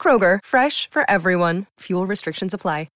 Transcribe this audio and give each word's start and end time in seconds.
Kroger, 0.00 0.38
fresh 0.42 0.88
for 0.90 1.04
everyone. 1.10 1.66
Fuel 1.80 2.06
restrictions 2.06 2.54
apply. 2.54 2.88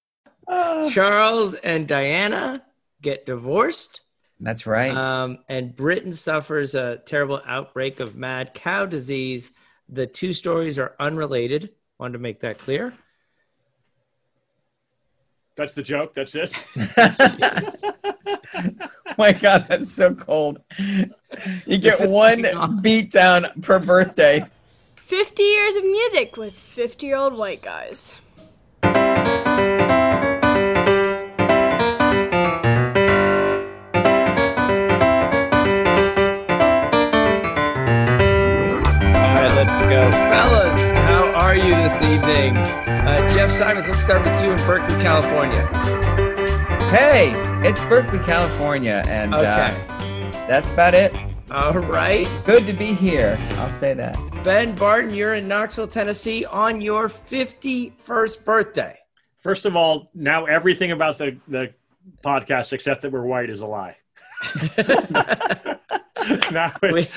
Charles 0.90 1.54
and 1.54 1.88
Diana 1.88 2.62
get 3.00 3.26
divorced. 3.26 4.00
That's 4.40 4.66
right. 4.66 4.94
Um, 4.94 5.38
and 5.48 5.74
Britain 5.74 6.12
suffers 6.12 6.74
a 6.74 6.98
terrible 7.06 7.40
outbreak 7.46 8.00
of 8.00 8.16
mad 8.16 8.52
cow 8.52 8.84
disease. 8.84 9.52
The 9.88 10.06
two 10.06 10.32
stories 10.32 10.78
are 10.78 10.94
unrelated. 11.00 11.70
Wanted 11.98 12.14
to 12.14 12.18
make 12.18 12.40
that 12.40 12.58
clear. 12.58 12.92
That's 15.56 15.72
the 15.72 15.82
joke. 15.82 16.14
That's 16.14 16.34
it. 16.34 16.52
My 19.16 19.32
God, 19.32 19.66
that's 19.68 19.92
so 19.92 20.14
cold. 20.14 20.58
You 20.78 21.78
get 21.78 22.08
one 22.08 22.42
going 22.42 22.56
on. 22.56 22.82
beat 22.82 23.12
down 23.12 23.46
per 23.62 23.78
birthday. 23.78 24.44
50 25.04 25.42
years 25.42 25.76
of 25.76 25.84
music 25.84 26.38
with 26.38 26.58
50 26.58 27.04
year 27.04 27.16
old 27.16 27.34
white 27.34 27.60
guys. 27.60 28.14
All 28.82 28.90
right, 39.34 39.52
let's 39.54 39.78
go. 39.78 40.10
Fellas, 40.10 40.80
how 41.00 41.30
are 41.34 41.54
you 41.54 41.74
this 41.74 42.00
evening? 42.00 42.56
Uh, 42.56 43.30
Jeff 43.34 43.50
Simons, 43.50 43.86
let's 43.88 44.00
start 44.00 44.24
with 44.24 44.40
you 44.40 44.52
in 44.52 44.56
Berkeley, 44.66 44.94
California. 45.02 45.66
Hey, 46.88 47.34
it's 47.62 47.80
Berkeley, 47.90 48.20
California, 48.20 49.04
and 49.06 49.34
uh, 49.34 49.68
that's 50.48 50.70
about 50.70 50.94
it. 50.94 51.12
All 51.50 51.78
right. 51.78 52.26
Good 52.46 52.66
to 52.66 52.72
be 52.72 52.86
here. 52.86 53.38
I'll 53.52 53.70
say 53.70 53.94
that. 53.94 54.16
Ben 54.44 54.74
Barton, 54.74 55.14
you're 55.14 55.34
in 55.34 55.46
Knoxville, 55.46 55.88
Tennessee 55.88 56.44
on 56.44 56.80
your 56.80 57.08
51st 57.08 58.44
birthday. 58.44 58.98
First 59.38 59.66
of 59.66 59.76
all, 59.76 60.10
now 60.14 60.46
everything 60.46 60.92
about 60.92 61.18
the 61.18 61.36
the 61.48 61.74
podcast 62.24 62.72
except 62.72 63.02
that 63.02 63.12
we're 63.12 63.26
white 63.26 63.50
is 63.50 63.60
a 63.60 63.66
lie. 63.66 63.96
now 66.52 66.72
it's 66.82 67.08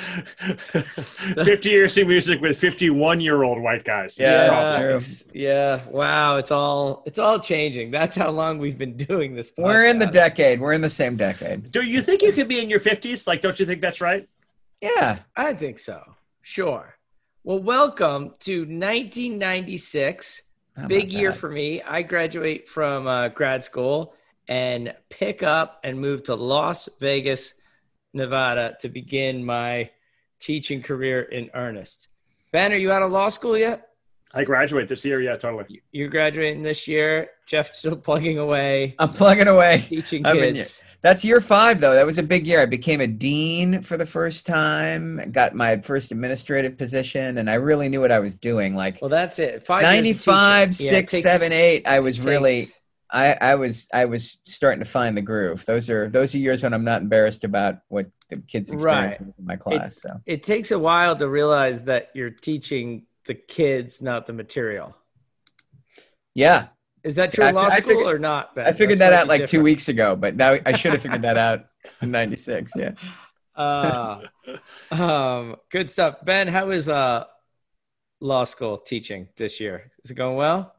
50 1.33 1.69
years 1.69 1.97
of 1.97 2.07
music 2.07 2.41
with 2.41 2.57
51 2.57 3.21
year 3.21 3.43
old 3.43 3.61
white 3.61 3.83
guys. 3.83 4.17
Yeah, 4.19 4.31
That's 4.31 4.49
that's 4.49 4.61
all. 4.61 4.77
true. 4.77 4.87
it's- 4.89 5.23
yeah. 5.33 5.81
Wow. 5.89 6.37
It's 6.37 6.51
all 6.51 7.03
it's 7.05 7.19
all 7.19 7.39
changing. 7.39 7.91
That's 7.91 8.15
how 8.15 8.29
long 8.31 8.57
we've 8.59 8.77
been 8.77 8.97
doing 8.97 9.35
this. 9.35 9.51
We're 9.57 9.85
in 9.85 9.99
the 9.99 10.07
decade. 10.07 10.59
We're 10.59 10.73
in 10.73 10.81
the 10.81 10.89
same 10.89 11.15
decade. 11.17 11.71
Do 11.71 11.81
you 11.83 12.01
think 12.01 12.21
you 12.21 12.31
could 12.33 12.47
be 12.47 12.59
in 12.59 12.69
your 12.69 12.79
50s? 12.79 13.27
Like, 13.27 13.41
don't 13.41 13.59
you 13.59 13.65
think 13.65 13.81
that's 13.81 14.01
right? 14.01 14.27
Yeah. 14.81 15.19
I 15.35 15.53
think 15.53 15.79
so. 15.79 16.01
Sure. 16.41 16.95
Well, 17.43 17.59
welcome 17.59 18.33
to 18.41 18.65
1996. 18.65 20.41
How 20.75 20.87
Big 20.87 21.11
year 21.11 21.31
that? 21.31 21.39
for 21.39 21.49
me. 21.49 21.81
I 21.81 22.01
graduate 22.03 22.69
from 22.69 23.07
uh, 23.07 23.29
grad 23.29 23.63
school 23.63 24.13
and 24.47 24.93
pick 25.09 25.41
up 25.43 25.79
and 25.83 25.99
move 25.99 26.23
to 26.23 26.35
Las 26.35 26.87
Vegas, 26.99 27.53
Nevada 28.17 28.75
to 28.81 28.89
begin 28.89 29.45
my 29.45 29.89
teaching 30.39 30.81
career 30.81 31.21
in 31.21 31.49
earnest. 31.53 32.09
Ben, 32.51 32.71
are 32.73 32.77
you 32.77 32.91
out 32.91 33.01
of 33.01 33.11
law 33.11 33.29
school 33.29 33.57
yet? 33.57 33.87
I 34.33 34.43
graduate 34.43 34.87
this 34.89 35.05
year. 35.05 35.21
Yeah, 35.21 35.37
totally. 35.37 35.81
You're 35.91 36.09
graduating 36.09 36.61
this 36.61 36.87
year. 36.87 37.29
Jeff 37.47 37.73
still 37.73 37.95
plugging 37.95 38.37
away, 38.39 38.95
I'm 38.99 39.09
plugging 39.09 39.47
away. 39.47 39.85
teaching 39.89 40.25
I've 40.25 40.35
been- 40.35 40.55
kids. 40.55 40.81
That's 41.03 41.23
year 41.23 41.39
five, 41.39 41.79
though. 41.79 41.93
That 41.93 42.07
was 42.07 42.17
a 42.17 42.23
big 42.23 42.47
year. 42.47 42.59
I 42.59 42.65
became 42.65 43.01
a 43.01 43.07
dean 43.07 43.83
for 43.83 43.97
the 43.97 44.05
first 44.05 44.47
time, 44.47 45.31
got 45.31 45.53
my 45.55 45.77
first 45.81 46.11
administrative 46.11 46.75
position, 46.75 47.37
and 47.37 47.49
I 47.49 47.53
really 47.53 47.87
knew 47.87 48.01
what 48.01 48.11
I 48.11 48.19
was 48.19 48.35
doing. 48.35 48.75
Like 48.75 48.97
Well, 48.99 49.07
that's 49.09 49.37
it. 49.37 49.63
Five 49.63 49.83
years 49.83 49.91
of 49.91 49.95
95, 50.27 50.71
teaching. 50.71 50.85
Yeah, 50.93 50.99
it 50.99 51.07
takes- 51.07 51.23
7, 51.23 51.51
8, 51.53 51.87
I 51.87 51.99
was 51.99 52.15
takes- 52.15 52.25
really 52.25 52.67
I, 53.09 53.37
I 53.39 53.55
was 53.55 53.87
I 53.93 54.05
was 54.05 54.37
starting 54.43 54.79
to 54.79 54.85
find 54.89 55.15
the 55.15 55.21
groove. 55.21 55.65
Those 55.65 55.89
are 55.89 56.09
those 56.09 56.35
are 56.35 56.39
years 56.39 56.63
when 56.63 56.73
I'm 56.73 56.83
not 56.83 57.01
embarrassed 57.01 57.43
about 57.45 57.75
what 57.87 58.07
the 58.29 58.41
kids 58.41 58.71
experience 58.71 59.17
Right. 59.19 59.33
in 59.39 59.45
my 59.45 59.55
class. 59.55 60.01
so 60.01 60.09
it 60.25 60.43
takes 60.43 60.71
a 60.71 60.79
while 60.79 61.15
to 61.15 61.29
realize 61.29 61.83
that 61.85 62.09
you're 62.13 62.29
teaching 62.31 63.05
the 63.25 63.33
kids, 63.35 64.01
not 64.01 64.25
the 64.25 64.33
material. 64.33 64.95
yeah, 66.35 66.67
Is 67.03 67.15
that 67.15 67.31
true 67.33 67.45
I 67.45 67.49
in 67.49 67.55
law 67.55 67.65
I 67.65 67.69
school 67.79 67.89
figured- 67.95 68.15
or 68.15 68.19
not? 68.19 68.55
Ben? 68.55 68.65
I 68.65 68.71
figured 68.73 68.99
That's 68.99 69.11
that 69.11 69.21
out 69.21 69.27
like 69.27 69.47
two 69.47 69.61
weeks 69.63 69.87
ago, 69.89 70.15
but 70.15 70.35
now 70.35 70.57
I 70.65 70.73
should 70.73 70.91
have 70.93 71.01
figured 71.01 71.21
that 71.23 71.37
out 71.37 71.65
in 72.01 72.11
'96. 72.11 72.73
Yeah, 72.75 72.91
Uh, 73.55 74.21
um, 74.91 75.55
good 75.71 75.89
stuff, 75.89 76.17
Ben. 76.23 76.47
How 76.47 76.69
is 76.71 76.89
uh 76.89 77.23
law 78.19 78.43
school 78.43 78.77
teaching 78.77 79.29
this 79.37 79.59
year? 79.59 79.91
Is 80.03 80.11
it 80.11 80.15
going 80.15 80.35
well? 80.37 80.73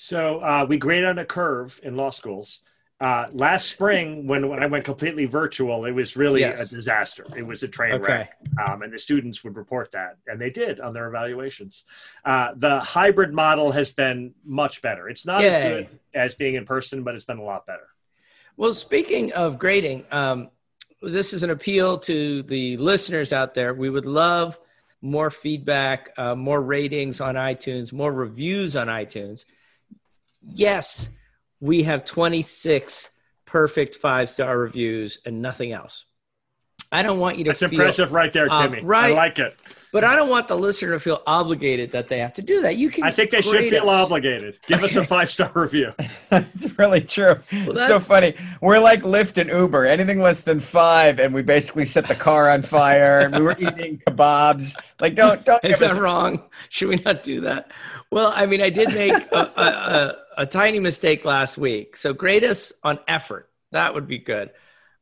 So 0.00 0.38
uh, 0.44 0.64
we 0.64 0.78
grade 0.78 1.02
on 1.04 1.18
a 1.18 1.24
curve 1.24 1.80
in 1.82 1.96
law 1.96 2.10
schools. 2.10 2.60
Uh, 3.00 3.26
last 3.32 3.68
spring, 3.68 4.28
when, 4.28 4.48
when 4.48 4.62
I 4.62 4.66
went 4.66 4.84
completely 4.84 5.24
virtual, 5.24 5.86
it 5.86 5.90
was 5.90 6.16
really 6.16 6.40
Yes. 6.42 6.70
a 6.70 6.76
disaster. 6.76 7.26
It 7.36 7.42
was 7.44 7.64
a 7.64 7.68
train 7.68 7.94
Okay. 7.94 8.12
wreck. 8.12 8.36
Um, 8.64 8.82
and 8.82 8.92
the 8.92 8.98
students 9.00 9.42
would 9.42 9.56
report 9.56 9.90
that, 9.92 10.18
and 10.28 10.40
they 10.40 10.50
did 10.50 10.78
on 10.78 10.92
their 10.92 11.08
evaluations. 11.08 11.82
Uh, 12.24 12.50
the 12.56 12.78
hybrid 12.78 13.32
model 13.34 13.72
has 13.72 13.90
been 13.90 14.34
much 14.44 14.82
better. 14.82 15.08
It's 15.08 15.26
not 15.26 15.44
as 15.44 15.58
good 15.58 15.98
as 16.14 16.36
being 16.36 16.54
in 16.54 16.64
person, 16.64 17.02
but 17.02 17.16
it's 17.16 17.24
been 17.24 17.38
a 17.38 17.42
lot 17.42 17.66
better. 17.66 17.88
Well, 18.56 18.74
speaking 18.74 19.32
of 19.32 19.58
grading, 19.58 20.04
um, 20.12 20.50
this 21.02 21.32
is 21.32 21.42
an 21.42 21.50
appeal 21.50 21.98
to 21.98 22.44
the 22.44 22.76
listeners 22.76 23.32
out 23.32 23.52
there. 23.52 23.74
We 23.74 23.90
would 23.90 24.06
love 24.06 24.60
more 25.02 25.30
feedback, 25.32 26.12
uh, 26.16 26.36
more 26.36 26.60
ratings 26.62 27.20
on 27.20 27.34
iTunes, 27.34 27.92
more 27.92 28.12
reviews 28.12 28.76
on 28.76 28.86
iTunes. 28.86 29.44
Yes, 30.42 31.08
we 31.60 31.82
have 31.84 32.04
26 32.04 33.10
perfect 33.44 33.96
five 33.96 34.28
star 34.28 34.58
reviews 34.58 35.18
and 35.24 35.40
nothing 35.42 35.72
else. 35.72 36.04
I 36.90 37.02
don't 37.02 37.18
want 37.18 37.36
you 37.36 37.44
to 37.44 37.50
That's 37.50 37.60
feel, 37.60 37.68
impressive 37.70 38.12
right 38.12 38.32
there, 38.32 38.48
Uh, 38.50 38.62
Timmy. 38.62 38.78
I 38.78 38.82
right. 38.82 39.14
like 39.14 39.38
it. 39.38 39.58
but 39.92 40.04
I 40.04 40.16
don't 40.16 40.30
want 40.30 40.48
the 40.48 40.56
listener 40.56 40.92
to 40.92 41.00
feel 41.00 41.22
obligated 41.26 41.90
that 41.92 42.08
they 42.08 42.18
have 42.20 42.32
to 42.34 42.42
do 42.42 42.62
that. 42.62 42.78
You 42.78 42.88
can. 42.88 43.04
I 43.04 43.10
think 43.10 43.30
they 43.30 43.42
should 43.42 43.50
grade 43.52 43.70
feel 43.70 43.90
us. 43.90 44.06
obligated. 44.06 44.58
Give 44.66 44.82
us 44.82 44.96
a 44.96 45.04
five 45.04 45.28
star 45.28 45.50
review. 45.54 45.92
it's 46.30 46.78
really 46.78 47.02
true. 47.02 47.36
it's 47.50 47.86
so 47.86 48.00
funny. 48.00 48.34
We're 48.62 48.78
like 48.78 49.02
Lyft 49.02 49.36
and 49.36 49.50
Uber. 49.50 49.84
Anything 49.84 50.20
less 50.22 50.44
than 50.44 50.60
five, 50.60 51.18
and 51.20 51.34
we 51.34 51.42
basically 51.42 51.84
set 51.84 52.06
the 52.08 52.14
car 52.14 52.48
on 52.48 52.62
fire. 52.62 53.20
and 53.20 53.34
we 53.34 53.42
were 53.42 53.52
eating 53.58 54.00
kebabs. 54.06 54.74
Like, 54.98 55.14
don't 55.14 55.44
don't 55.44 55.62
Is 55.64 55.72
give 55.72 55.80
that 55.80 55.90
us 55.90 55.98
wrong? 55.98 56.42
Should 56.70 56.88
we 56.88 56.96
not 56.96 57.22
do 57.22 57.42
that? 57.42 57.70
Well, 58.10 58.32
I 58.34 58.46
mean, 58.46 58.62
I 58.62 58.70
did 58.70 58.88
make 58.94 59.12
a, 59.12 59.36
a, 59.36 59.62
a, 59.62 60.16
a 60.38 60.46
tiny 60.46 60.80
mistake 60.80 61.24
last 61.26 61.58
week. 61.58 61.96
So 61.96 62.14
grade 62.14 62.44
us 62.44 62.72
on 62.82 62.98
effort. 63.06 63.50
That 63.72 63.92
would 63.92 64.06
be 64.08 64.16
good. 64.18 64.50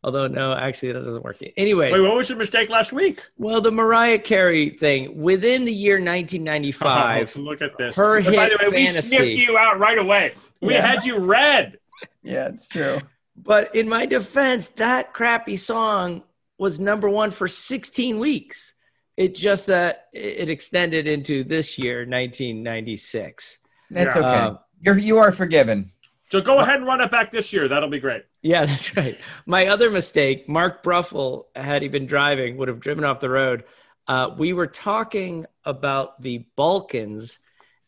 Although, 0.02 0.26
no, 0.28 0.52
actually, 0.52 0.92
that 0.92 1.04
doesn't 1.04 1.22
work. 1.24 1.38
Anyways, 1.56 1.92
Wait, 1.92 2.00
what 2.00 2.16
was 2.16 2.28
your 2.28 2.38
mistake 2.38 2.68
last 2.68 2.92
week? 2.92 3.24
well, 3.38 3.60
the 3.60 3.70
Mariah 3.72 4.18
Carey 4.18 4.70
thing 4.70 5.20
within 5.20 5.64
the 5.64 5.72
year 5.72 5.96
1995. 5.96 7.34
Oh, 7.36 7.40
look 7.40 7.60
at 7.62 7.76
this. 7.78 7.94
Her 7.96 8.16
And 8.18 8.26
by 8.26 8.32
hit 8.48 8.60
the 8.60 8.70
way, 8.70 8.86
Fantasy. 8.86 9.18
we 9.18 9.36
snipped 9.36 9.50
you 9.50 9.58
out 9.58 9.78
right 9.78 9.98
away. 9.98 10.34
We 10.60 10.74
Yeah. 10.74 10.86
had 10.86 11.04
you 11.04 11.18
read. 11.18 11.78
Yeah, 12.22 12.48
it's 12.48 12.66
true. 12.68 12.98
But 13.36 13.74
in 13.74 13.88
my 13.88 14.04
defense, 14.06 14.68
that 14.70 15.12
crappy 15.12 15.56
song 15.56 16.22
was 16.58 16.80
number 16.80 17.08
one 17.08 17.30
for 17.30 17.46
16 17.46 18.18
weeks. 18.18 18.74
It 19.16 19.34
just 19.34 19.68
that 19.68 20.06
it 20.12 20.50
extended 20.50 21.06
into 21.06 21.44
this 21.44 21.78
year, 21.78 22.04
1996. 22.04 23.58
That's 23.90 24.14
Yeah. 24.14 24.20
okay. 24.20 24.38
Um, 24.38 24.58
You're 24.80 24.98
you 24.98 25.18
are 25.18 25.32
forgiven. 25.32 25.92
So 26.30 26.40
go 26.40 26.58
ahead 26.58 26.76
and 26.76 26.86
run 26.86 27.00
it 27.00 27.10
back 27.10 27.30
this 27.30 27.52
year. 27.52 27.68
That'll 27.68 27.88
be 27.88 28.00
great. 28.00 28.24
Yeah, 28.42 28.66
that's 28.66 28.96
right. 28.96 29.18
My 29.46 29.66
other 29.68 29.90
mistake, 29.90 30.48
Mark 30.48 30.82
Bruffel, 30.82 31.48
had 31.54 31.82
he 31.82 31.88
been 31.88 32.06
driving, 32.06 32.56
would 32.56 32.68
have 32.68 32.80
driven 32.80 33.04
off 33.04 33.20
the 33.20 33.30
road. 33.30 33.64
Uh, 34.08 34.34
we 34.36 34.52
were 34.52 34.66
talking 34.66 35.46
about 35.64 36.20
the 36.22 36.46
Balkans, 36.56 37.38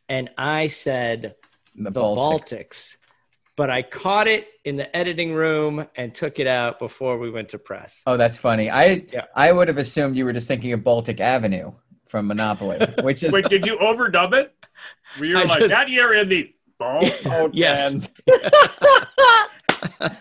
and 0.08 0.31
I 0.38 0.67
said 0.69 1.35
The, 1.76 1.90
the 1.90 2.00
Baltics. 2.00 2.17
Baltics. 2.52 2.96
but 3.56 3.70
I 3.70 3.82
caught 3.82 4.26
it 4.29 4.46
in 4.64 4.76
the 4.76 4.94
editing 4.96 5.32
room 5.32 5.87
and 5.96 6.14
took 6.14 6.38
it 6.38 6.46
out 6.46 6.79
before 6.79 7.19
we 7.19 7.31
went 7.31 7.49
to 7.50 7.58
press. 7.58 8.02
Oh, 8.06 8.17
that's 8.17 8.38
funny. 8.38 8.70
I 8.70 9.05
Yeah. 9.12 9.25
I 9.35 9.52
would 9.52 9.69
have 9.69 9.79
assumed 9.79 10.17
you 10.17 10.25
were 10.25 10.32
just 10.32 10.49
thinking 10.49 10.73
of 10.73 10.82
Baltic 10.85 11.20
Avenue 11.20 11.73
from 12.08 12.26
Monopoly, 12.29 12.79
which 13.02 13.23
is 13.23 13.32
Wait, 13.32 13.49
did 13.49 13.67
you 13.67 13.76
overdub 13.79 14.32
it? 14.32 14.55
We 15.20 15.31
were 15.35 15.40
I 15.40 15.44
like 15.44 15.58
just- 15.58 15.70
that 15.70 15.88
year 15.88 16.14
in 16.14 16.29
the 16.29 16.52
ball. 16.78 17.04
Old 17.26 17.54
Yes. 17.54 18.08
bands. 18.08 18.10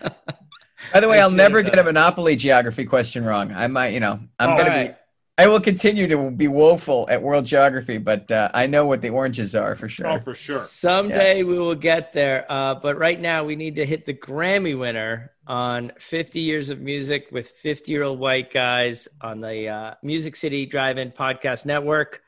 By 0.92 1.00
the 1.00 1.08
way, 1.08 1.18
I 1.18 1.22
I'll 1.22 1.30
never 1.30 1.62
have, 1.62 1.72
get 1.72 1.78
a 1.78 1.84
monopoly 1.84 2.36
geography 2.36 2.84
question 2.84 3.24
wrong. 3.24 3.52
I 3.52 3.66
might, 3.66 3.88
you 3.88 4.00
know, 4.00 4.20
I'm 4.38 4.50
Oh, 4.50 4.56
gonna 4.56 4.62
All 4.70 4.76
right. 4.76 4.90
be. 4.92 4.94
I 5.40 5.46
will 5.46 5.60
continue 5.60 6.08
to 6.08 6.30
be 6.32 6.48
woeful 6.48 7.06
at 7.08 7.22
world 7.22 7.44
geography, 7.46 7.98
but 7.98 8.28
uh, 8.32 8.50
I 8.52 8.66
know 8.66 8.86
what 8.86 9.00
the 9.02 9.10
oranges 9.10 9.54
are 9.54 9.76
for 9.76 9.88
sure. 9.88 10.08
Oh, 10.08 10.18
for 10.18 10.34
sure. 10.34 10.58
Someday 10.58 11.44
we 11.44 11.56
will 11.60 11.76
get 11.76 12.12
there. 12.12 12.44
Uh, 12.50 12.74
but 12.74 12.98
right 12.98 13.20
now, 13.20 13.44
we 13.44 13.54
need 13.54 13.76
to 13.76 13.86
hit 13.86 14.04
the 14.04 14.14
Grammy 14.14 14.76
winner 14.76 15.30
on 15.46 15.92
50 16.00 16.40
Years 16.40 16.70
of 16.70 16.80
Music 16.80 17.28
with 17.30 17.48
50 17.50 17.92
year 17.92 18.02
old 18.02 18.18
white 18.18 18.52
guys 18.52 19.06
on 19.20 19.40
the 19.40 19.68
uh, 19.68 19.94
Music 20.02 20.34
City 20.34 20.66
Drive 20.66 20.98
In 20.98 21.12
Podcast 21.12 21.66
Network. 21.66 22.20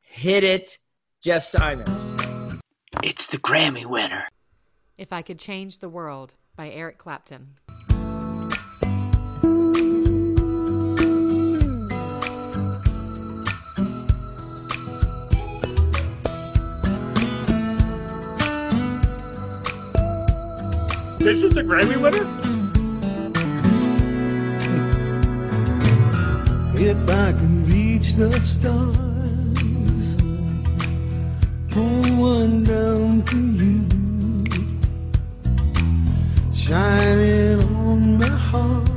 Hit 0.00 0.42
it, 0.42 0.78
Jeff 1.22 1.42
Simons. 1.44 2.15
It's 3.08 3.28
the 3.28 3.38
Grammy 3.38 3.86
winner. 3.86 4.26
If 4.98 5.12
I 5.12 5.22
Could 5.22 5.38
Change 5.38 5.78
the 5.78 5.88
World 5.88 6.34
by 6.56 6.70
Eric 6.70 6.98
Clapton. 6.98 7.52
This 21.20 21.44
is 21.44 21.54
the 21.54 21.62
Grammy 21.62 22.02
winner. 22.02 22.26
If 26.74 27.08
I 27.08 27.30
can 27.30 27.66
reach 27.68 28.14
the 28.14 28.32
stars, 28.40 29.05
pull 31.76 32.16
one 32.16 32.64
down 32.64 33.20
for 33.22 33.36
you, 33.36 33.84
shining 36.54 37.60
on 37.76 38.18
my 38.18 38.26
heart. 38.26 38.88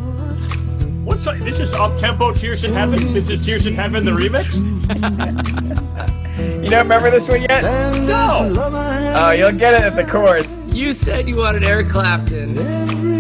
What's 1.03 1.25
this? 1.43 1.59
Is 1.59 1.73
up 1.73 1.99
tempo 1.99 2.31
Tears 2.33 2.63
in 2.63 2.73
Heaven? 2.73 2.99
This 3.13 3.29
is 3.29 3.45
Tears 3.45 3.65
in 3.65 3.73
Heaven 3.73 4.05
the 4.05 4.11
remix? 4.11 4.55
You 6.39 6.69
don't 6.69 6.83
remember 6.83 7.09
this 7.09 7.27
one 7.27 7.41
yet? 7.41 7.63
No. 7.63 8.47
this 8.47 8.57
love 8.57 8.73
I 8.73 8.93
have 8.93 9.17
Oh, 9.17 9.31
you'll 9.31 9.59
get 9.59 9.73
it 9.73 9.81
at 9.81 9.95
the 9.97 10.09
chorus. 10.09 10.61
You 10.67 10.93
said 10.93 11.27
you 11.27 11.35
wanted 11.35 11.65
Eric 11.65 11.89
Clapton. 11.89 12.57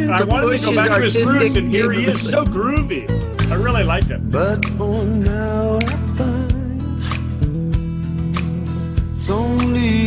I 0.09 0.23
wanted 0.23 0.57
to 0.57 0.65
go 0.65 0.75
back 0.75 0.89
to 0.91 1.01
his 1.01 1.15
his 1.15 1.29
roots, 1.29 1.55
and 1.55 1.69
here 1.69 1.91
he 1.91 2.05
is, 2.05 2.21
so 2.21 2.45
groovy. 2.45 3.09
I 3.51 3.55
really 3.55 3.83
liked 3.83 4.07
him. 4.07 4.29
But 4.29 4.63
for 4.65 5.03
now 5.03 5.68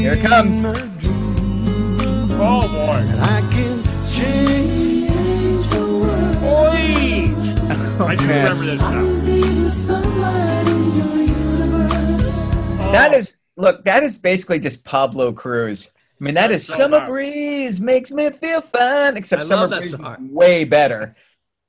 Here 0.03 0.15
it 0.15 0.21
comes. 0.21 0.57
in 0.57 0.63
my 0.65 0.73
dream 0.99 2.33
Oh 2.33 2.67
boy. 2.73 3.07
I 3.21 3.41
can 3.53 3.85
change 4.11 5.69
the 5.69 5.87
world. 5.87 6.37
Oi! 6.43 8.05
I 8.05 8.17
do 8.17 8.27
man. 8.27 8.59
remember 8.59 8.65
this 8.67 8.81
now. 8.81 9.25
Be 9.25 9.41
the 9.63 9.71
sunlight 9.71 10.67
in 10.67 10.97
your 10.97 11.19
universe. 11.19 12.47
That 12.91 13.15
is 13.15 13.37
look. 13.57 13.85
That 13.85 14.03
is 14.03 14.19
basically 14.19 14.59
just 14.59 14.83
Pablo 14.83 15.33
Cruise. 15.33 15.93
I 16.21 16.25
mean, 16.25 16.35
that 16.35 16.49
That's 16.49 16.65
is 16.65 16.69
so 16.69 16.79
summer 16.79 16.99
hot. 16.99 17.09
breeze 17.09 17.81
makes 17.81 18.11
me 18.11 18.29
feel 18.31 18.61
fine. 18.61 19.17
Except 19.17 19.43
I 19.43 19.45
summer 19.45 19.63
love 19.63 19.71
that 19.71 19.79
breeze 19.83 19.95
is 19.95 20.01
way 20.33 20.65
better. 20.65 21.15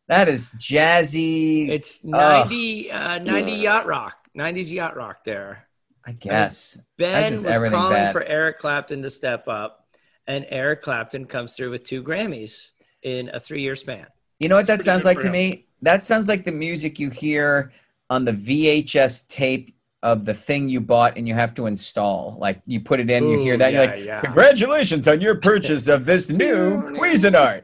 That 0.08 0.28
is 0.28 0.50
jazzy. 0.58 1.70
It's 1.70 2.04
90, 2.04 2.92
uh, 2.92 3.20
90 3.20 3.52
yacht 3.52 3.86
rock, 3.86 4.28
90s 4.36 4.72
yacht 4.72 4.98
rock 4.98 5.24
there. 5.24 5.68
I 6.06 6.12
guess. 6.12 6.80
Ben 6.98 7.44
was 7.44 7.72
calling 7.72 7.94
bad. 7.94 8.12
for 8.12 8.24
Eric 8.24 8.60
Clapton 8.60 9.02
to 9.04 9.10
step 9.10 9.48
up, 9.48 9.88
and 10.28 10.46
Eric 10.50 10.82
Clapton 10.82 11.26
comes 11.26 11.56
through 11.56 11.72
with 11.72 11.84
two 11.84 12.04
Grammys 12.04 12.70
in 13.04 13.30
a 13.34 13.40
three 13.40 13.62
year 13.62 13.76
span. 13.76 14.08
You 14.40 14.50
know 14.50 14.56
what 14.56 14.68
that 14.68 14.76
Pretty 14.76 14.86
sounds 14.86 15.06
like 15.06 15.20
to 15.20 15.30
me? 15.30 15.68
That 15.82 16.04
sounds 16.04 16.28
like 16.28 16.46
the 16.46 16.52
music 16.52 17.00
you 17.00 17.10
hear 17.10 17.72
on 18.10 18.26
the 18.26 18.34
VHS 18.34 19.28
tape 19.28 19.76
of 20.02 20.26
the 20.26 20.34
thing 20.34 20.68
you 20.68 20.82
bought 20.82 21.18
and 21.18 21.28
you 21.28 21.34
have 21.34 21.54
to 21.56 21.66
install. 21.66 22.38
Like 22.40 22.62
you 22.66 22.82
put 22.82 23.00
it 23.00 23.10
in, 23.10 23.30
you 23.30 23.40
hear 23.40 23.56
Ooh, 23.56 23.58
that, 23.58 23.74
you're 23.74 23.86
like, 23.86 24.04
yeah. 24.04 24.22
Congratulations 24.22 25.08
on 25.08 25.22
your 25.22 25.36
purchase 25.42 25.88
of 25.88 26.06
this 26.06 26.30
new 26.30 26.82
Cuisinart. 26.82 27.64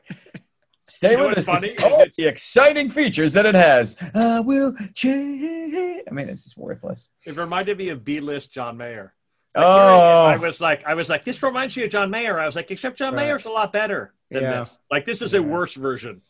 Stay 0.90 1.12
You 1.12 1.18
know 1.18 1.30
with 1.30 1.38
us 1.38 1.48
what's 1.48 1.62
to 1.62 1.76
funny 1.76 1.78
see 1.78 1.84
all 1.96 2.06
the 2.18 2.26
exciting 2.28 2.90
features 2.90 3.34
that 3.34 3.46
it 3.46 3.56
has. 3.56 3.96
I 4.16 4.40
will 4.42 4.74
change. 4.94 6.02
I 6.08 6.12
mean, 6.12 6.30
it's 6.30 6.44
just 6.44 6.58
worthless. 6.58 7.10
It 7.26 7.38
reminded 7.38 7.78
me 7.78 7.90
of 7.90 8.04
B-list 8.04 8.52
John 8.52 8.78
Mayer. 8.78 9.14
Oh, 9.56 10.26
I 10.26 10.38
was 10.38 10.62
like, 10.62 10.86
I 10.86 10.94
was 10.94 11.10
like, 11.10 11.24
this 11.24 11.42
reminds 11.42 11.76
me 11.76 11.84
of 11.84 11.90
John 11.92 12.10
Mayer. 12.10 12.40
I 12.40 12.46
was 12.46 12.56
like, 12.56 12.70
except 12.72 12.98
John 12.98 13.14
Right. 13.16 13.26
Mayer's 13.26 13.46
a 13.46 13.50
lot 13.50 13.74
better 13.74 14.14
than 14.30 14.44
Yeah. 14.44 14.60
this. 14.60 14.78
Like, 14.92 15.06
this 15.06 15.22
is 15.22 15.34
a 15.34 15.42
worse 15.42 15.74
version. 15.74 16.22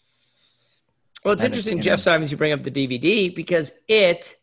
Well, 1.26 1.34
it's 1.34 1.42
That 1.42 1.48
is, 1.52 1.68
interesting, 1.68 1.78
you 1.78 1.84
Jeff 1.84 2.00
know. 2.00 2.04
Simons, 2.04 2.32
you 2.32 2.38
bring 2.38 2.54
up 2.54 2.64
the 2.64 2.72
DVD 2.72 3.34
because 3.36 3.72
it 3.90 4.36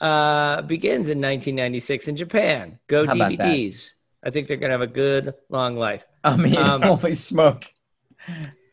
uh, 0.00 0.62
begins 0.62 1.08
in 1.10 1.18
1996 1.18 2.08
in 2.08 2.16
Japan. 2.16 2.78
Go 2.88 3.06
How? 3.06 3.14
DVDs. 3.14 3.90
I 4.24 4.30
think 4.30 4.48
they're 4.48 4.56
going 4.56 4.70
to 4.70 4.74
have 4.74 4.80
a 4.80 4.86
good 4.88 5.34
long 5.48 5.76
life. 5.76 6.04
I 6.24 6.36
mean, 6.36 6.56
Um, 6.56 6.82
holy 6.82 7.14
smoke. 7.14 7.66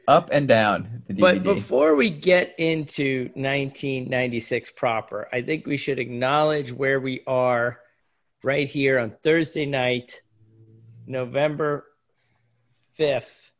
Up 0.07 0.29
and 0.31 0.47
down 0.47 1.03
the 1.07 1.13
DVD. 1.13 1.19
But 1.19 1.43
before 1.43 1.95
we 1.95 2.09
get 2.09 2.55
into 2.57 3.29
1996 3.35 4.71
proper, 4.71 5.27
I 5.31 5.41
think 5.41 5.65
we 5.65 5.77
should 5.77 5.99
acknowledge 5.99 6.71
where 6.71 6.99
we 6.99 7.21
are 7.27 7.79
right 8.43 8.67
here 8.67 8.99
on 8.99 9.11
Thursday 9.21 9.65
night, 9.65 10.21
November 11.05 11.85
5th, 12.97 13.51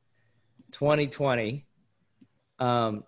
2020. 0.72 1.66
Um, 2.60 3.04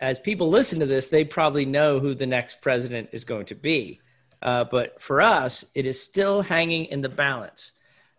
as 0.00 0.18
people 0.18 0.48
listen 0.48 0.80
to 0.80 0.86
this, 0.86 1.08
they 1.08 1.24
probably 1.24 1.66
know 1.66 1.98
who 1.98 2.14
the 2.14 2.26
next 2.26 2.60
president 2.60 3.10
is 3.12 3.24
going 3.24 3.46
to 3.46 3.54
be. 3.54 4.00
Uh, 4.42 4.64
but 4.64 5.00
for 5.00 5.20
us, 5.20 5.64
it 5.74 5.86
is 5.86 6.02
still 6.02 6.40
hanging 6.40 6.86
in 6.86 7.02
the 7.02 7.08
balance. 7.08 7.72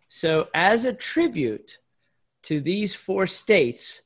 So, 0.08 0.50
as 0.54 0.86
a 0.86 0.94
tribute 0.94 1.80
to 2.44 2.62
these 2.62 2.94
four 2.94 3.26
states, 3.26 4.02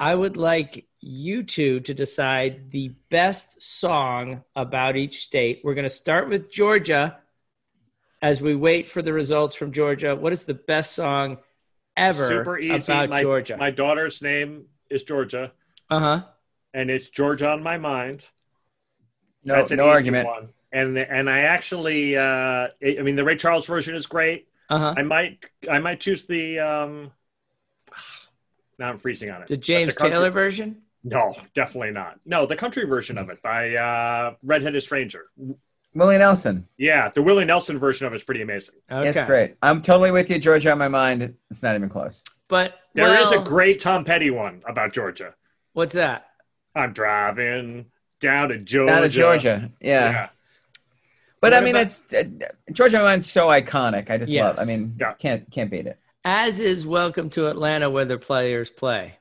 I 0.00 0.14
would 0.14 0.38
like 0.38 0.86
you 1.00 1.42
two 1.42 1.80
to 1.80 1.92
decide 1.92 2.70
the 2.70 2.88
best 3.10 3.62
song 3.62 4.42
about 4.56 4.96
each 4.96 5.18
state. 5.18 5.60
We're 5.62 5.74
going 5.74 5.84
to 5.84 5.90
start 5.90 6.30
with 6.30 6.50
Georgia 6.50 7.18
as 8.22 8.40
we 8.40 8.54
wait 8.54 8.88
for 8.88 9.02
the 9.02 9.12
results 9.12 9.54
from 9.54 9.72
Georgia. 9.72 10.16
What 10.16 10.32
is 10.32 10.46
the 10.46 10.54
best 10.54 10.92
song 10.92 11.36
ever 11.98 12.28
Super 12.28 12.58
easy. 12.58 12.90
about 12.90 13.10
my, 13.10 13.20
Georgia? 13.20 13.58
My 13.58 13.70
daughter's 13.70 14.22
name 14.22 14.64
is 14.88 15.02
Georgia, 15.02 15.52
uh 15.90 16.00
huh. 16.00 16.22
and 16.72 16.90
it's 16.90 17.10
Georgia 17.10 17.50
on 17.50 17.62
my 17.62 17.76
mind. 17.76 18.26
no, 19.44 19.54
That's 19.54 19.70
an 19.70 19.76
no 19.76 19.84
easy 19.84 19.90
argument. 19.90 20.26
One. 20.26 20.48
And 20.72 20.96
and 20.96 21.28
I 21.28 21.40
actually, 21.40 22.16
uh, 22.16 22.22
I 22.22 22.96
I 22.98 23.02
mean, 23.02 23.16
the 23.16 23.24
Ray 23.24 23.36
Charles 23.36 23.66
version 23.66 23.94
is 23.94 24.06
great. 24.06 24.48
Uh 24.70 24.78
huh. 24.78 24.94
I 24.96 25.02
might 25.02 25.44
I 25.70 25.78
might 25.78 26.00
choose 26.00 26.24
the. 26.26 26.60
Um, 26.60 27.12
now 28.80 28.88
I'm 28.88 28.98
freezing 28.98 29.30
on 29.30 29.42
it. 29.42 29.48
The 29.48 29.56
James 29.56 29.94
country- 29.94 30.16
Taylor 30.16 30.30
version. 30.30 30.78
No, 31.04 31.34
definitely 31.54 31.92
not. 31.92 32.18
No, 32.26 32.44
the 32.46 32.56
country 32.56 32.84
version 32.86 33.16
of 33.16 33.30
it 33.30 33.40
by 33.42 33.74
uh, 33.74 34.34
Redheaded 34.42 34.82
Stranger. 34.82 35.26
Willie 35.94 36.18
Nelson. 36.18 36.66
Yeah, 36.76 37.08
the 37.14 37.22
Willie 37.22 37.44
Nelson 37.44 37.78
version 37.78 38.06
of 38.06 38.12
it 38.12 38.16
is 38.16 38.24
pretty 38.24 38.42
amazing. 38.42 38.74
Okay. 38.90 39.08
It's 39.08 39.22
great. 39.24 39.54
I'm 39.62 39.80
totally 39.82 40.10
with 40.10 40.28
you, 40.30 40.38
Georgia, 40.38 40.72
on 40.72 40.78
my 40.78 40.88
mind. 40.88 41.34
It's 41.50 41.62
not 41.62 41.74
even 41.74 41.88
close. 41.88 42.22
But 42.48 42.74
There 42.94 43.18
is 43.20 43.30
well, 43.30 43.42
a 43.42 43.44
great 43.44 43.80
Tom 43.80 44.04
Petty 44.04 44.30
one 44.30 44.62
about 44.68 44.92
Georgia. 44.92 45.34
What's 45.72 45.94
that? 45.94 46.26
I'm 46.74 46.92
driving 46.92 47.86
down 48.20 48.50
to 48.50 48.58
Georgia. 48.58 48.92
Down 48.92 49.02
to 49.02 49.08
Georgia. 49.08 49.70
Yeah. 49.80 50.10
Yeah. 50.10 50.28
But 51.40 51.52
What 51.52 51.62
I 51.62 51.64
mean, 51.64 51.74
about- 51.76 51.86
it's 51.86 52.12
uh, 52.12 52.24
Georgia 52.72 52.98
on 52.98 53.02
my 53.04 53.10
mind's 53.12 53.30
so 53.30 53.46
iconic. 53.48 54.10
I 54.10 54.18
just 54.18 54.30
Yes. 54.30 54.44
love. 54.44 54.58
I 54.58 54.64
mean, 54.70 54.96
Yeah. 55.00 55.14
can't 55.14 55.50
can't 55.50 55.70
beat 55.70 55.86
it. 55.86 55.98
As 56.24 56.60
is 56.60 56.86
Welcome 56.86 57.30
to 57.30 57.48
Atlanta, 57.48 57.88
where 57.88 58.04
the 58.04 58.18
players 58.18 58.70
play. 58.70 59.14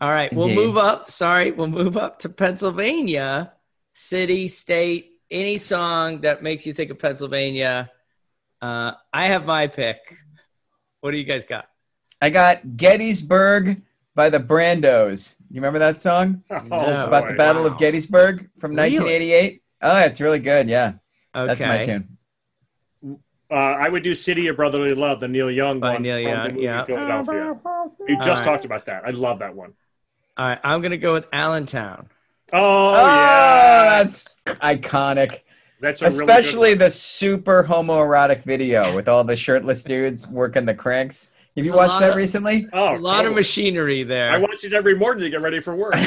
All 0.00 0.08
right, 0.12 0.32
we'll 0.32 0.48
Indeed. 0.48 0.56
move 0.66 0.76
up. 0.76 1.10
Sorry, 1.10 1.50
we'll 1.50 1.66
move 1.66 1.96
up 1.96 2.20
to 2.20 2.28
Pennsylvania, 2.28 3.52
city, 3.94 4.46
state, 4.46 5.10
any 5.30 5.58
song 5.58 6.20
that 6.20 6.42
makes 6.42 6.66
you 6.66 6.72
think 6.72 6.90
of 6.92 7.00
Pennsylvania. 7.00 7.90
Uh, 8.62 8.92
I 9.12 9.26
have 9.28 9.44
my 9.44 9.66
pick. 9.66 10.16
What 11.00 11.10
do 11.10 11.16
you 11.16 11.24
guys 11.24 11.44
got? 11.44 11.68
I 12.22 12.30
got 12.30 12.76
Gettysburg 12.76 13.82
by 14.14 14.30
the 14.30 14.38
Brandos. 14.40 15.34
You 15.50 15.56
remember 15.56 15.80
that 15.80 15.98
song 15.98 16.42
Oh, 16.50 16.58
No. 16.68 17.06
about 17.06 17.26
the 17.26 17.34
boy. 17.34 17.38
Battle 17.38 17.66
of. 17.66 17.78
Gettysburg 17.78 18.48
from 18.60 18.72
Really? 18.76 18.98
1988? 18.98 19.62
Oh, 19.82 19.98
it's 19.98 20.20
really 20.20 20.40
good. 20.40 20.68
Yeah, 20.68 20.94
Okay. 21.34 21.46
that's 21.46 21.60
my 21.60 21.84
tune. 21.84 22.17
Uh, 23.50 23.54
I 23.54 23.88
would 23.88 24.02
do 24.02 24.12
City 24.14 24.48
of 24.48 24.56
Brotherly 24.56 24.94
Love, 24.94 25.20
the 25.20 25.28
Neil 25.28 25.50
Young 25.50 25.80
By 25.80 25.94
one 25.94 26.02
Neil 26.02 26.18
Young, 26.18 26.48
the 26.48 26.52
movie 26.52 26.64
yeah. 26.64 26.82
Philadelphia. 26.84 27.58
We 28.06 28.16
just 28.16 28.28
right. 28.28 28.44
talked 28.44 28.64
about 28.66 28.84
that. 28.86 29.04
I 29.06 29.10
love 29.10 29.38
that 29.38 29.54
one. 29.54 29.72
All 30.36 30.46
right, 30.48 30.58
I'm 30.62 30.80
going 30.82 30.90
to 30.90 30.98
go 30.98 31.14
with 31.14 31.24
Allentown. 31.32 32.08
Oh, 32.52 32.90
Oh, 32.90 32.94
yeah. 32.94 34.02
that's 34.02 34.28
iconic. 34.46 35.40
That's 35.80 36.02
a 36.02 36.06
really 36.06 36.16
good 36.18 36.28
Especially 36.30 36.70
one. 36.72 36.78
the 36.78 36.90
super 36.90 37.64
homoerotic 37.64 38.44
video 38.44 38.94
with 38.94 39.08
all 39.08 39.24
the 39.24 39.36
shirtless 39.36 39.82
dudes 39.82 40.26
working 40.28 40.64
the 40.66 40.74
cranks. 40.74 41.30
Have 41.56 41.64
you 41.64 41.70
It's 41.70 41.74
a 41.74 41.76
watched 41.76 42.00
that 42.00 42.10
of- 42.10 42.16
recently? 42.16 42.66
Oh, 42.72 42.96
a 42.96 42.98
lot 42.98 43.24
of 43.26 43.34
machinery 43.34 44.02
there. 44.04 44.30
I 44.30 44.38
watch 44.38 44.62
it 44.64 44.72
every 44.74 44.94
morning 44.94 45.24
to 45.24 45.30
get 45.30 45.40
ready 45.40 45.60
for 45.60 45.74
work. 45.74 45.94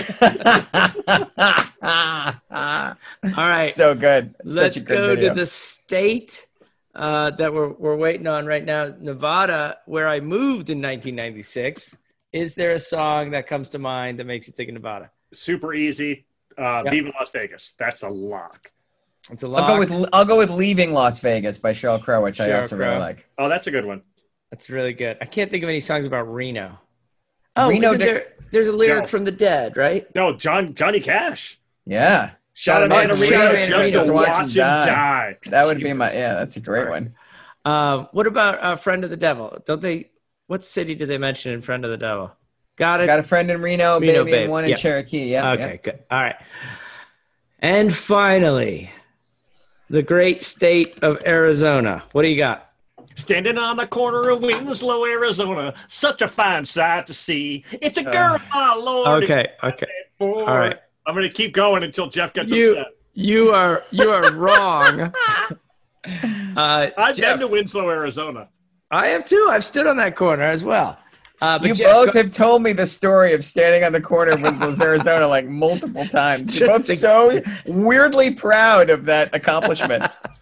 All 1.81 2.95
right, 3.21 3.71
So 3.73 3.95
good. 3.95 4.35
Such 4.45 4.55
let's 4.55 4.77
a 4.77 4.79
good 4.81 4.97
go 4.97 5.07
video. 5.15 5.29
to 5.29 5.35
the 5.39 5.45
state 5.45 6.45
uh, 6.95 7.31
that 7.31 7.53
we're 7.53 7.69
we're 7.69 7.95
waiting 7.95 8.27
on 8.27 8.45
right 8.45 8.63
now, 8.63 8.93
Nevada, 8.99 9.77
where 9.85 10.07
I 10.07 10.19
moved 10.19 10.69
in 10.69 10.81
1996. 10.81 11.97
Is 12.33 12.55
there 12.55 12.71
a 12.73 12.79
song 12.79 13.31
that 13.31 13.47
comes 13.47 13.69
to 13.71 13.79
mind 13.79 14.19
that 14.19 14.25
makes 14.25 14.47
you 14.47 14.53
think 14.53 14.69
of 14.69 14.73
Nevada? 14.75 15.11
Super 15.33 15.73
easy. 15.73 16.25
Uh, 16.57 16.81
Yeah. 16.85 16.91
Viva 16.91 17.11
Las 17.19 17.31
Vegas. 17.31 17.73
That's 17.77 18.03
a 18.03 18.09
lock. 18.09 18.71
It's 19.29 19.43
a 19.43 19.47
I'll 19.49 19.67
go 19.67 19.79
with 19.79 20.09
I'll 20.13 20.25
go 20.25 20.37
with 20.37 20.49
Leaving 20.49 20.93
Las 20.93 21.19
Vegas 21.21 21.57
by 21.57 21.73
Sheryl 21.73 22.01
Crow, 22.01 22.21
which 22.23 22.39
I 22.39 22.51
also 22.53 22.75
Crow. 22.75 22.87
really 22.87 22.99
like. 22.99 23.29
Oh, 23.37 23.47
that's 23.49 23.67
a 23.67 23.71
good 23.71 23.85
one. 23.85 24.01
That's 24.49 24.69
really 24.69 24.93
good. 24.93 25.17
I 25.21 25.25
can't 25.25 25.49
think 25.51 25.63
of 25.63 25.69
any 25.69 25.79
songs 25.79 26.05
about 26.05 26.23
Reno. 26.23 26.77
Oh, 27.55 27.69
Reno 27.69 27.89
isn't 27.89 27.99
di- 27.99 28.05
there? 28.05 28.33
There's 28.51 28.67
a 28.67 28.73
lyric 28.73 29.03
No. 29.03 29.07
from 29.07 29.23
the 29.23 29.31
Dead, 29.31 29.77
right? 29.77 30.05
No, 30.15 30.35
John 30.35 30.73
Johnny 30.73 30.99
Cash. 30.99 31.59
Yeah. 31.85 32.31
Shot 32.53 32.83
a 32.83 32.87
man 32.87 33.07
man 33.07 33.15
in 33.15 33.21
Reno, 33.21 33.53
Reno 33.53 33.89
just 33.89 34.07
to 34.07 34.13
Watch 34.13 34.27
watch 34.27 34.43
him 34.43 34.49
him 34.49 34.55
die. 34.55 34.85
die. 34.85 35.37
That 35.49 35.65
would 35.65 35.79
be 35.79 35.93
my 35.93 36.11
yeah, 36.11 36.33
that's 36.33 36.57
a 36.57 36.61
great 36.61 36.89
one. 36.89 37.15
Um, 37.63 38.07
what 38.11 38.27
about 38.27 38.61
uh, 38.61 38.75
Friend 38.75 39.03
of 39.03 39.09
the 39.09 39.17
Devil? 39.17 39.57
Don't 39.65 39.81
they? 39.81 40.11
What 40.47 40.65
city 40.65 40.95
did 40.95 41.07
they 41.07 41.17
mention 41.17 41.53
in 41.53 41.61
Friend 41.61 41.83
of 41.85 41.91
the 41.91 41.97
Devil? 41.97 42.31
Got 42.75 43.01
it. 43.01 43.05
Got 43.05 43.19
a 43.19 43.23
friend 43.23 43.51
in 43.51 43.61
Reno, 43.61 43.99
Reno, 43.99 44.23
baby, 44.23 44.31
babe. 44.31 44.41
and 44.43 44.51
one 44.51 44.65
in 44.65 44.75
Cherokee. 44.75 45.31
Yeah. 45.31 45.51
Okay, 45.51 45.79
good. 45.83 45.99
All 46.09 46.21
right. 46.21 46.35
And 47.59 47.93
finally, 47.93 48.91
the 49.89 50.01
great 50.01 50.41
state 50.41 51.03
of 51.03 51.21
Arizona. 51.25 52.03
What 52.11 52.23
do 52.23 52.29
you 52.29 52.37
got? 52.37 52.71
Standing 53.17 53.57
on 53.57 53.77
the 53.77 53.85
corner 53.85 54.29
of 54.29 54.41
Winslow, 54.41 55.05
Arizona. 55.05 55.73
Such 55.87 56.21
a 56.21 56.27
fine 56.27 56.65
sight 56.65 57.05
to 57.07 57.13
see. 57.13 57.65
It's 57.73 57.97
a 57.97 58.03
girl, 58.03 58.39
my 58.51 58.73
lord. 58.73 59.23
Okay, 59.23 59.49
okay. 59.63 59.87
All 60.19 60.45
right. 60.45 60.79
I'm 61.11 61.17
going 61.17 61.27
to 61.27 61.33
keep 61.33 61.51
going 61.53 61.83
until 61.83 62.07
Jeff 62.09 62.31
gets 62.31 62.49
You 62.53 62.71
upset. 62.71 62.87
you 63.13 63.49
are 63.51 63.81
you 63.91 64.09
are 64.11 64.31
wrong. 64.33 65.13
Uh, 66.57 66.89
I've 66.97 67.15
Jeff, 67.15 67.37
been 67.37 67.47
to 67.47 67.47
Winslow, 67.47 67.87
Arizona. 67.89 68.47
I 68.89 69.07
have 69.07 69.23
too. 69.23 69.49
I've 69.51 69.63
stood 69.63 69.85
on 69.85 69.97
that 69.97 70.15
corner 70.15 70.43
as 70.45 70.63
well. 70.63 70.97
Uh, 71.41 71.59
but 71.59 71.67
You 71.67 71.75
Jeff, 71.75 71.87
both 71.93 72.13
go- 72.13 72.23
have 72.23 72.31
told 72.31 72.63
me 72.63 72.73
the 72.73 72.87
story 72.87 73.33
of 73.33 73.45
standing 73.45 73.83
on 73.83 73.93
the 73.93 74.01
corner 74.01 74.31
of 74.31 74.41
Winslow, 74.41 74.73
Arizona, 74.85 75.27
like 75.27 75.45
multiple 75.45 76.07
times. 76.07 76.59
You're 76.59 76.69
both 76.69 76.87
so 76.87 77.39
weirdly 77.67 78.33
proud 78.33 78.89
of 78.89 79.05
that 79.05 79.33
accomplishment. 79.35 80.11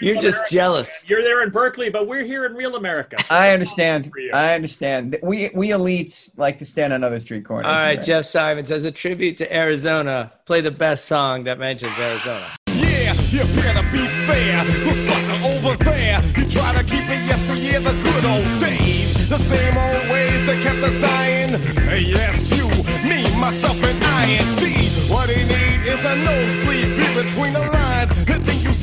you're 0.00 0.20
just 0.20 0.48
jealous. 0.50 1.04
You're 1.06 1.22
there 1.22 1.42
in 1.42 1.50
Berkeley, 1.50 1.90
but 1.90 2.06
we're 2.06 2.24
here 2.24 2.44
in 2.46 2.54
real 2.54 2.76
America. 2.76 3.16
I 3.30 3.50
understand. 3.50 4.10
I 4.32 4.54
understand. 4.54 5.18
We 5.22 5.50
we 5.54 5.68
elites 5.68 6.36
like 6.38 6.58
to 6.58 6.66
stand 6.66 6.92
on 6.92 7.04
other 7.04 7.20
street 7.20 7.44
corners. 7.44 7.66
All 7.66 7.72
right, 7.72 7.96
Right. 7.96 8.02
Jeff 8.02 8.24
Simons, 8.24 8.70
as 8.72 8.84
a 8.84 8.90
tribute 8.90 9.36
to 9.38 9.54
Arizona, 9.54 10.32
play 10.46 10.60
the 10.60 10.70
best 10.70 11.04
song 11.06 11.44
that 11.44 11.58
mentions 11.58 11.96
Arizona. 11.98 12.44
Yeah, 12.68 13.12
you 13.30 13.40
better 13.60 13.82
be 13.92 14.06
fair. 14.26 14.64
The 14.64 14.94
sucker 14.94 15.68
over 15.68 15.76
there, 15.84 16.20
you 16.36 16.48
try 16.48 16.72
to 16.72 16.84
keep 16.84 17.04
it 17.08 17.22
yesteryear, 17.26 17.80
the 17.80 17.92
good 18.02 18.24
old 18.24 18.60
days. 18.60 19.28
The 19.28 19.38
same 19.38 19.76
old 19.76 20.10
ways 20.10 20.46
that 20.46 20.60
kept 20.62 20.78
us 20.82 20.94
dying. 21.00 21.58
Hey, 21.88 22.00
yes, 22.00 22.50
you, 22.50 22.68
me, 23.08 23.22
myself, 23.40 23.82
and 23.82 24.04
I 24.04 24.24
indeed. 24.40 24.90
What 25.10 25.28
he 25.28 25.42
need 25.44 25.86
is 25.86 26.04
a 26.04 26.16
nosebleed 26.16 26.86
view 26.96 27.22
between 27.22 27.52
the 27.52 27.60
lines. 27.60 28.12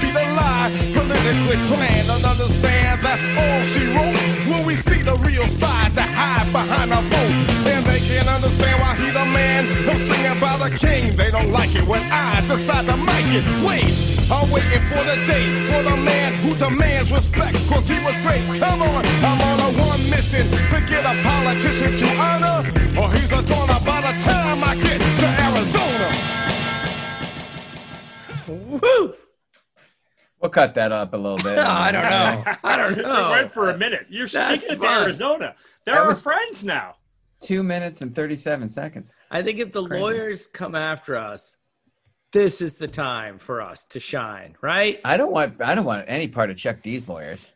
See 0.10 0.16
the 0.16 0.26
lie, 0.34 0.74
politically 0.98 1.58
planned 1.70 2.10
and 2.10 2.26
understand 2.26 3.00
that's 3.06 3.22
all 3.38 3.62
she 3.70 3.86
wrote. 3.94 4.18
When 4.50 4.66
we 4.66 4.76
see 4.76 5.04
the 5.04 5.14
real 5.22 5.46
side, 5.46 5.94
to 5.94 6.02
hide 6.02 6.50
behind 6.52 6.90
a 6.90 7.02
vote. 7.14 7.36
And 7.70 7.86
they 7.86 8.02
can't 8.10 8.28
understand 8.28 8.82
why 8.82 8.96
he 8.98 9.14
the 9.14 9.26
man. 9.30 9.70
I'm 9.86 10.00
singing 10.02 10.34
about 10.34 10.66
a 10.66 10.72
king, 10.74 11.16
they 11.16 11.30
don't 11.30 11.52
like 11.52 11.76
it 11.76 11.86
when 11.86 12.02
I 12.10 12.42
decide 12.50 12.90
to 12.90 12.98
make 12.98 13.30
it. 13.38 13.46
Wait, 13.62 13.86
I'm 14.34 14.50
waiting 14.50 14.82
for 14.90 15.04
the 15.06 15.14
day 15.30 15.46
for 15.70 15.86
the 15.86 15.98
man 16.02 16.34
who 16.42 16.58
demands 16.58 17.14
respect, 17.14 17.54
cause 17.70 17.88
he 17.88 18.02
was 18.02 18.18
great. 18.26 18.42
Come 18.58 18.82
on, 18.82 19.06
I'm 19.22 19.38
on 19.46 19.58
a 19.62 19.70
one 19.78 20.02
mission 20.10 20.50
to 20.74 20.78
get 20.90 21.06
a 21.06 21.14
politician 21.22 21.94
to 22.02 22.08
honor, 22.18 22.66
or 22.98 23.14
he's 23.14 23.30
a 23.30 23.46
goner 23.46 23.78
by 23.86 24.02
the 24.02 24.14
time 24.26 24.58
I 24.66 24.74
get 24.74 24.98
to 25.22 25.28
Arizona. 25.54 26.10
Woo! 28.50 29.29
We'll 30.42 30.50
cut 30.52 30.74
that 30.76 30.92
up 30.92 31.14
a 31.14 31.18
little 31.18 31.38
bit. 31.38 31.56
no, 31.56 31.64
I 31.68 31.92
don't 31.92 32.04
know. 32.04 32.54
I 32.64 32.78
don't 32.78 32.96
We 32.98 33.04
know. 33.04 33.30
went 33.32 33.52
for 33.52 33.70
a 33.72 33.78
minute. 33.78 34.06
You're 34.10 34.28
That's 34.28 34.64
speaking 34.66 34.84
of 34.84 34.90
fun. 34.90 35.04
Arizona. 35.04 35.56
They're 35.86 35.96
That 35.96 36.02
our 36.02 36.08
was- 36.10 36.24
friends 36.24 36.64
now. 36.64 36.96
Two 37.42 37.64
minutes 37.64 38.02
and 38.02 38.14
thirty-seven 38.14 38.68
seconds. 38.68 39.14
I 39.32 39.42
think 39.42 39.60
if 39.60 39.72
the 39.72 39.86
Crazy. 39.86 40.02
lawyers 40.02 40.46
come 40.48 40.76
after 40.76 41.16
us, 41.16 41.56
this 42.34 42.62
is 42.62 42.74
the 42.76 42.88
time 42.88 43.40
for 43.40 43.62
us 43.62 43.86
to 43.86 44.00
shine, 44.02 44.56
right? 44.62 45.00
I 45.06 45.16
don't 45.16 45.32
want. 45.32 45.62
I 45.62 45.74
don't 45.74 45.86
want 45.86 46.04
any 46.10 46.28
part 46.28 46.50
of 46.50 46.58
Chuck 46.58 46.82
D's 46.84 47.08
lawyers. 47.08 47.48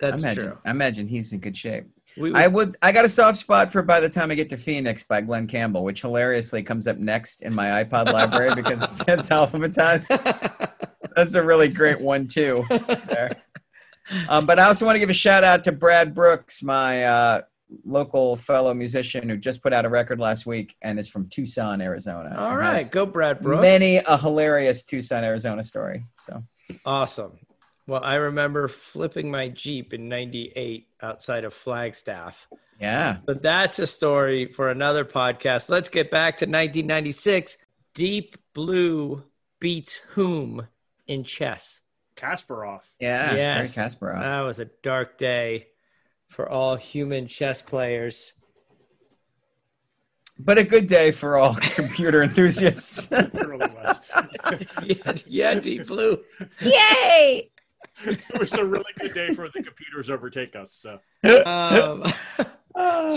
That's 0.00 0.24
I 0.24 0.28
imagine. 0.28 0.44
true. 0.44 0.58
I 0.64 0.70
imagine 0.70 1.06
he's 1.08 1.30
in 1.34 1.40
good 1.40 1.54
shape. 1.56 1.84
We 2.16 2.32
I 2.32 2.46
would. 2.46 2.74
I 2.80 2.90
got 2.90 3.04
a 3.04 3.08
soft 3.10 3.36
spot 3.36 3.70
for 3.70 3.82
"By 3.82 4.00
the 4.00 4.08
Time 4.08 4.30
I 4.30 4.34
Get 4.34 4.48
to 4.48 4.56
Phoenix" 4.56 5.04
by 5.04 5.20
Glen 5.20 5.46
Campbell, 5.46 5.84
which 5.84 6.00
hilariously 6.00 6.62
comes 6.62 6.86
up 6.86 6.96
next 6.96 7.42
in 7.42 7.52
my 7.52 7.84
iPod 7.84 8.10
library 8.10 8.54
because 8.54 8.80
it's 8.82 9.00
alphabetized. 9.28 10.08
That's 11.16 11.34
a 11.34 11.42
really 11.42 11.68
great 11.68 12.00
one 12.00 12.28
too. 12.28 12.64
Um, 14.28 14.46
but 14.46 14.58
I 14.58 14.64
also 14.64 14.84
want 14.84 14.96
to 14.96 15.00
give 15.00 15.10
a 15.10 15.14
shout 15.14 15.44
out 15.44 15.64
to 15.64 15.72
Brad 15.72 16.14
Brooks, 16.14 16.62
my 16.62 17.04
uh, 17.04 17.42
local 17.84 18.36
fellow 18.36 18.74
musician 18.74 19.28
who 19.28 19.36
just 19.36 19.62
put 19.62 19.72
out 19.72 19.84
a 19.84 19.88
record 19.88 20.20
last 20.20 20.44
week 20.44 20.76
and 20.82 20.98
is 20.98 21.08
from 21.08 21.28
Tucson, 21.28 21.80
Arizona. 21.80 22.34
All 22.36 22.56
right, 22.56 22.90
go 22.90 23.06
Brad 23.06 23.40
Brooks. 23.40 23.62
Many 23.62 23.96
a 23.98 24.18
hilarious 24.18 24.84
Tucson, 24.84 25.24
Arizona 25.24 25.64
story. 25.64 26.04
So 26.18 26.42
Awesome. 26.84 27.38
Well, 27.86 28.02
I 28.04 28.14
remember 28.14 28.68
flipping 28.68 29.30
my 29.30 29.48
Jeep 29.48 29.92
in 29.92 30.08
98 30.08 30.86
outside 31.02 31.44
of 31.44 31.52
Flagstaff. 31.52 32.46
yeah, 32.80 33.16
But 33.24 33.42
that's 33.42 33.78
a 33.80 33.86
story 33.86 34.46
for 34.46 34.70
another 34.70 35.04
podcast. 35.04 35.68
Let's 35.68 35.88
get 35.88 36.10
back 36.10 36.38
to 36.38 36.44
1996. 36.44 37.56
Deep 37.94 38.36
Blue 38.54 39.24
beats 39.58 39.96
whom 40.10 40.66
in 41.12 41.24
chess? 41.24 41.80
Kasparov. 42.16 42.80
yeah, 43.00 43.34
yes. 43.34 43.76
Kasparov. 43.76 44.20
That 44.20 44.40
was 44.40 44.60
a 44.60 44.66
dark 44.82 45.18
day 45.18 45.68
for 46.28 46.48
all 46.48 46.76
human 46.76 47.26
chess 47.28 47.60
players. 47.62 48.32
but 50.38 50.58
a 50.58 50.64
good 50.64 50.86
day 50.86 51.10
for 51.10 51.36
all 51.36 51.54
computer 51.60 52.22
enthusiasts. 52.22 53.08
It 53.12 53.32
really 53.34 53.70
was. 53.70 54.00
yeah, 54.84 55.12
yeah, 55.26 55.60
Deep 55.60 55.86
Blue. 55.86 56.18
Yay! 56.60 57.50
it 58.04 58.38
was 58.38 58.52
a 58.54 58.64
really 58.64 58.92
good 58.98 59.14
day 59.14 59.34
for 59.34 59.46
the 59.48 59.62
computers 59.62 60.08
overtake 60.10 60.56
us. 60.56 60.72
So 60.72 60.98
Um, 61.44 62.04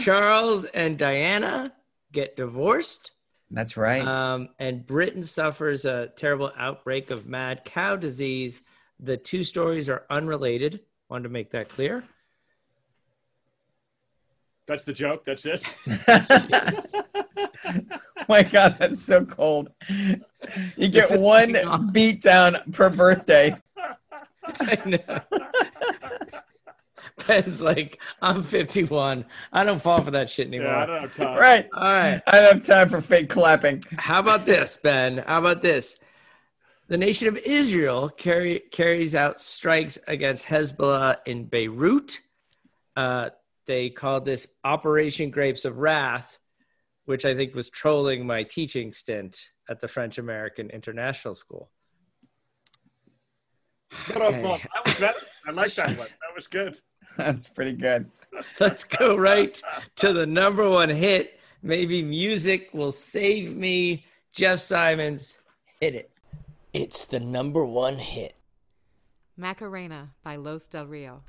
Charles 0.02 0.66
and 0.66 0.98
Diana 0.98 1.74
get 2.12 2.36
divorced. 2.36 3.12
That's 3.52 3.78
right. 3.78 4.06
Um, 4.06 4.50
and 4.60 4.86
Britain 4.86 5.24
suffers 5.24 5.86
a 5.86 6.10
terrible 6.16 6.52
outbreak 6.58 7.12
of 7.12 7.28
mad 7.28 7.64
cow 7.64 7.96
disease. 7.96 8.62
The 9.00 9.18
two 9.18 9.44
stories 9.44 9.90
are 9.90 10.04
unrelated. 10.10 10.82
Wanted 11.10 11.24
to 11.24 11.30
make 11.30 11.52
that 11.52 11.70
clear. 11.70 12.04
that's 14.68 14.84
the 14.84 14.94
joke. 14.94 15.24
That's 15.25 15.46
it. 15.46 15.64
My 18.28 18.42
God, 18.42 18.78
that's 18.80 19.02
so 19.02 19.24
cold. 19.24 19.70
You 20.75 20.88
get 20.88 21.20
one 21.20 21.54
going 21.54 21.92
beat 21.92 22.22
down 22.22 22.58
per 22.72 22.90
birthday. 22.90 23.56
I 24.60 24.78
know. 24.86 25.22
Ben's 27.28 27.62
like, 27.62 28.00
I'm 28.22 28.44
51. 28.44 29.26
I 29.54 29.64
don't 29.64 29.82
fall 29.82 30.02
for 30.02 30.12
that 30.12 30.30
shit 30.30 30.48
anymore. 30.48 30.68
Yeah, 30.68 30.84
I 30.84 30.86
don't 30.86 31.02
have 31.02 31.16
time. 31.16 31.40
Right. 31.40 31.70
All 31.74 31.84
right. 31.84 32.22
I 32.28 32.40
don't 32.42 32.54
have 32.54 32.66
time 32.66 32.90
for 32.90 33.02
fake 33.02 33.30
clapping. 33.30 33.84
How 33.98 34.20
about 34.20 34.46
this, 34.46 34.76
Ben? 34.76 35.20
How 35.20 35.40
about 35.40 35.62
this? 35.62 35.98
The 36.88 36.98
nation 36.98 37.28
of 37.28 37.38
Israel 37.38 38.10
carry, 38.10 38.60
carries 38.72 39.16
out 39.16 39.40
strikes 39.40 39.98
against 40.08 40.46
Hezbollah 40.46 41.18
in 41.26 41.46
Beirut. 41.46 42.20
Uh, 42.96 43.30
they 43.66 43.90
called 43.90 44.26
this 44.26 44.48
Operation 44.64 45.32
Grapes 45.32 45.66
of 45.66 45.78
Wrath, 45.78 46.38
which 47.06 47.26
I 47.26 47.36
think 47.36 47.56
was 47.56 47.70
trolling 47.70 48.28
my 48.28 48.44
teaching 48.44 48.92
stint 48.92 49.50
at 49.70 49.80
the 49.80 49.88
French 49.88 50.18
American 50.18 50.70
International 50.70 51.34
School. 51.34 51.72
But, 54.08 54.18
well, 54.18 54.58
that 54.58 54.86
was 54.86 54.96
better. 54.96 55.20
I 55.48 55.52
like 55.52 55.74
that 55.76 55.88
one. 55.88 56.08
That 56.08 56.36
was 56.36 56.48
good. 56.48 56.80
That's 57.18 57.48
pretty 57.48 57.74
good. 57.74 58.10
Let's 58.60 58.84
go 58.84 59.16
right 59.16 59.62
to 59.98 60.14
the 60.14 60.26
number 60.26 60.70
one 60.70 60.90
hit. 60.90 61.40
Maybe 61.64 62.02
music 62.04 62.70
will 62.74 62.92
save 62.92 63.56
me. 63.56 64.06
Jeff 64.32 64.60
Simons, 64.60 65.40
hit 65.80 65.96
it. 65.96 66.12
It's 66.74 67.06
the 67.06 67.20
number 67.20 67.66
one 67.66 67.98
hit. 67.98 68.36
Macarena 69.38 70.08
by 70.24 70.36
Los 70.36 70.68
Del 70.68 70.88
Rio. 70.88 71.22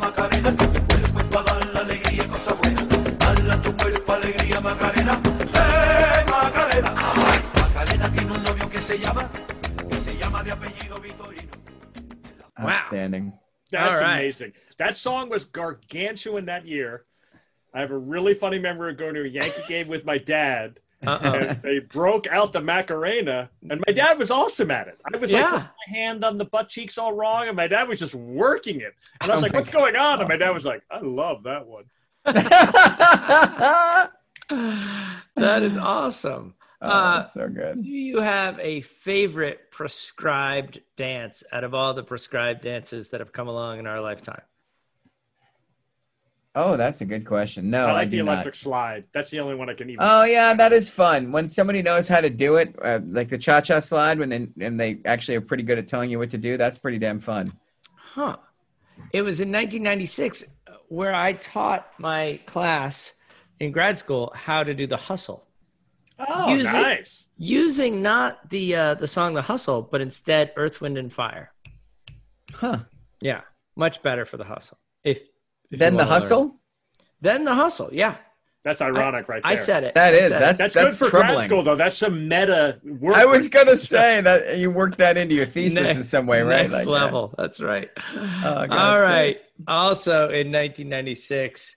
Macarena, 0.00 0.50
que 0.56 0.66
tu 0.66 0.86
cuerpo 0.86 1.18
es 1.20 1.24
para 1.26 1.44
dar 1.54 1.66
la 1.74 1.80
alegría 1.80 2.24
y 2.24 2.28
cosa 2.28 2.54
buena. 2.54 2.80
Dale 3.18 3.52
a 3.52 3.62
tu 3.62 3.76
cuerpo 3.76 4.12
alegría 4.12 4.60
Macarena, 4.60 5.20
eh 5.54 6.24
Macarena. 6.26 6.94
Ay, 6.96 7.40
Macarena 7.54 8.12
tiene 8.12 8.32
un 8.32 8.42
novio 8.42 8.70
que 8.70 8.80
se 8.80 8.98
llama, 8.98 9.30
que 9.90 10.00
se 10.00 10.16
llama 10.16 10.42
de 10.42 10.52
apellido 10.52 10.98
Vitorino. 11.00 11.52
Outstanding. 12.56 13.32
That's 13.70 14.00
All 14.00 14.06
right. 14.06 14.20
amazing. 14.20 14.52
That 14.78 14.96
song 14.96 15.28
was 15.28 15.44
gargantuan 15.44 16.46
that 16.46 16.66
year. 16.66 17.04
I 17.72 17.80
have 17.80 17.92
a 17.92 17.98
really 17.98 18.34
funny 18.34 18.58
memory 18.58 18.92
of 18.92 18.98
going 18.98 19.14
to 19.14 19.22
a 19.22 19.28
Yankee 19.28 19.62
game 19.68 19.86
with 19.86 20.04
my 20.04 20.18
dad. 20.18 20.80
Uh-oh. 21.06 21.32
And 21.32 21.62
they 21.62 21.78
broke 21.78 22.26
out 22.26 22.52
the 22.52 22.60
Macarena, 22.60 23.48
and 23.70 23.82
my 23.86 23.92
dad 23.92 24.18
was 24.18 24.30
awesome 24.30 24.70
at 24.70 24.88
it. 24.88 25.00
I 25.12 25.16
was 25.16 25.32
like, 25.32 25.40
Yeah. 25.40 25.50
putting 25.50 25.66
my 25.88 25.98
hand 25.98 26.24
on 26.24 26.38
the 26.38 26.44
butt 26.44 26.68
cheeks 26.68 26.98
all 26.98 27.12
wrong, 27.14 27.48
and 27.48 27.56
my 27.56 27.66
dad 27.66 27.88
was 27.88 27.98
just 27.98 28.14
working 28.14 28.80
it. 28.80 28.94
And 29.20 29.30
I 29.30 29.34
was 29.34 29.42
Oh 29.42 29.46
like, 29.46 29.52
my 29.52 29.58
"What's 29.58 29.70
going 29.70 29.96
on?" 29.96 30.20
And 30.20 30.28
my 30.28 30.36
dad 30.36 30.50
was 30.50 30.66
like, 30.66 30.82
"I 30.90 31.00
love 31.00 31.42
that 31.44 31.66
one." 31.66 31.84
that 32.24 34.10
is 35.62 35.76
awesome. 35.76 36.54
Oh, 36.82 36.88
Uh, 36.88 37.22
so 37.22 37.48
good. 37.48 37.82
Do 37.82 37.88
you 37.88 38.20
have 38.20 38.58
a 38.60 38.80
favorite 38.82 39.70
prescribed 39.70 40.80
dance 40.96 41.42
out 41.52 41.64
of 41.64 41.74
all 41.74 41.94
the 41.94 42.02
prescribed 42.02 42.62
dances 42.62 43.10
that 43.10 43.20
have 43.20 43.32
come 43.32 43.48
along 43.48 43.78
in 43.78 43.86
our 43.86 44.00
lifetime? 44.00 44.40
Oh, 46.54 46.76
that's 46.76 47.00
a 47.00 47.04
good 47.04 47.24
question. 47.24 47.70
No, 47.70 47.86
I 47.86 47.90
I, 47.90 47.92
like 47.92 48.10
do 48.10 48.16
the 48.18 48.24
not. 48.24 48.32
electric 48.32 48.56
slide. 48.56 49.04
That's 49.14 49.30
the 49.30 49.38
only 49.38 49.54
one 49.54 49.70
I 49.70 49.74
can 49.74 49.88
even. 49.88 49.98
Oh 50.02 50.24
yeah, 50.24 50.52
that 50.54 50.72
is 50.72 50.90
fun. 50.90 51.30
When 51.30 51.48
somebody 51.48 51.80
knows 51.80 52.08
how 52.08 52.20
to 52.20 52.30
do 52.30 52.56
it, 52.56 52.74
uh, 52.82 52.98
like 53.06 53.28
the 53.28 53.38
cha-cha 53.38 53.78
slide, 53.80 54.18
when 54.18 54.28
they 54.28 54.48
and 54.60 54.78
they 54.78 54.98
actually 55.04 55.36
are 55.36 55.40
pretty 55.40 55.62
good 55.62 55.78
at 55.78 55.86
telling 55.86 56.10
you 56.10 56.18
what 56.18 56.30
to 56.30 56.38
do. 56.38 56.56
That's 56.56 56.76
pretty 56.76 56.98
damn 56.98 57.20
fun. 57.20 57.52
Huh. 57.94 58.36
It 59.12 59.22
was 59.22 59.40
in 59.40 59.48
1996 59.52 60.44
where 60.88 61.14
I 61.14 61.34
taught 61.34 61.86
my 61.98 62.40
class 62.46 63.14
in 63.60 63.70
grad 63.70 63.96
school 63.96 64.32
how 64.34 64.64
to 64.64 64.74
do 64.74 64.88
the 64.88 64.96
hustle. 64.96 65.46
oh, 66.18 66.52
use 66.52 66.74
it- 66.74 66.82
nice. 66.82 67.26
Using 67.38 68.02
not 68.02 68.50
the 68.50 68.74
uh, 68.74 68.94
the 68.94 69.06
song 69.06 69.34
The 69.34 69.42
Hustle, 69.42 69.82
but 69.82 70.00
instead 70.00 70.52
Earth, 70.56 70.80
Wind 70.80 70.98
and 70.98 71.12
Fire. 71.12 71.52
Huh? 72.52 72.80
Yeah, 73.22 73.42
much 73.76 74.02
better 74.02 74.24
for 74.26 74.36
the 74.36 74.44
hustle. 74.44 74.78
If, 75.04 75.20
if 75.20 75.28
Then 75.70 75.92
the 75.94 75.98
wanna 75.98 76.10
learn. 76.10 76.20
hustle. 76.20 76.60
Then 77.20 77.44
the 77.44 77.54
hustle. 77.54 77.90
Yeah, 77.92 78.16
That's 78.64 78.80
ironic, 78.80 79.28
right 79.28 79.42
there. 79.42 79.52
I 79.52 79.54
said 79.54 79.84
it. 79.84 79.94
That 79.94 80.14
I 80.14 80.16
is 80.16 80.28
said 80.28 80.36
it. 80.36 80.40
that's 80.40 80.58
That's, 80.58 80.74
that's, 80.74 80.98
good 80.98 81.10
for 81.10 81.18
grad 81.18 81.44
school, 81.46 81.62
though. 81.62 81.76
That's 81.76 81.96
some 81.96 82.28
meta 82.28 82.80
work. 82.84 83.14
I 83.16 83.24
was 83.26 83.48
gonna 83.48 83.76
say 83.76 84.20
that 84.22 84.58
you 84.58 84.70
worked 84.70 84.98
that 84.98 85.16
into 85.16 85.34
your 85.34 85.46
thesis 85.46 85.80
Next- 85.80 85.96
in 85.96 86.02
some 86.04 86.26
way, 86.26 86.42
right? 86.42 86.62
Next 86.62 86.74
Like 86.74 86.84
that. 86.84 86.90
level. 86.90 87.34
That's 87.38 87.60
right. 87.60 87.90
Oh, 87.96 88.12
God, 88.14 88.70
All 88.70 88.94
that's 88.94 89.02
right. 89.02 89.40
Also 89.68 90.24
in 90.30 90.50
1996, 90.52 91.76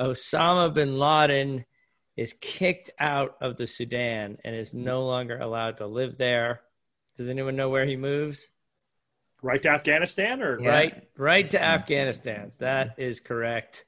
Osama 0.00 0.72
bin 0.74 0.98
Laden 0.98 1.64
is 2.16 2.34
kicked 2.40 2.90
out 2.98 3.36
of 3.40 3.56
the 3.56 3.66
Sudan 3.66 4.38
and 4.44 4.54
is 4.56 4.72
no 4.72 5.04
longer 5.06 5.38
allowed 5.38 5.78
to 5.78 5.86
live 5.86 6.16
there. 6.18 6.60
Does 7.16 7.28
anyone 7.28 7.56
know 7.56 7.68
where 7.70 7.86
he 7.86 7.96
moves? 7.96 8.48
Right 9.42 9.62
to 9.62 9.70
Afghanistan, 9.70 10.42
or 10.42 10.60
Yeah. 10.60 10.70
Right, 10.70 11.08
right 11.16 11.50
to 11.50 11.62
Afghanistan. 11.62 12.48
That 12.58 12.94
is 12.98 13.20
correct. 13.20 13.84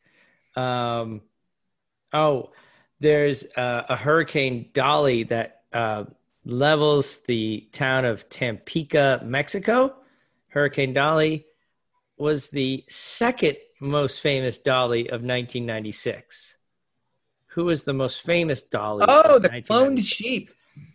Um, 0.56 1.22
oh, 2.12 2.50
there's 3.00 3.44
uh, 3.56 3.84
a 3.88 3.96
Hurricane 3.96 4.70
Dolly 4.72 5.24
that 5.24 5.62
uh, 5.72 6.04
levels 6.44 7.20
the 7.20 7.68
town 7.72 8.04
of 8.04 8.28
Tampico, 8.28 9.20
Mexico. 9.24 9.94
Hurricane 10.48 10.92
Dolly 10.92 11.46
was 12.16 12.50
the 12.50 12.84
second 12.88 13.56
most 13.80 14.20
famous 14.20 14.58
Dolly 14.58 15.08
of 15.08 15.22
1996. 15.22 16.56
Who 17.52 17.64
was 17.66 17.84
the 17.84 17.92
most 17.92 18.22
famous 18.22 18.64
Dolly? 18.64 19.04
Oh, 19.08 19.36
of 19.36 19.42
the 19.42 19.48
cloned 19.48 20.04
sheep. 20.04 20.50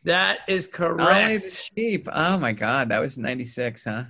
That 0.06 0.40
is 0.48 0.68
Ollie 0.68 0.96
the 0.96 0.96
correct. 0.96 1.70
sheep. 1.76 2.08
Oh 2.12 2.38
my 2.38 2.54
God, 2.54 2.90
that 2.90 3.00
was 3.00 3.18
'96, 3.18 3.84
huh? 3.84 4.04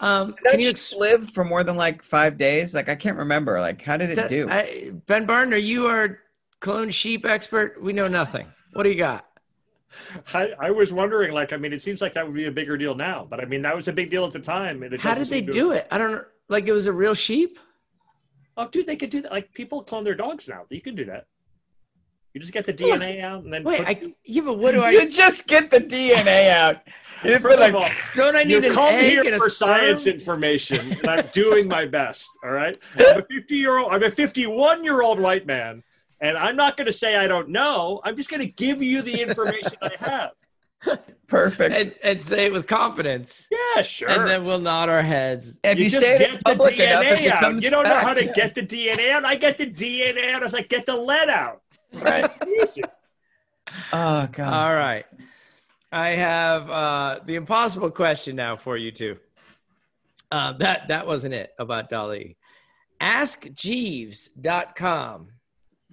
Um, 0.00 0.28
Did 0.28 0.36
that 0.44 0.50
can 0.52 0.60
you 0.60 0.66
sheep 0.66 0.74
ex- 0.74 0.94
live 0.94 1.30
for 1.32 1.44
more 1.44 1.64
than 1.64 1.76
like 1.76 2.02
five 2.02 2.38
days? 2.38 2.74
Like 2.74 2.88
I 2.88 2.94
can't 2.94 3.16
remember. 3.16 3.60
Like 3.60 3.82
how 3.82 3.96
did 3.96 4.10
it 4.10 4.16
That- 4.16 4.28
do? 4.28 4.48
I, 4.48 4.92
ben 5.06 5.26
Barton, 5.26 5.52
are 5.52 5.56
you 5.56 5.86
our 5.86 6.20
clone 6.60 6.90
sheep 6.90 7.24
expert? 7.26 7.82
We 7.82 7.92
know 7.92 8.08
nothing. 8.08 8.46
What 8.74 8.84
do 8.84 8.88
you 8.90 8.96
got? 8.96 9.24
I, 10.34 10.50
I 10.60 10.70
was 10.70 10.92
wondering, 10.92 11.32
like, 11.32 11.52
I 11.54 11.56
mean, 11.56 11.72
it 11.72 11.80
seems 11.80 12.02
like 12.02 12.12
that 12.14 12.26
would 12.26 12.34
be 12.34 12.44
a 12.44 12.50
bigger 12.52 12.76
deal 12.76 12.94
now, 12.94 13.26
but 13.28 13.40
I 13.40 13.46
mean, 13.46 13.62
that 13.62 13.74
was 13.74 13.88
a 13.88 13.92
big 13.92 14.10
deal 14.10 14.26
at 14.26 14.32
the 14.34 14.38
time. 14.38 14.82
And 14.82 14.92
it 14.92 15.00
How 15.00 15.14
did 15.14 15.28
they 15.28 15.38
seem 15.38 15.46
to- 15.46 15.52
do 15.52 15.70
it? 15.72 15.88
I 15.90 15.96
don't 15.98 16.12
know. 16.12 16.24
Like 16.48 16.66
it 16.68 16.72
was 16.72 16.86
a 16.86 16.92
real 16.92 17.14
sheep? 17.14 17.58
Oh, 18.56 18.68
dude, 18.68 18.86
they 18.86 18.96
could 18.96 19.10
do 19.10 19.22
that. 19.22 19.30
Like, 19.32 19.52
people 19.54 19.82
clone 19.82 20.04
their 20.04 20.14
dogs 20.14 20.48
now. 20.48 20.64
You 20.68 20.80
can 20.80 20.94
do 20.94 21.04
that. 21.06 21.26
You 22.34 22.40
just 22.40 22.52
get 22.52 22.64
the 22.66 22.74
DNA 22.74 23.22
out 23.22 23.44
and 23.44 23.52
then. 23.52 23.64
Wait, 23.64 23.78
put- 23.78 23.88
I 23.88 24.12
yeah, 24.24 24.42
but 24.42 24.58
what 24.58 24.72
do 24.72 24.82
I? 24.82 24.90
you 24.90 25.00
I? 25.02 25.06
just 25.08 25.46
get 25.46 25.70
the 25.70 25.80
DNA 25.80 26.50
out. 26.50 26.82
It's 27.24 27.42
First 27.42 27.58
like, 27.58 27.70
of 27.70 27.76
all, 27.76 27.88
Don't 28.14 28.36
I 28.36 28.42
you 28.42 28.60
need 28.60 28.68
an 28.68 28.74
come 28.74 28.94
egg 28.94 29.10
here 29.10 29.24
and 29.24 29.34
a 29.34 29.38
for 29.38 29.48
science 29.50 30.02
sperm? 30.02 30.14
information, 30.14 30.92
and 30.92 31.08
I'm 31.08 31.26
doing 31.32 31.66
my 31.66 31.84
best. 31.84 32.28
All 32.44 32.50
right, 32.50 32.78
I'm 33.00 33.18
a 33.20 33.22
50 33.24 33.56
year 33.56 33.78
old. 33.78 33.92
I'm 33.92 34.02
a 34.04 34.10
51 34.10 34.84
year 34.84 35.02
old 35.02 35.18
white 35.18 35.44
man, 35.46 35.82
and 36.20 36.38
I'm 36.38 36.54
not 36.54 36.76
going 36.76 36.86
to 36.86 36.92
say 36.92 37.16
I 37.16 37.26
don't 37.26 37.48
know. 37.48 38.00
I'm 38.04 38.16
just 38.16 38.30
going 38.30 38.40
to 38.42 38.46
give 38.52 38.80
you 38.82 39.02
the 39.02 39.20
information 39.20 39.72
I 39.82 39.90
have. 39.98 40.30
perfect. 41.26 41.74
and, 41.74 41.92
and 42.04 42.22
say 42.22 42.44
it 42.46 42.52
with 42.52 42.68
confidence, 42.68 43.48
Yeah, 43.50 43.82
sure. 43.82 44.08
and 44.10 44.28
then 44.28 44.44
we'll 44.44 44.60
nod 44.60 44.88
our 44.88 45.02
heads. 45.02 45.58
if 45.64 45.76
you, 45.76 45.90
just 45.90 46.00
say 46.00 46.18
get 46.18 46.36
the 46.36 46.42
public 46.44 46.78
enough, 46.78 47.02
DNA 47.02 47.30
out. 47.30 47.60
You 47.60 47.68
don't 47.70 47.82
know 47.82 47.96
how 47.96 48.14
to 48.14 48.26
yeah. 48.26 48.32
get 48.32 48.54
the 48.54 48.62
DNA 48.62 49.10
out. 49.10 49.24
I 49.24 49.34
get 49.34 49.58
the 49.58 49.66
DNA 49.66 50.32
out. 50.32 50.42
I 50.42 50.44
was 50.44 50.52
like, 50.52 50.68
get 50.68 50.86
the 50.86 50.94
lead 50.94 51.30
out. 51.30 51.62
Right. 51.92 52.30
Oh 53.92 54.28
God. 54.32 54.52
All 54.52 54.76
right, 54.76 55.04
I 55.92 56.08
have 56.10 56.70
uh, 56.70 57.20
the 57.26 57.34
impossible 57.34 57.90
question 57.90 58.36
now 58.36 58.56
for 58.56 58.76
you 58.76 58.90
two. 58.90 59.16
Uh, 60.30 60.52
that 60.54 60.88
that 60.88 61.06
wasn't 61.06 61.34
it 61.34 61.52
about 61.58 61.90
Dolly. 61.90 62.36
AskJeeves.com 63.00 65.28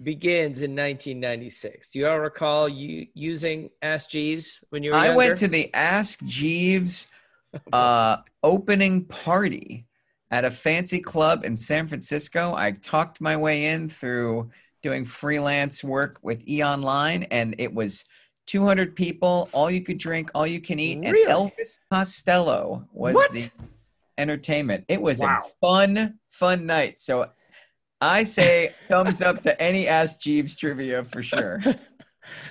begins 0.02 0.62
in 0.62 0.72
1996. 0.72 1.90
Do 1.90 2.00
you 2.00 2.08
all 2.08 2.18
recall 2.18 2.68
you 2.68 3.06
using 3.14 3.70
Ask 3.80 4.10
Jeeves 4.10 4.58
when 4.70 4.82
you 4.82 4.90
were 4.90 4.96
I 4.96 5.04
younger? 5.06 5.16
went 5.16 5.38
to 5.38 5.48
the 5.48 5.72
Ask 5.74 6.22
Jeeves 6.24 7.06
uh, 7.72 8.18
opening 8.42 9.04
party 9.04 9.86
at 10.30 10.44
a 10.44 10.50
fancy 10.50 11.00
club 11.00 11.44
in 11.44 11.56
San 11.56 11.88
Francisco. 11.88 12.54
I 12.54 12.72
talked 12.72 13.20
my 13.20 13.36
way 13.36 13.66
in 13.66 13.88
through 13.88 14.50
doing 14.86 15.04
freelance 15.04 15.82
work 15.82 16.16
with 16.22 16.40
E 16.48 16.62
Online, 16.62 17.24
and 17.24 17.56
it 17.58 17.74
was 17.74 18.04
200 18.46 18.94
people, 18.94 19.48
all 19.50 19.68
you 19.68 19.80
could 19.80 19.98
drink, 19.98 20.30
all 20.32 20.46
you 20.46 20.60
can 20.60 20.78
eat, 20.78 21.00
Really? 21.00 21.24
and 21.24 21.32
Elvis 21.50 21.76
Costello 21.92 22.86
was 22.92 23.16
What? 23.16 23.32
the 23.32 23.50
entertainment. 24.16 24.84
It 24.86 25.02
was 25.02 25.18
Wow. 25.18 25.42
a 25.44 25.66
fun, 25.66 26.20
fun 26.30 26.66
night. 26.66 27.00
So 27.00 27.28
I 28.00 28.22
say 28.22 28.68
thumbs 28.86 29.22
up 29.22 29.42
to 29.42 29.60
any 29.60 29.88
Ask 29.88 30.20
Jeeves 30.20 30.54
trivia 30.54 31.04
for 31.04 31.20
sure. 31.22 31.60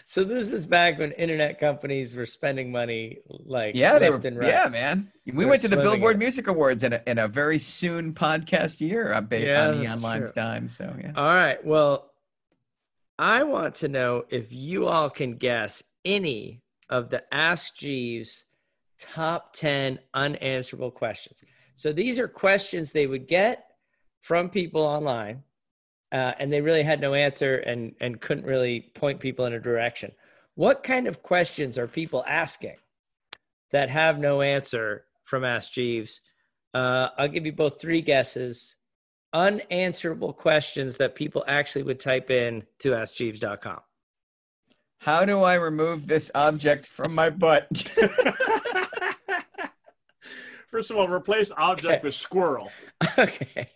So 0.06 0.24
this 0.24 0.54
is 0.54 0.66
back 0.66 1.00
when 1.00 1.12
internet 1.14 1.60
companies 1.60 2.16
were 2.16 2.26
spending 2.26 2.72
money 2.72 3.18
like 3.28 3.76
Yeah, 3.76 4.00
they 4.00 4.10
were. 4.10 4.22
and 4.24 4.38
right. 4.40 4.48
Yeah, 4.48 4.70
man. 4.70 5.12
We 5.26 5.34
They're 5.34 5.48
went 5.50 5.62
to 5.64 5.68
the 5.68 5.76
Billboard 5.76 6.16
it. 6.16 6.20
Music 6.20 6.48
Awards 6.48 6.84
in 6.84 6.94
a, 6.94 7.02
in 7.08 7.18
a 7.18 7.28
very 7.28 7.60
soon 7.60 8.14
podcast 8.14 8.80
year 8.80 9.20
based 9.24 9.48
Yeah, 9.48 9.68
on 9.68 9.82
E 9.82 9.86
that's 9.86 9.98
Online's 9.98 10.32
true. 10.32 10.42
dime. 10.42 10.70
So 10.70 10.96
yeah. 11.02 11.12
All 11.18 11.26
right. 11.26 11.62
Well, 11.66 12.10
I 13.18 13.44
want 13.44 13.76
to 13.76 13.88
know 13.88 14.26
if 14.30 14.52
you 14.52 14.88
all 14.88 15.10
can 15.10 15.38
guess 15.38 15.84
any 16.04 16.62
of 16.90 17.10
the 17.10 17.24
Ask 17.34 17.78
Jeeves 17.78 18.44
top 19.00 19.54
10 19.54 20.00
unanswerable 20.14 20.92
questions. 20.92 21.44
So 21.76 21.92
these 21.92 22.20
are 22.20 22.28
questions 22.28 22.92
they 22.92 23.08
would 23.08 23.28
get 23.28 23.66
from 24.22 24.50
people 24.50 24.82
online, 24.82 25.44
uh, 26.12 26.34
and 26.40 26.52
they 26.52 26.62
really 26.62 26.84
had 26.84 27.02
no 27.02 27.14
answer 27.14 27.58
and, 27.58 27.94
and 28.02 28.20
couldn't 28.20 28.46
really 28.46 28.92
point 28.96 29.20
people 29.20 29.46
in 29.46 29.54
a 29.54 29.60
direction. 29.60 30.12
What 30.56 30.84
kind 30.84 31.08
of 31.08 31.22
questions 31.22 31.78
are 31.78 31.88
people 31.88 32.24
asking 32.28 32.78
that 33.72 33.90
have 33.90 34.20
no 34.20 34.42
answer 34.42 35.06
from 35.24 35.44
Ask 35.44 35.74
Jeeves? 35.74 36.22
Uh, 36.74 37.10
I'll 37.18 37.28
give 37.28 37.46
you 37.46 37.54
both 37.54 37.80
three 37.80 38.02
guesses. 38.02 38.76
Unanswerable 39.36 40.32
questions 40.32 40.96
that 40.98 41.14
people 41.14 41.44
actually 41.46 41.84
would 41.84 42.00
type 42.00 42.32
in 42.32 42.64
to 42.80 42.92
AskJeeves.com. 42.92 43.82
How 45.00 45.26
do 45.26 45.44
I 45.44 45.56
remove 45.56 46.08
this 46.08 46.32
object 46.34 46.88
from 46.88 47.14
my 47.14 47.30
butt? 47.30 47.68
First 50.70 50.90
of 50.90 50.96
all, 50.96 51.10
replace 51.10 51.52
object 51.58 52.06
with 52.06 52.16
squirrel. 52.16 52.72
okay. 53.20 53.70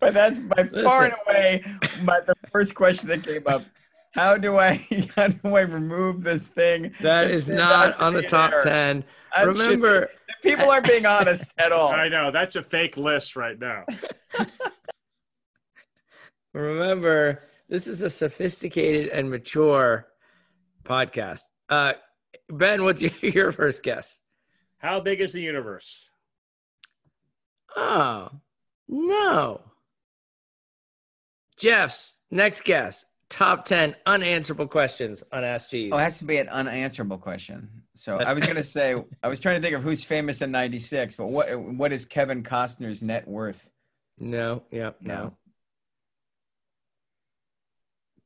but 0.00 0.14
that's 0.14 0.40
by 0.40 0.64
far 0.64 1.04
and 1.04 1.14
away 1.26 1.64
my, 2.02 2.20
the 2.20 2.34
first 2.52 2.74
question 2.74 3.08
that 3.08 3.22
came 3.24 3.44
up. 3.46 3.64
How 4.12 4.36
do 4.36 4.58
I 4.58 4.74
how 5.16 5.28
do 5.28 5.56
I 5.56 5.62
remove 5.62 6.22
this 6.22 6.48
thing? 6.48 6.92
That 7.00 7.30
is 7.30 7.48
not 7.48 8.00
on 8.00 8.14
the 8.14 8.22
top 8.22 8.52
error? 8.52 8.62
10. 8.62 9.04
That 9.34 9.44
be- 9.44 9.50
Remember, 9.50 10.10
people 10.42 10.70
aren't 10.70 10.86
being 10.86 11.06
honest 11.06 11.54
at 11.58 11.72
all. 11.72 11.88
I 11.92 12.08
know 12.08 12.30
that's 12.30 12.56
a 12.56 12.62
fake 12.62 12.96
list 12.96 13.36
right 13.36 13.58
now. 13.58 13.84
Remember, 16.52 17.42
this 17.68 17.86
is 17.86 18.02
a 18.02 18.10
sophisticated 18.10 19.08
and 19.08 19.30
mature 19.30 20.06
podcast. 20.84 21.42
Uh, 21.68 21.94
ben, 22.48 22.84
what's 22.84 23.02
your, 23.02 23.10
your 23.32 23.52
first 23.52 23.82
guess? 23.82 24.18
How 24.78 25.00
big 25.00 25.20
is 25.20 25.32
the 25.32 25.40
universe? 25.40 26.08
Oh, 27.76 28.28
no. 28.88 29.60
Jeff's 31.56 32.18
next 32.30 32.64
guess. 32.64 33.04
Top 33.30 33.64
10 33.64 33.96
unanswerable 34.04 34.66
questions 34.66 35.22
on 35.32 35.42
Ask 35.42 35.70
Jeeves. 35.70 35.94
Oh, 35.94 35.96
it 35.96 36.02
has 36.02 36.18
to 36.18 36.26
be 36.26 36.36
an 36.36 36.50
unanswerable 36.50 37.16
question. 37.16 37.82
So 37.94 38.16
I 38.20 38.34
was 38.34 38.46
gonna 38.46 38.64
say 38.64 38.94
I 39.22 39.28
was 39.28 39.40
trying 39.40 39.56
to 39.56 39.62
think 39.62 39.74
of 39.74 39.82
who's 39.82 40.04
famous 40.04 40.42
in 40.42 40.50
'96, 40.50 41.16
but 41.16 41.28
what 41.28 41.58
what 41.58 41.92
is 41.92 42.04
Kevin 42.04 42.42
Costner's 42.42 43.02
net 43.02 43.26
worth? 43.26 43.70
no, 44.18 44.62
yep, 44.70 44.96
no. 45.00 45.14
No. 45.14 45.36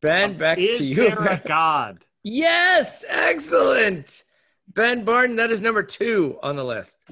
Ben, 0.02 0.36
back 0.38 0.58
is 0.58 0.78
to 0.78 0.84
you. 0.84 0.94
there 0.96 1.18
a 1.18 1.42
God? 1.46 2.04
Yes, 2.22 3.04
excellent. 3.08 4.24
Ben 4.68 5.04
Barton, 5.04 5.36
that 5.36 5.50
is 5.50 5.60
number 5.60 5.82
two 5.82 6.38
on 6.42 6.56
the 6.56 6.64
list. 6.64 7.04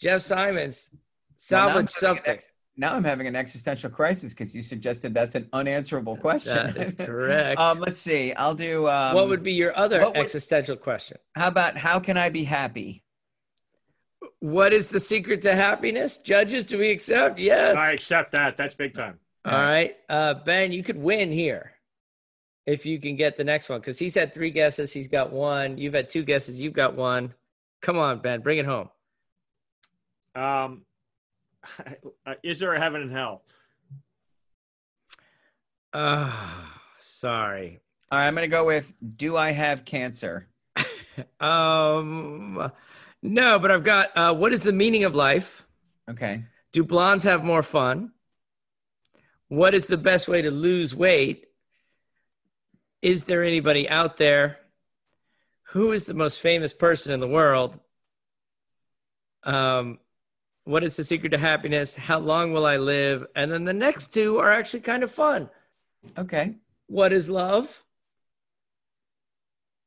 Jeff 0.00 0.20
Simons, 0.22 0.90
Well, 1.50 1.66
now 1.68 1.76
I'm 1.76 1.76
salvage 1.76 1.76
having 1.76 1.82
an 1.84 1.88
something. 1.88 2.32
ex- 2.34 2.52
now 2.76 2.94
I'm 2.94 3.04
having 3.04 3.26
an 3.26 3.36
existential 3.36 3.90
crisis 3.90 4.32
because 4.32 4.54
you 4.54 4.62
suggested 4.62 5.12
that's 5.12 5.34
an 5.34 5.48
unanswerable 5.52 6.16
question. 6.16 6.54
That 6.68 6.76
is 6.76 6.92
correct. 6.98 7.60
um, 7.60 7.78
let's 7.80 7.98
see. 7.98 8.32
I'll 8.34 8.54
do. 8.54 8.88
Um, 8.88 9.14
what 9.14 9.28
would 9.28 9.42
be 9.42 9.52
your 9.52 9.76
other 9.76 10.04
would- 10.04 10.16
existential 10.16 10.76
question? 10.76 11.18
How 11.34 11.48
about 11.48 11.76
how 11.76 11.98
can 12.00 12.16
I 12.16 12.28
be 12.30 12.44
happy? 12.44 13.02
What 14.40 14.72
is 14.72 14.88
the 14.88 15.00
secret 15.00 15.42
to 15.42 15.54
happiness? 15.54 16.18
Judges, 16.18 16.64
do 16.64 16.78
we 16.78 16.90
accept? 16.90 17.38
Yes. 17.38 17.76
I 17.76 17.92
accept 17.92 18.32
that. 18.32 18.56
That's 18.56 18.74
big 18.74 18.94
time. 18.94 19.18
All 19.44 19.52
right. 19.64 19.96
Uh, 20.08 20.34
ben, 20.34 20.72
you 20.72 20.82
could 20.82 20.96
win 20.98 21.32
here 21.32 21.72
if 22.66 22.86
you 22.86 23.00
can 23.00 23.16
get 23.16 23.36
the 23.36 23.44
next 23.44 23.68
one 23.68 23.80
because 23.80 23.98
he's 23.98 24.14
had 24.14 24.32
three 24.32 24.50
guesses. 24.50 24.92
He's 24.92 25.08
got 25.08 25.32
one. 25.32 25.78
You've 25.78 25.94
had 25.94 26.08
two 26.08 26.22
guesses. 26.22 26.60
You've 26.60 26.72
got 26.72 26.94
one. 26.94 27.34
Come 27.82 27.98
on, 27.98 28.20
Ben, 28.20 28.40
bring 28.40 28.58
it 28.58 28.66
home. 28.66 28.90
Um, 30.34 30.82
uh, 32.26 32.34
is 32.42 32.58
there 32.60 32.74
a 32.74 32.80
heaven 32.80 33.02
and 33.02 33.12
hell? 33.12 33.42
Oh, 35.92 36.68
sorry. 36.98 37.80
All 38.12 38.18
right, 38.18 38.26
I'm 38.26 38.34
gonna 38.34 38.48
go 38.48 38.64
with 38.64 38.92
Do 39.16 39.36
I 39.36 39.50
have 39.50 39.84
cancer? 39.84 40.48
Um, 41.38 42.72
no, 43.22 43.58
but 43.58 43.70
I've 43.70 43.84
got 43.84 44.16
uh, 44.16 44.32
what 44.32 44.54
is 44.54 44.62
the 44.62 44.72
meaning 44.72 45.04
of 45.04 45.14
life? 45.14 45.66
Okay. 46.08 46.44
Do 46.72 46.82
blondes 46.82 47.24
have 47.24 47.44
more 47.44 47.62
fun? 47.62 48.12
What 49.48 49.74
is 49.74 49.86
the 49.86 49.98
best 49.98 50.28
way 50.28 50.40
to 50.40 50.50
lose 50.50 50.94
weight? 50.94 51.49
Is 53.02 53.24
there 53.24 53.42
anybody 53.42 53.88
out 53.88 54.16
there? 54.16 54.58
Who 55.70 55.92
is 55.92 56.06
the 56.06 56.14
most 56.14 56.40
famous 56.40 56.72
person 56.72 57.12
in 57.12 57.20
the 57.20 57.28
world? 57.28 57.78
Um, 59.44 59.98
what 60.64 60.82
is 60.82 60.96
the 60.96 61.04
secret 61.04 61.30
to 61.30 61.38
happiness? 61.38 61.96
How 61.96 62.18
long 62.18 62.52
will 62.52 62.66
I 62.66 62.76
live? 62.76 63.26
And 63.34 63.50
then 63.50 63.64
the 63.64 63.72
next 63.72 64.12
two 64.12 64.38
are 64.38 64.50
actually 64.52 64.80
kind 64.80 65.02
of 65.02 65.10
fun. 65.12 65.48
Okay. 66.18 66.56
What 66.88 67.12
is 67.12 67.28
love? 67.28 67.84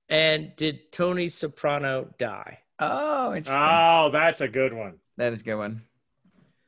And 0.10 0.56
did 0.56 0.92
Tony 0.92 1.28
Soprano 1.28 2.08
die? 2.18 2.60
Oh, 2.80 3.30
interesting. 3.30 3.56
Oh, 3.56 4.10
that's 4.12 4.42
a 4.42 4.48
good 4.48 4.74
one. 4.74 4.96
that 5.18 5.34
is 5.34 5.42
a 5.42 5.44
good 5.44 5.58
one. 5.58 5.84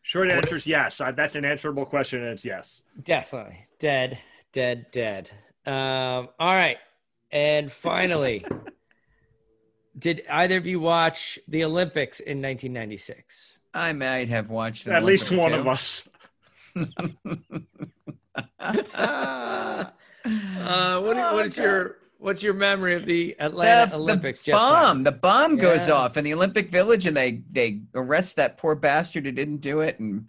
Short 0.02 0.32
answer 0.32 0.56
is 0.56 0.68
yes. 0.68 1.02
Uh, 1.02 1.12
That's 1.12 1.36
an 1.36 1.46
answerable 1.46 1.84
question, 1.84 2.22
and 2.22 2.30
it's 2.30 2.46
yes. 2.46 2.84
Definitely. 3.02 3.66
Dead, 3.80 4.20
dead, 4.54 4.86
dead. 4.92 5.32
Um, 5.66 6.30
all 6.40 6.54
right. 6.54 6.78
And 7.32 7.72
finally, 7.72 8.46
did 9.98 10.24
either 10.30 10.58
of 10.58 10.66
you 10.66 10.80
watch 10.80 11.40
the 11.48 11.64
Olympics 11.64 12.20
in 12.20 12.42
1996? 12.42 13.54
I 13.74 13.94
might 13.94 14.30
have 14.30 14.50
watched 14.50 14.88
an 14.88 14.94
At 14.94 15.04
least 15.04 15.32
one 15.32 15.52
too. 15.52 15.58
of 15.60 15.68
us. 15.68 16.08
Uh, 20.28 21.00
what, 21.02 21.18
Oh, 21.18 21.36
what 21.36 21.46
is 21.46 21.56
God. 21.56 21.64
your 21.64 21.98
what's 22.18 22.42
your 22.42 22.56
memory 22.56 22.96
of 22.96 23.06
the 23.06 23.36
Atlanta 23.40 23.92
the, 23.92 23.98
Olympics? 23.98 24.40
the 24.40 24.46
Jeff 24.48 24.54
bomb. 24.56 24.84
Simons? 24.84 25.04
The 25.06 25.12
bomb 25.12 25.58
goes 25.58 25.88
Yeah. 25.88 25.94
off 25.94 26.18
in 26.18 26.24
the 26.24 26.34
Olympic 26.34 26.70
Village, 26.70 27.06
and 27.06 27.16
they 27.16 27.44
they 27.52 27.82
arrest 27.94 28.36
that 28.38 28.58
poor 28.58 28.74
bastard 28.74 29.26
who 29.26 29.32
didn't 29.32 29.58
do 29.58 29.82
it, 29.82 30.00
and 30.00 30.28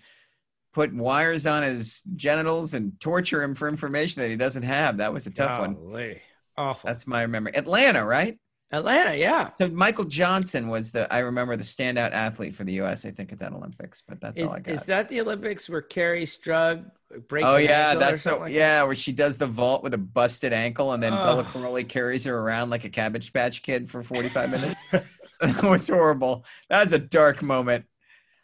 put 0.76 0.92
wires 0.92 1.46
on 1.46 1.62
his 1.62 2.02
genitals 2.16 2.74
and 2.74 3.00
torture 3.00 3.42
him 3.42 3.54
for 3.54 3.66
information 3.66 4.20
that 4.20 4.28
he 4.28 4.36
doesn't 4.36 4.62
have. 4.62 4.98
That 4.98 5.10
was 5.10 5.26
a 5.26 5.30
tough 5.30 5.60
one. 5.60 5.72
Golly. 5.72 6.20
Awful. 6.58 6.86
That's 6.86 7.06
my 7.06 7.26
memory. 7.26 7.56
Atlanta, 7.56 8.04
right? 8.04 8.38
Atlanta, 8.72 9.16
yeah. 9.16 9.52
So 9.58 9.68
Michael 9.68 10.04
Johnson 10.04 10.68
was 10.68 10.92
the 10.92 11.10
I 11.10 11.20
remember 11.20 11.56
the 11.56 11.64
standout 11.64 12.12
athlete 12.12 12.54
for 12.54 12.64
the 12.64 12.74
U.S. 12.74 13.06
I 13.06 13.10
think 13.10 13.32
at 13.32 13.38
that 13.38 13.54
Olympics, 13.54 14.02
but 14.06 14.20
that's 14.20 14.38
Is, 14.38 14.48
all 14.48 14.54
I 14.54 14.60
got. 14.60 14.74
is 14.74 14.84
that 14.84 15.08
the 15.08 15.22
Olympics 15.22 15.66
where 15.66 15.80
Kerri 15.80 16.24
Strug 16.24 16.84
breaks? 17.26 17.46
Oh 17.48 17.56
yeah, 17.56 17.94
that's 17.94 18.20
so 18.20 18.40
like 18.40 18.52
yeah, 18.52 18.82
where 18.82 18.94
she 18.94 19.12
does 19.12 19.38
the 19.38 19.46
vault 19.46 19.82
with 19.82 19.94
a 19.94 19.98
busted 19.98 20.52
ankle, 20.52 20.92
and 20.92 21.02
then 21.02 21.12
Bela 21.12 21.40
Ugh. 21.40 21.46
Karolyi 21.46 21.88
carries 21.88 22.24
her 22.24 22.38
around 22.38 22.68
like 22.68 22.84
a 22.84 22.90
Cabbage 22.90 23.32
Patch 23.32 23.62
Kid 23.62 23.90
for 23.90 24.02
forty 24.02 24.28
five 24.28 24.50
minutes. 24.50 24.78
that 25.40 25.62
was 25.62 25.88
horrible. 25.88 26.44
That 26.68 26.82
was 26.82 26.92
a 26.92 26.98
dark 26.98 27.42
moment. 27.42 27.86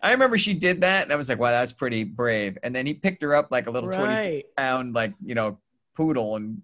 I 0.03 0.13
remember 0.13 0.37
she 0.37 0.55
did 0.55 0.81
that, 0.81 1.05
and 1.05 1.13
I 1.13 1.17
was 1.17 1.29
like, 1.29 1.39
"Wow, 1.39 1.51
that's 1.51 1.73
pretty 1.73 2.05
brave." 2.05 2.59
And 2.63 2.75
then 2.75 2.87
he 2.87 2.95
picked 2.95 3.23
her 3.23 3.35
up 3.35 3.49
like 3.51 3.67
a 3.67 3.71
little 3.71 3.89
that? 3.91 3.97
twenty 3.97 4.45
Right. 4.59 4.93
like 4.93 5.15
you 5.25 5.35
know, 5.35 5.59
poodle, 5.97 6.37
and 6.37 6.63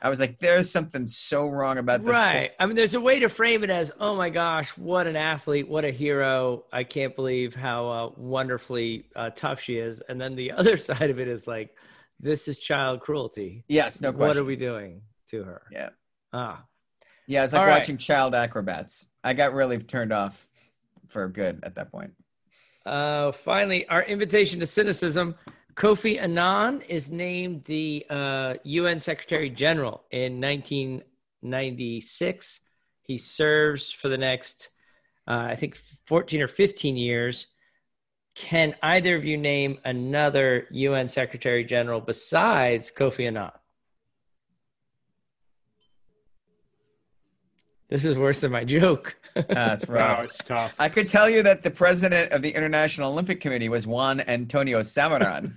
I 0.00 0.08
was 0.08 0.20
like, 0.20 0.38
"There's 0.38 0.70
something 0.70 1.06
so 1.06 1.48
wrong 1.48 1.78
about 1.78 2.04
this." 2.04 2.14
Right. 2.14 2.52
I 2.58 2.66
mean, 2.66 2.76
there's 2.76 2.94
a 2.94 3.00
way 3.00 3.20
to 3.20 3.28
frame 3.28 3.64
it 3.64 3.70
as, 3.70 3.90
oh 4.00 4.14
my 4.14 4.30
gosh, 4.30 4.70
what 4.78 5.06
an 5.06 5.16
athlete, 5.16 5.68
what 5.68 5.84
a 5.84 5.90
hero. 5.90 6.64
I 6.72 6.84
can't 6.84 7.14
believe 7.16 7.54
how 7.54 7.88
uh, 7.88 8.10
wonderfully 8.16 9.06
uh, 9.16 9.30
tough 9.30 9.60
she 9.60 9.76
is. 9.76 10.00
And 10.08 10.20
then 10.20 10.34
the 10.34 10.52
other 10.56 10.76
side 10.76 11.10
of 11.10 11.18
it 11.18 11.28
is 11.28 11.46
like, 11.46 11.76
this 12.20 12.48
is 12.48 12.58
child 12.58 13.00
cruelty. 13.00 13.64
Yes, 13.68 14.00
no 14.00 14.12
What 14.12 14.36
are 14.36 14.44
we 14.44 14.56
doing 14.56 15.02
to 15.30 15.42
her? 15.44 15.62
Yeah. 15.70 15.90
Ah, 16.32 16.64
Yeah, 17.26 17.44
it's 17.44 17.52
like 17.52 17.60
All 17.60 17.66
right. 17.66 17.78
watching 17.78 17.96
child 17.96 18.34
acrobats. 18.34 19.06
I 19.24 19.34
got 19.34 19.52
really 19.52 19.78
turned 19.78 20.12
off 20.12 20.46
for 21.08 21.28
good 21.28 21.60
at 21.62 21.74
that 21.76 21.90
point. 21.90 22.12
Uh, 22.88 23.32
finally, 23.32 23.86
our 23.88 24.02
invitation 24.02 24.60
to 24.60 24.66
cynicism. 24.66 25.34
Kofi 25.74 26.18
Annan 26.20 26.80
is 26.88 27.10
named 27.10 27.64
the 27.64 28.06
uh, 28.08 28.54
UN 28.64 28.98
Secretary 28.98 29.50
General 29.50 30.04
in 30.10 30.40
1996. 30.40 32.60
He 33.02 33.18
serves 33.18 33.92
for 33.92 34.08
the 34.08 34.16
next, 34.16 34.70
uh, 35.28 35.48
I 35.50 35.54
think, 35.54 35.78
14 36.06 36.40
or 36.40 36.48
15 36.48 36.96
years. 36.96 37.48
Can 38.34 38.74
either 38.82 39.14
of 39.16 39.26
you 39.26 39.36
name 39.36 39.78
another 39.84 40.66
UN 40.70 41.08
Secretary 41.08 41.64
General 41.64 42.00
besides 42.00 42.90
Kofi 42.90 43.26
Annan? 43.26 43.50
This 47.88 48.04
is 48.04 48.18
worse 48.18 48.40
than 48.42 48.52
my 48.52 48.64
joke. 48.64 49.16
That's 49.34 49.86
Wow, 49.88 49.94
rough. 49.94 50.24
it's 50.24 50.38
tough. 50.38 50.74
I 50.78 50.88
could 50.88 51.06
tell 51.08 51.28
you 51.30 51.42
that 51.42 51.62
the 51.62 51.70
president 51.70 52.32
of 52.32 52.42
the 52.42 52.50
International 52.50 53.12
Olympic 53.12 53.40
Committee 53.40 53.68
was 53.68 53.86
Juan 53.86 54.20
Antonio 54.20 54.80
Samaranch, 54.80 55.52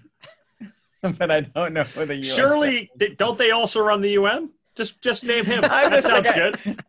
but 1.18 1.30
I 1.32 1.42
don't 1.42 1.74
know 1.74 1.84
who 1.84 2.06
the 2.06 2.16
US 2.16 2.26
Surely, 2.36 2.90
th- 3.00 3.18
don't 3.18 3.38
they 3.38 3.52
also 3.52 3.82
run 3.82 4.02
the 4.02 4.12
UN? 4.12 4.50
Just, 4.76 5.02
just 5.02 5.24
name 5.26 5.44
him. 5.46 5.64
I'm 5.70 5.90
that 5.90 5.98
just 5.98 6.08
sounds 6.08 6.26
like- 6.28 6.64
good. 6.64 6.84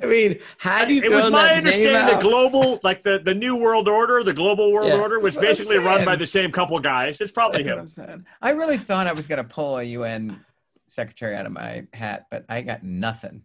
I 0.00 0.06
mean, 0.06 0.38
had 0.58 0.92
you 0.92 1.02
it 1.02 1.10
was 1.10 1.32
my 1.32 1.48
that 1.48 1.56
understanding 1.56 2.14
the 2.16 2.22
global, 2.22 2.78
like 2.84 3.02
the, 3.02 3.18
the 3.18 3.34
new 3.34 3.56
world 3.56 3.88
order, 3.88 4.22
the 4.22 4.32
global 4.32 4.70
world 4.72 4.86
Yeah, 4.90 4.98
order, 4.98 5.18
was 5.18 5.34
that's 5.34 5.36
what 5.42 5.44
I'm 5.44 5.50
basically 5.50 5.78
run 5.78 6.04
by 6.04 6.14
the 6.14 6.24
same 6.26 6.52
couple 6.52 6.78
guys. 6.78 7.20
It's 7.20 7.32
probably 7.32 7.64
That's 7.64 7.68
what 7.68 7.74
him. 7.74 7.80
I'm 7.80 7.86
saying. 7.88 8.26
I 8.40 8.50
really 8.50 8.76
thought 8.78 9.08
I 9.08 9.12
was 9.12 9.26
going 9.26 9.38
to 9.38 9.44
pull 9.44 9.78
a 9.78 9.82
UN 9.82 10.38
secretary 10.86 11.34
out 11.34 11.46
of 11.46 11.52
my 11.52 11.84
hat, 11.92 12.26
but 12.30 12.44
I 12.48 12.62
got 12.62 12.84
nothing. 12.84 13.42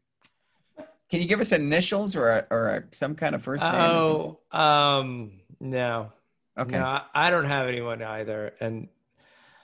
Can 1.09 1.21
you 1.21 1.27
give 1.27 1.39
us 1.39 1.51
initials 1.51 2.15
or 2.15 2.29
a, 2.29 2.47
or 2.51 2.69
a, 2.69 2.83
some 2.91 3.15
kind 3.15 3.33
of 3.35 3.41
first 3.43 3.63
name? 3.63 3.73
Oh, 3.73 4.39
um, 4.51 5.31
no, 5.59 6.11
okay. 6.57 6.77
no, 6.77 6.85
I- 6.85 7.03
I 7.15 7.29
don't 7.29 7.45
have 7.45 7.67
anyone 7.67 8.01
either. 8.01 8.53
And 8.59 8.89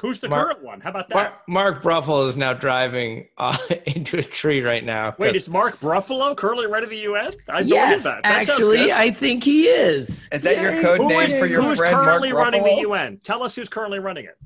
Who's 0.02 0.20
the 0.20 0.28
Mark- 0.28 0.48
current 0.48 0.64
one? 0.64 0.82
How 0.82 0.90
about 0.90 1.08
that? 1.10 1.16
Mark, 1.16 1.34
Mark 1.48 1.82
Bruffel 1.84 2.28
is 2.28 2.36
now 2.36 2.52
driving 2.54 3.28
uh, 3.38 3.58
into 3.86 4.18
a 4.20 4.22
tree 4.24 4.62
right 4.62 4.84
now. 4.84 5.16
Wait, 5.18 5.34
is 5.36 5.48
Mark 5.48 5.80
Bruffalo 5.80 6.36
currently 6.36 6.66
right 6.66 6.74
running 6.74 6.90
the 6.90 6.98
U.S.? 7.04 7.38
I 7.48 7.60
yes, 7.62 8.04
that. 8.04 8.22
that 8.24 8.50
actually. 8.50 8.92
I 8.92 9.12
think 9.12 9.44
he 9.46 9.68
is. 9.68 10.28
Is 10.34 10.44
that 10.44 10.62
your 10.62 10.82
code 10.82 10.98
Who 11.00 11.08
name 11.08 11.30
is- 11.30 11.38
for 11.40 11.46
your 11.46 11.62
who's 11.62 11.78
friend 11.78 11.94
Mark 11.94 12.06
currently 12.06 12.34
running 12.34 12.64
the 12.64 12.82
UN? 12.82 13.18
Tell 13.24 13.44
us 13.44 13.56
who's 13.56 13.70
currently 13.70 14.00
running 14.00 14.26
it. 14.26 14.38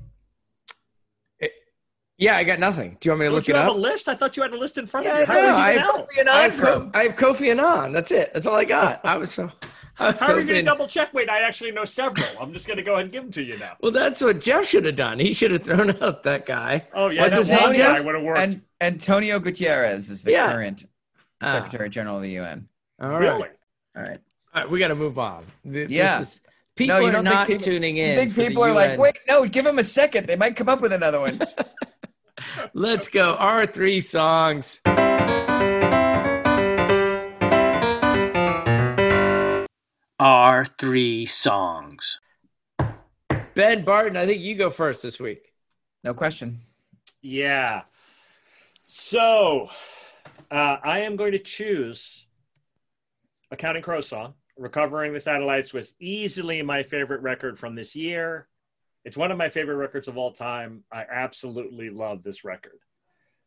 Yeah, 2.18 2.36
I 2.36 2.42
got 2.44 2.58
nothing. 2.58 2.96
Do 3.00 3.08
you 3.08 3.12
want 3.12 3.20
me 3.20 3.24
to 3.26 3.30
Don't 3.30 3.34
look 3.36 3.48
you 3.48 3.54
it 3.54 3.58
have 3.58 3.68
up? 3.70 3.76
a 3.76 3.78
list? 3.78 4.08
I 4.08 4.14
thought 4.16 4.36
you 4.36 4.42
had 4.42 4.52
a 4.52 4.56
list 4.58 4.76
in 4.76 4.86
front 4.86 5.06
Yeah, 5.06 5.18
of 5.20 5.28
you. 5.28 5.34
I 5.34 5.36
How 5.36 5.40
know. 5.40 5.46
would 5.52 5.54
I 5.60 5.72
you 5.72 5.78
have 5.78 5.86
tell? 5.86 6.02
Kofi 6.06 6.20
and 6.20 6.28
I 6.28 6.42
have, 6.42 6.54
from? 6.54 6.90
I 6.92 7.02
have 7.04 7.16
Kofi 7.16 7.50
Annan. 7.52 7.92
That's 7.92 8.10
it. 8.10 8.32
That's 8.34 8.46
all 8.46 8.56
I 8.56 8.64
got. 8.64 9.00
I 9.04 9.16
was 9.16 9.30
so. 9.30 9.50
I 10.00 10.10
was 10.12 10.20
How 10.20 10.26
are 10.32 10.40
you 10.40 10.46
going 10.46 10.46
to 10.46 10.52
hoping- 10.54 10.64
double 10.64 10.88
check? 10.88 11.14
Wait, 11.14 11.28
I 11.30 11.40
actually 11.42 11.70
know 11.70 11.84
several. 11.84 12.26
I'm 12.40 12.52
just 12.52 12.66
going 12.66 12.76
to 12.76 12.82
go 12.82 12.94
ahead 12.94 13.04
and 13.04 13.12
give 13.12 13.22
them 13.22 13.30
to 13.32 13.42
you 13.42 13.56
now. 13.58 13.76
Well, 13.80 13.92
that's 13.92 14.20
what 14.20 14.40
Jeff 14.40 14.64
should 14.64 14.84
have 14.84 14.96
done. 14.96 15.18
He 15.20 15.32
should 15.32 15.50
have 15.52 15.62
thrown 15.62 15.90
out 16.02 16.24
that 16.24 16.44
guy. 16.44 16.86
Oh 16.92 17.08
yeah, 17.08 17.22
What's 17.22 17.30
that 17.32 17.38
his 17.38 17.48
name, 17.48 17.60
one 17.62 17.72
guy 17.72 17.78
Jeff? 17.96 18.04
would 18.04 18.14
have 18.16 18.24
worked. 18.24 18.38
And 18.40 18.62
Antonio 18.80 19.38
Guterres 19.38 20.10
is 20.10 20.22
the 20.24 20.32
Yeah. 20.32 20.52
current 20.52 20.86
Ah. 21.40 21.52
Secretary 21.52 21.88
General 21.88 22.16
of 22.16 22.22
the 22.22 22.30
UN. 22.30 22.68
All 23.00 23.10
right. 23.10 23.18
really? 23.20 23.48
All 23.96 24.02
right. 24.02 24.18
All 24.54 24.62
right, 24.62 24.70
we 24.70 24.80
got 24.80 24.88
to 24.88 24.96
move 24.96 25.18
on. 25.20 25.44
Th- 25.64 25.88
Yeah. 25.88 26.18
This 26.18 26.28
is, 26.36 26.40
people 26.74 26.96
No, 26.96 27.00
you 27.02 27.08
are 27.08 27.12
don't 27.12 27.24
think 27.24 27.34
not 27.34 27.46
people- 27.46 27.64
tuning 27.64 27.96
in. 27.98 28.10
You 28.10 28.16
think 28.16 28.32
for 28.32 28.40
the 28.40 28.48
people 28.48 28.64
are 28.64 28.72
like, 28.72 28.90
UN. 28.90 28.98
wait, 29.00 29.18
no, 29.28 29.44
give 29.46 29.64
them 29.64 29.78
a 29.78 29.84
second. 29.84 30.26
They 30.26 30.34
might 30.36 30.56
come 30.56 30.68
up 30.68 30.80
with 30.80 30.92
another 30.92 31.20
one. 31.20 31.40
Let's 32.74 33.08
go. 33.08 33.34
Our 33.34 33.66
three 33.66 34.00
songs. 34.00 34.80
Our 40.20 40.64
three 40.64 41.26
songs. 41.26 42.20
Ben 43.54 43.84
Barton, 43.84 44.16
I 44.16 44.26
think 44.26 44.42
you 44.42 44.54
go 44.56 44.70
first 44.70 45.02
this 45.02 45.18
week. 45.18 45.52
No 46.04 46.14
question. 46.14 46.60
Yeah. 47.22 47.82
So, 48.86 49.68
uh, 50.50 50.76
I 50.82 51.00
am 51.00 51.16
going 51.16 51.32
to 51.32 51.38
choose 51.38 52.24
a 53.50 53.56
Counting 53.56 53.82
Crow 53.82 54.00
song. 54.00 54.34
Recovering 54.56 55.12
the 55.12 55.20
Satellites 55.20 55.72
was 55.72 55.94
easily 56.00 56.62
my 56.62 56.82
favorite 56.82 57.20
record 57.20 57.58
from 57.58 57.74
this 57.74 57.94
year. 57.94 58.48
It's 59.04 59.16
one 59.16 59.30
of 59.30 59.38
my 59.38 59.48
favorite 59.48 59.76
records 59.76 60.08
of 60.08 60.16
all 60.18 60.32
time. 60.32 60.82
I 60.92 61.04
absolutely 61.10 61.90
love 61.90 62.22
this 62.22 62.44
record. 62.44 62.78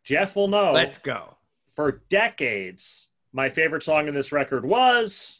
Jeff 0.03 0.35
will 0.35 0.47
know 0.47 0.71
Let's 0.71 0.97
go. 0.97 1.35
for 1.71 2.01
decades, 2.09 3.07
my 3.33 3.49
favorite 3.49 3.83
song 3.83 4.07
in 4.07 4.13
this 4.13 4.31
record 4.31 4.65
was 4.65 5.39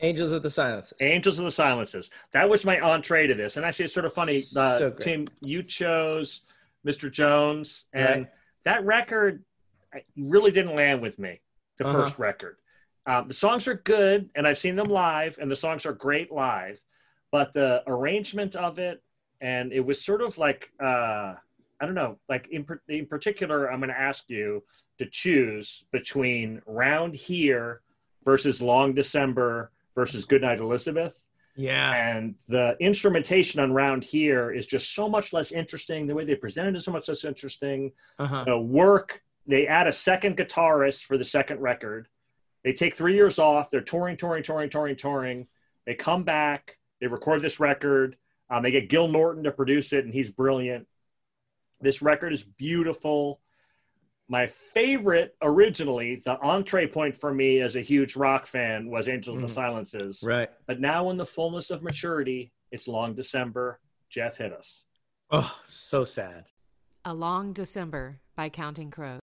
Angels 0.00 0.32
of 0.32 0.42
the 0.42 0.50
Silence. 0.50 0.92
Angels 1.00 1.38
of 1.38 1.44
the 1.44 1.50
Silences. 1.50 2.10
That 2.32 2.48
was 2.48 2.64
my 2.64 2.80
entree 2.80 3.26
to 3.26 3.34
this. 3.34 3.56
And 3.56 3.64
actually, 3.64 3.86
it's 3.86 3.94
sort 3.94 4.06
of 4.06 4.12
funny. 4.12 4.38
Uh, 4.56 4.78
So. 4.78 4.90
Tim, 4.90 5.24
you 5.42 5.62
chose 5.62 6.42
Mr. 6.86 7.10
Jones, 7.10 7.86
and 7.92 8.22
Right. 8.22 8.30
that 8.64 8.84
record 8.84 9.44
really 10.16 10.50
didn't 10.50 10.74
land 10.74 11.00
with 11.00 11.18
me, 11.18 11.40
the 11.78 11.86
Uh-huh. 11.86 12.04
first 12.04 12.18
record. 12.18 12.58
Um, 13.06 13.26
the 13.28 13.34
songs 13.34 13.68
are 13.68 13.74
good, 13.74 14.30
and 14.34 14.46
I've 14.46 14.58
seen 14.58 14.76
them 14.76 14.88
live, 14.88 15.38
and 15.38 15.50
the 15.50 15.56
songs 15.56 15.86
are 15.86 15.92
great 15.92 16.30
live. 16.32 16.80
But 17.34 17.52
the 17.52 17.82
arrangement 17.88 18.54
of 18.54 18.78
it, 18.78 19.02
and 19.40 19.72
it 19.72 19.80
was 19.80 20.00
sort 20.00 20.22
of 20.22 20.38
like, 20.38 20.70
uh, 20.80 21.34
I 21.80 21.84
don't 21.84 21.96
know, 21.96 22.16
like 22.28 22.46
in, 22.52 22.64
in 22.88 23.06
particular, 23.06 23.72
I'm 23.72 23.80
going 23.80 23.90
to 23.90 24.00
ask 24.00 24.30
you 24.30 24.62
to 24.98 25.06
choose 25.06 25.84
between 25.90 26.62
Round 26.64 27.12
Here 27.12 27.80
versus 28.24 28.62
Long 28.62 28.94
December 28.94 29.72
versus 29.96 30.26
Goodnight 30.26 30.60
Elizabeth. 30.60 31.24
Yeah. 31.56 31.90
And 31.92 32.36
the 32.48 32.76
instrumentation 32.78 33.58
on 33.58 33.72
Round 33.72 34.04
Here 34.04 34.52
is 34.52 34.64
just 34.64 34.94
so 34.94 35.08
much 35.08 35.32
less 35.32 35.50
interesting. 35.50 36.06
The 36.06 36.14
way 36.14 36.24
they 36.24 36.36
presented 36.36 36.76
it 36.76 36.76
is 36.76 36.84
so 36.84 36.92
much 36.92 37.08
less 37.08 37.24
interesting. 37.24 37.90
Uh-huh. 38.20 38.44
The 38.46 38.56
work, 38.56 39.24
they 39.48 39.66
add 39.66 39.88
a 39.88 39.92
second 39.92 40.36
guitarist 40.36 41.02
for 41.02 41.18
the 41.18 41.24
second 41.24 41.58
record. 41.58 42.06
They 42.62 42.72
take 42.72 42.94
three 42.94 43.16
years 43.16 43.40
off. 43.40 43.72
They're 43.72 43.80
touring, 43.80 44.18
touring, 44.18 44.44
touring, 44.44 44.70
touring, 44.70 44.94
touring. 44.94 45.48
They 45.84 45.94
come 45.94 46.22
back. 46.22 46.78
They 47.04 47.08
record 47.08 47.42
this 47.42 47.60
record. 47.60 48.16
Um, 48.48 48.62
they 48.62 48.70
get 48.70 48.88
Gil 48.88 49.08
Norton 49.08 49.44
to 49.44 49.52
produce 49.52 49.92
it, 49.92 50.06
and 50.06 50.14
he's 50.14 50.30
brilliant. 50.30 50.86
This 51.82 52.00
record 52.00 52.32
is 52.32 52.42
beautiful. 52.42 53.42
My 54.26 54.46
favorite 54.46 55.36
originally, 55.42 56.22
the 56.24 56.38
entree 56.40 56.86
point 56.86 57.14
for 57.14 57.34
me 57.34 57.60
as 57.60 57.76
a 57.76 57.82
huge 57.82 58.16
rock 58.16 58.46
fan 58.46 58.88
was 58.88 59.06
Angels 59.06 59.36
of 59.36 59.42
Mhm. 59.42 59.46
the 59.48 59.52
Silences. 59.52 60.22
Right. 60.22 60.48
But 60.66 60.80
now, 60.80 61.10
in 61.10 61.18
the 61.18 61.26
fullness 61.26 61.70
of 61.70 61.82
maturity, 61.82 62.54
it's 62.70 62.88
long 62.88 63.14
December. 63.14 63.80
Jeff 64.08 64.38
hit 64.38 64.54
us. 64.54 64.84
Oh, 65.30 65.60
so 65.62 66.04
sad. 66.04 66.46
A 67.04 67.12
Long 67.12 67.52
December 67.52 68.20
by 68.34 68.48
Counting 68.48 68.90
Crows. 68.90 69.20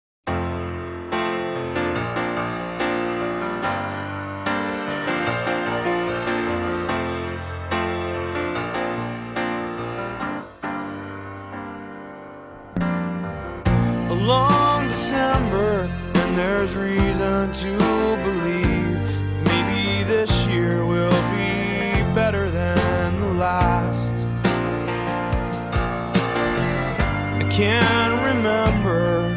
Can't 27.53 28.13
remember 28.23 29.35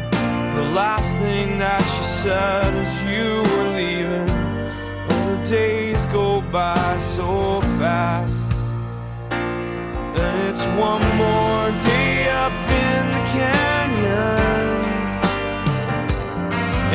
the 0.55 0.63
last 0.73 1.17
thing 1.17 1.59
that 1.59 1.83
you 1.97 2.03
said 2.05 2.73
as 2.73 2.93
you 3.11 3.43
were 3.51 3.69
leaving. 3.75 4.29
Oh, 5.09 5.35
the 5.35 5.49
days 5.49 6.05
go 6.05 6.39
by 6.49 6.97
so 6.99 7.59
fast. 7.77 8.45
And 9.29 10.49
it's 10.49 10.63
one 10.79 11.03
more 11.19 11.67
day 11.83 12.29
up 12.29 12.55
in 12.87 13.01
the 13.15 13.23
canyon. 13.35 14.63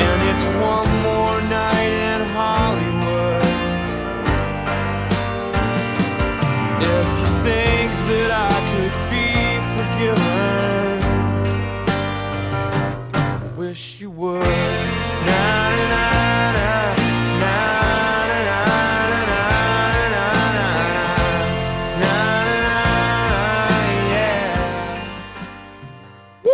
And 0.01 0.19
it's 0.31 0.45
one 0.57 0.89
more 1.05 1.39
night 1.53 1.93
in 2.09 2.21
Hollywood. 2.33 3.45
If 6.81 7.07
you 7.19 7.29
think 7.45 7.91
that 8.09 8.31
I 8.31 8.50
wish 13.71 14.01
you 14.01 14.11
would. 14.11 14.43
Na, 14.43 15.69
na, 15.87 16.53
na, 16.53 16.61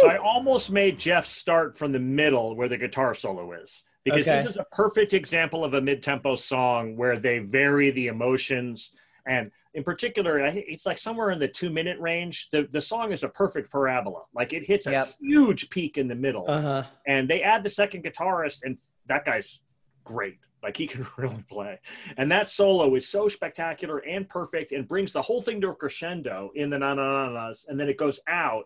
I 0.08 0.18
almost 0.18 0.70
made 0.70 1.00
Jeff 1.00 1.26
start 1.26 1.76
from 1.76 1.92
the 1.92 2.00
middle 2.00 2.56
where 2.56 2.70
the 2.70 2.78
guitar 2.78 3.16
solo 3.16 3.52
is 3.54 3.82
because 4.06 4.28
okay. 4.28 4.38
this 4.38 4.52
is 4.52 4.58
a 4.58 4.66
perfect 4.72 5.16
example 5.16 5.66
of 5.66 5.74
a 5.74 5.82
mid-tempo 5.82 6.36
song 6.36 6.96
where 6.96 7.18
they 7.18 7.40
vary 7.40 7.90
the 7.90 8.08
emotions 8.08 8.92
and 9.28 9.52
in 9.74 9.84
particular 9.84 10.40
it's 10.46 10.86
like 10.86 10.98
somewhere 10.98 11.32
in 11.32 11.40
the 11.40 11.48
2 11.48 11.70
minute 11.70 12.00
range 12.00 12.50
the 12.52 12.68
the 12.72 12.82
song 12.82 13.12
is 13.12 13.24
a 13.24 13.30
perfect 13.30 13.70
parabola 13.72 14.24
like 14.34 14.54
it 14.54 14.66
hits 14.66 14.88
a 14.88 14.92
Yep. 14.92 15.08
huge 15.22 15.70
peak 15.70 15.98
in 15.98 16.08
the 16.08 16.16
middle 16.16 16.46
Uh-huh. 16.50 16.84
and 17.06 17.30
they 17.30 17.42
add 17.44 17.62
the 17.64 17.70
second 17.70 18.04
guitarist 18.04 18.60
and 18.64 18.78
that 19.08 19.26
guy's 19.26 19.60
great 20.04 20.40
like 20.64 20.78
he 20.78 20.88
can 20.94 21.06
really 21.18 21.44
play 21.50 21.78
and 22.18 22.32
that 22.32 22.48
solo 22.48 22.96
is 22.96 23.08
so 23.10 23.28
spectacular 23.28 24.00
and 24.00 24.28
perfect 24.30 24.72
and 24.72 24.88
brings 24.88 25.12
the 25.14 25.22
whole 25.22 25.42
thing 25.42 25.60
to 25.62 25.68
a 25.70 25.76
crescendo 25.76 26.50
in 26.56 26.70
the 26.70 26.80
na 26.80 26.94
na 26.94 27.30
na 27.30 27.48
nas 27.50 27.66
and 27.68 27.80
then 27.80 27.90
it 27.90 27.98
goes 27.98 28.20
out 28.28 28.66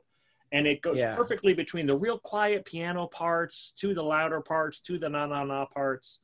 and 0.54 0.67
it 0.67 0.82
goes 0.82 1.00
Yeah. 1.00 1.15
perfectly 1.15 1.54
between 1.54 1.86
the 1.88 1.95
real 1.95 2.19
quiet 2.19 2.65
piano 2.65 3.08
parts 3.08 3.74
to 3.78 3.93
the 3.93 4.04
louder 4.04 4.41
parts 4.41 4.80
to 4.82 5.00
the 5.00 5.10
na 5.10 5.26
na 5.26 5.43
na 5.43 5.65
parts 5.65 6.19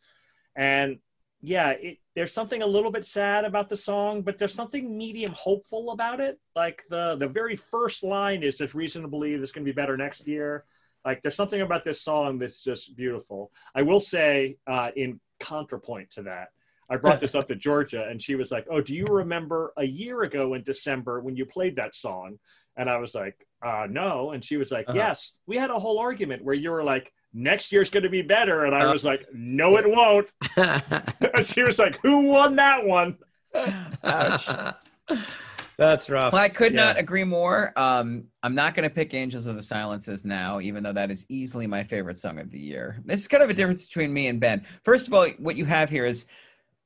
and 0.56 1.00
yeah 1.42 1.70
it, 1.70 1.98
there's 2.18 2.34
something 2.34 2.64
a 2.64 2.68
little 2.68 2.90
bit 2.90 3.06
sad 3.06 3.46
about 3.46 3.70
the 3.70 3.78
song 3.78 4.24
but 4.24 4.40
there's 4.40 4.54
something 4.62 4.98
medium 4.98 5.32
hopeful 5.34 5.92
about 5.92 6.20
it. 6.20 6.40
Like 6.56 6.84
the 6.90 7.16
the 7.16 7.28
very 7.28 7.56
first 7.56 8.04
line 8.04 8.42
is 8.42 8.58
there's 8.58 8.74
reason 8.74 9.04
to 9.04 9.08
believe 9.08 9.40
it's 9.44 9.52
going 9.52 9.64
to 9.64 9.72
be 9.72 9.76
better 9.82 9.96
next 9.96 10.26
year. 10.28 10.66
Like 11.06 11.22
there's 11.22 11.36
something 11.36 11.62
about 11.62 11.84
this 11.86 12.02
song 12.02 12.40
that's 12.40 12.64
just 12.64 12.96
beautiful. 12.96 13.52
I 13.76 13.84
will 13.84 14.00
say 14.00 14.58
uh, 14.66 14.90
in 14.96 15.20
contrapoint 15.40 16.10
to 16.10 16.24
that 16.24 16.48
i 16.90 16.96
brought 16.96 17.20
this 17.20 17.36
up 17.36 17.46
to 17.46 17.56
georgia 17.56 18.08
and 18.10 18.20
she 18.20 18.34
was 18.34 18.50
like 18.50 18.66
oh 18.72 18.82
do 18.82 18.96
you 18.96 19.06
remember 19.06 19.72
a 19.78 19.86
year 19.86 20.24
ago 20.24 20.56
in 20.56 20.64
december 20.64 21.20
when 21.22 21.36
you 21.36 21.46
played 21.46 21.76
that 21.76 21.94
song? 21.94 22.40
And 22.76 22.90
i 22.90 22.98
was 22.98 23.14
like 23.14 23.46
uh, 23.62 23.88
no. 23.90 24.32
And 24.32 24.44
she 24.44 24.58
was 24.58 24.72
like 24.72 24.88
Uh-huh. 24.88 24.98
yes. 24.98 25.34
We 25.48 25.58
had 25.58 25.72
a 25.72 25.80
whole 25.80 26.00
argument 26.00 26.44
where 26.44 26.56
you 26.56 26.72
were 26.72 26.84
like 26.84 27.12
next 27.38 27.72
year's 27.72 27.90
going 27.90 28.04
to 28.04 28.10
be 28.10 28.22
better. 28.22 28.66
And 28.66 28.76
I 28.76 28.86
Uh, 28.86 28.92
was 28.92 29.06
like, 29.06 29.26
no, 29.34 29.78
it 29.78 29.86
won't. 29.90 30.32
and 30.58 31.46
she 31.46 31.64
was 31.64 31.78
like, 31.80 32.00
who 32.02 32.22
won 32.22 32.56
that 32.58 32.84
one? 32.86 33.18
Ouch. 34.04 34.50
That's 35.78 36.10
rough. 36.10 36.34
Well, 36.34 36.42
I 36.42 36.50
could 36.50 36.74
Yeah. 36.74 36.86
not 36.86 37.00
agree 37.00 37.24
more. 37.24 37.72
Um, 37.76 38.26
I'm 38.42 38.56
not 38.56 38.74
going 38.74 38.90
to 38.90 38.94
pick 38.94 39.14
Angels 39.14 39.46
of 39.46 39.56
the 39.56 39.62
Silences 39.62 40.26
now, 40.26 40.60
even 40.60 40.82
though 40.82 40.94
that 40.94 41.12
is 41.12 41.26
easily 41.30 41.68
my 41.68 41.84
favorite 41.84 42.18
song 42.18 42.40
of 42.40 42.50
the 42.50 42.60
year. 42.60 43.00
This 43.06 43.22
is 43.22 43.28
kind 43.28 43.44
of 43.44 43.52
a 43.52 43.54
difference 43.54 43.86
between 43.86 44.12
me 44.12 44.28
and 44.28 44.40
Ben. 44.40 44.66
First 44.84 45.08
of 45.08 45.14
all, 45.14 45.28
what 45.38 45.56
you 45.56 45.66
have 45.66 45.92
here 45.92 46.06
is 46.06 46.26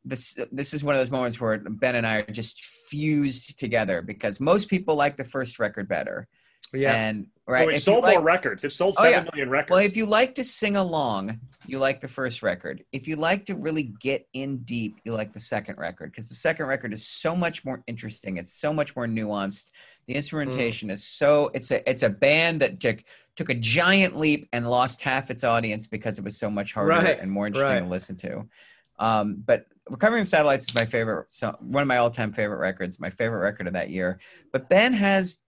this. 0.03 0.37
This 0.51 0.73
is 0.73 0.83
one 0.83 0.93
of 0.93 0.99
those 0.99 1.09
moments 1.11 1.39
where 1.39 1.57
Ben 1.59 1.95
and 1.95 2.05
I 2.05 2.17
are 2.17 2.23
just 2.23 2.61
fused 2.65 3.57
together 3.57 4.01
because 4.01 4.41
most 4.41 4.67
people 4.67 4.95
like 4.95 5.15
the 5.15 5.23
first 5.23 5.57
record 5.57 5.87
better. 5.87 6.27
Yeah. 6.73 6.93
And 6.93 7.27
right, 7.47 7.67
Oh, 7.67 7.69
it 7.69 7.81
sold 7.81 8.03
like- 8.03 8.15
more 8.15 8.23
records. 8.23 8.63
It 8.63 8.71
sold 8.71 8.95
Oh, 8.97 9.03
seven 9.03 9.25
yeah. 9.25 9.29
million 9.33 9.49
records. 9.49 9.71
well, 9.71 9.79
if 9.85 9.97
you 9.97 10.05
like 10.05 10.35
to 10.35 10.43
sing 10.43 10.75
along, 10.77 11.39
you 11.67 11.79
like 11.79 12.01
the 12.01 12.07
first 12.07 12.41
record. 12.41 12.83
If 12.91 13.07
you 13.07 13.15
like 13.17 13.45
to 13.47 13.55
really 13.55 13.93
get 13.99 14.27
in 14.33 14.57
deep, 14.59 14.99
you 15.03 15.13
like 15.13 15.33
the 15.33 15.39
second 15.39 15.77
record 15.77 16.11
because 16.11 16.27
the 16.29 16.35
second 16.35 16.65
record 16.67 16.93
is 16.93 17.05
so 17.07 17.35
much 17.35 17.63
more 17.65 17.83
interesting. 17.87 18.37
It's 18.37 18.53
so 18.53 18.73
much 18.73 18.95
more 18.95 19.05
nuanced. 19.05 19.71
The 20.07 20.15
instrumentation 20.15 20.89
is 20.89 21.03
so 21.07 21.51
it's 21.53 21.71
a 21.71 21.87
it's 21.89 22.03
a 22.03 22.09
band 22.09 22.61
that 22.61 22.79
took 22.79 23.03
took 23.35 23.49
a 23.49 23.53
giant 23.55 24.17
leap 24.17 24.47
and 24.53 24.69
lost 24.69 25.01
half 25.01 25.29
its 25.29 25.43
audience 25.43 25.87
because 25.87 26.17
it 26.17 26.23
was 26.23 26.37
so 26.37 26.49
much 26.49 26.73
harder 26.73 26.89
Right, 26.91 27.19
and 27.19 27.31
more 27.31 27.47
interesting 27.47 27.73
right. 27.73 27.79
to 27.79 27.85
listen 27.85 28.15
to. 28.17 28.45
Um, 28.99 29.41
but 29.45 29.65
Recovering 29.89 30.25
Satellites 30.25 30.69
is 30.69 30.75
my 30.75 30.85
favorite, 30.85 31.31
so 31.31 31.55
one 31.59 31.81
of 31.81 31.87
my 31.87 31.97
all-time 31.97 32.31
favorite 32.33 32.57
records, 32.59 32.99
my 32.99 33.09
favorite 33.09 33.39
record 33.39 33.67
of 33.67 33.73
that 33.73 33.89
year. 33.89 34.19
But 34.51 34.69
Ben 34.69 34.93
has 34.93 35.39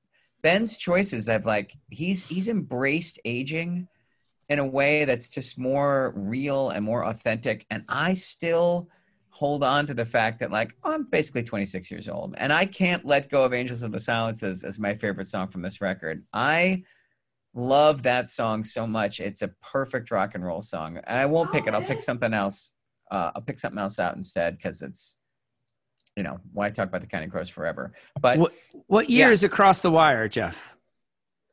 Ben's 0.43 0.77
choices 0.77 1.27
have 1.27 1.45
like 1.45 1.73
he's 1.89 2.27
he's 2.27 2.47
embraced 2.47 3.19
aging 3.25 3.87
in 4.49 4.59
a 4.59 4.65
way 4.65 5.05
that's 5.05 5.29
just 5.29 5.57
more 5.57 6.13
real 6.15 6.69
and 6.69 6.85
more 6.85 7.05
authentic. 7.05 7.65
And 7.71 7.83
I 7.87 8.13
still 8.13 8.89
hold 9.29 9.63
on 9.63 9.87
to 9.87 9.93
the 9.93 10.05
fact 10.05 10.39
that 10.39 10.51
like 10.51 10.75
I'm 10.83 11.05
basically 11.05 11.43
26 11.43 11.89
years 11.89 12.07
old 12.07 12.35
and 12.37 12.53
I 12.53 12.65
can't 12.65 13.03
let 13.03 13.31
go 13.31 13.43
of 13.43 13.53
Angels 13.53 13.81
of 13.81 13.91
the 13.91 13.99
Silences 13.99 14.63
as 14.63 14.77
my 14.77 14.93
favorite 14.93 15.27
song 15.27 15.47
from 15.47 15.63
this 15.63 15.81
record. 15.81 16.23
I 16.33 16.83
love 17.53 18.03
that 18.03 18.27
song 18.27 18.63
so 18.63 18.85
much. 18.85 19.19
It's 19.19 19.41
a 19.41 19.47
perfect 19.61 20.11
rock 20.11 20.35
and 20.35 20.45
roll 20.45 20.61
song. 20.61 20.97
And 20.97 21.19
I 21.19 21.25
won't 21.25 21.51
pick 21.51 21.67
it. 21.67 21.73
I'll 21.73 21.81
pick 21.81 22.01
something 22.01 22.33
else. 22.33 22.71
Uh, 23.09 23.31
I'll 23.35 23.41
pick 23.41 23.59
something 23.59 23.79
else 23.79 23.99
out 23.99 24.15
instead 24.15 24.57
because 24.57 24.81
it's, 24.81 25.17
you 26.15 26.23
know, 26.23 26.39
why 26.51 26.69
talk 26.69 26.87
about 26.89 27.01
the 27.01 27.07
Counting 27.07 27.29
Crows 27.29 27.49
forever? 27.49 27.91
But 28.19 28.39
What, 28.39 28.53
what 28.87 29.09
year 29.09 29.27
Yeah. 29.27 29.31
is 29.33 29.43
Across 29.43 29.81
the 29.81 29.91
Wire, 29.91 30.27
Jeff? 30.27 30.57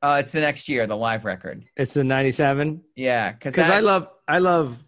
uh, 0.02 0.18
it's 0.20 0.32
the 0.32 0.40
next 0.40 0.68
year, 0.68 0.86
the 0.86 0.96
live 0.96 1.24
record. 1.24 1.64
It's 1.76 1.94
the 1.94 2.04
97? 2.04 2.82
Yeah, 2.96 3.32
because 3.32 3.54
Because 3.54 3.70
I 3.70 3.80
love 3.80 4.08
I 4.26 4.38
love 4.38 4.78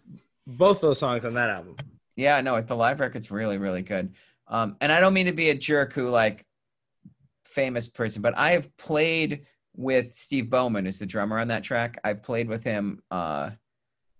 both 0.47 0.81
those 0.81 0.99
songs 0.99 1.25
on 1.25 1.33
that 1.35 1.49
album. 1.49 1.75
Yeah, 2.15 2.39
no, 2.41 2.59
the 2.61 2.75
live 2.75 2.99
record's 2.99 3.31
really, 3.31 3.57
really 3.57 3.81
good. 3.81 4.13
Um, 4.47 4.75
and 4.81 4.91
I 4.91 4.99
don't 4.99 5.13
mean 5.13 5.25
to 5.25 5.31
be 5.31 5.49
a 5.49 5.55
jerk 5.55 5.93
who 5.93 6.09
like 6.09 6.45
famous 7.45 7.87
person, 7.87 8.21
but 8.21 8.37
I 8.37 8.51
have 8.51 8.75
played 8.77 9.45
with 9.75 10.13
Steve 10.13 10.49
Bowman, 10.49 10.85
who's 10.85 10.99
the 10.99 11.05
drummer 11.05 11.39
on 11.39 11.47
that 11.47 11.63
track. 11.63 11.99
I've 12.03 12.21
played 12.21 12.47
with 12.47 12.63
him. 12.63 13.01
Uh, 13.09 13.51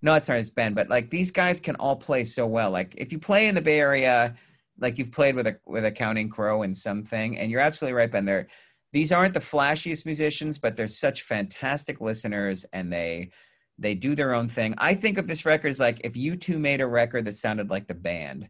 no, 0.01 0.15
it's 0.15 0.27
not 0.27 0.37
his 0.37 0.49
band, 0.51 0.75
but 0.75 0.89
like 0.89 1.09
these 1.09 1.31
guys 1.31 1.59
can 1.59 1.75
all 1.77 1.95
play 1.95 2.23
so 2.23 2.45
well. 2.47 2.71
Like 2.71 2.93
if 2.97 3.11
you 3.11 3.19
play 3.19 3.47
in 3.47 3.55
the 3.55 3.61
Bay 3.61 3.79
Area, 3.79 4.35
like 4.79 4.97
you've 4.97 5.11
played 5.11 5.35
with 5.35 5.47
a 5.47 5.57
with 5.65 5.85
a 5.85 5.91
Counting 5.91 6.29
Crow 6.29 6.63
and 6.63 6.75
something, 6.75 7.37
and 7.37 7.51
you're 7.51 7.61
absolutely 7.61 7.95
right, 7.97 8.11
Ben. 8.11 8.25
They're 8.25 8.47
these 8.91 9.11
aren't 9.11 9.33
the 9.33 9.39
flashiest 9.39 10.05
musicians, 10.05 10.59
but 10.59 10.75
they're 10.75 10.87
such 10.87 11.23
fantastic 11.23 11.99
listeners, 12.01 12.65
and 12.73 12.91
they 12.91 13.31
they 13.79 13.95
do 13.95 14.13
their 14.15 14.33
own 14.33 14.47
thing. 14.47 14.75
I 14.77 14.93
think 14.93 15.17
of 15.17 15.27
this 15.27 15.45
record 15.45 15.69
as 15.69 15.79
like 15.79 16.01
if 16.03 16.13
U2 16.13 16.59
made 16.59 16.81
a 16.81 16.87
record 16.87 17.25
that 17.25 17.35
sounded 17.35 17.69
like 17.71 17.87
the 17.87 17.95
band, 17.95 18.47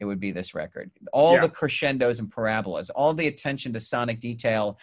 it 0.00 0.06
would 0.06 0.18
be 0.20 0.32
this 0.32 0.54
record. 0.54 0.90
All 1.12 1.34
Yeah. 1.34 1.42
the 1.42 1.48
crescendos 1.50 2.20
and 2.20 2.30
parabolas, 2.30 2.88
all 2.90 3.12
the 3.12 3.26
attention 3.26 3.72
to 3.74 3.80
sonic 3.80 4.18
detail, 4.20 4.78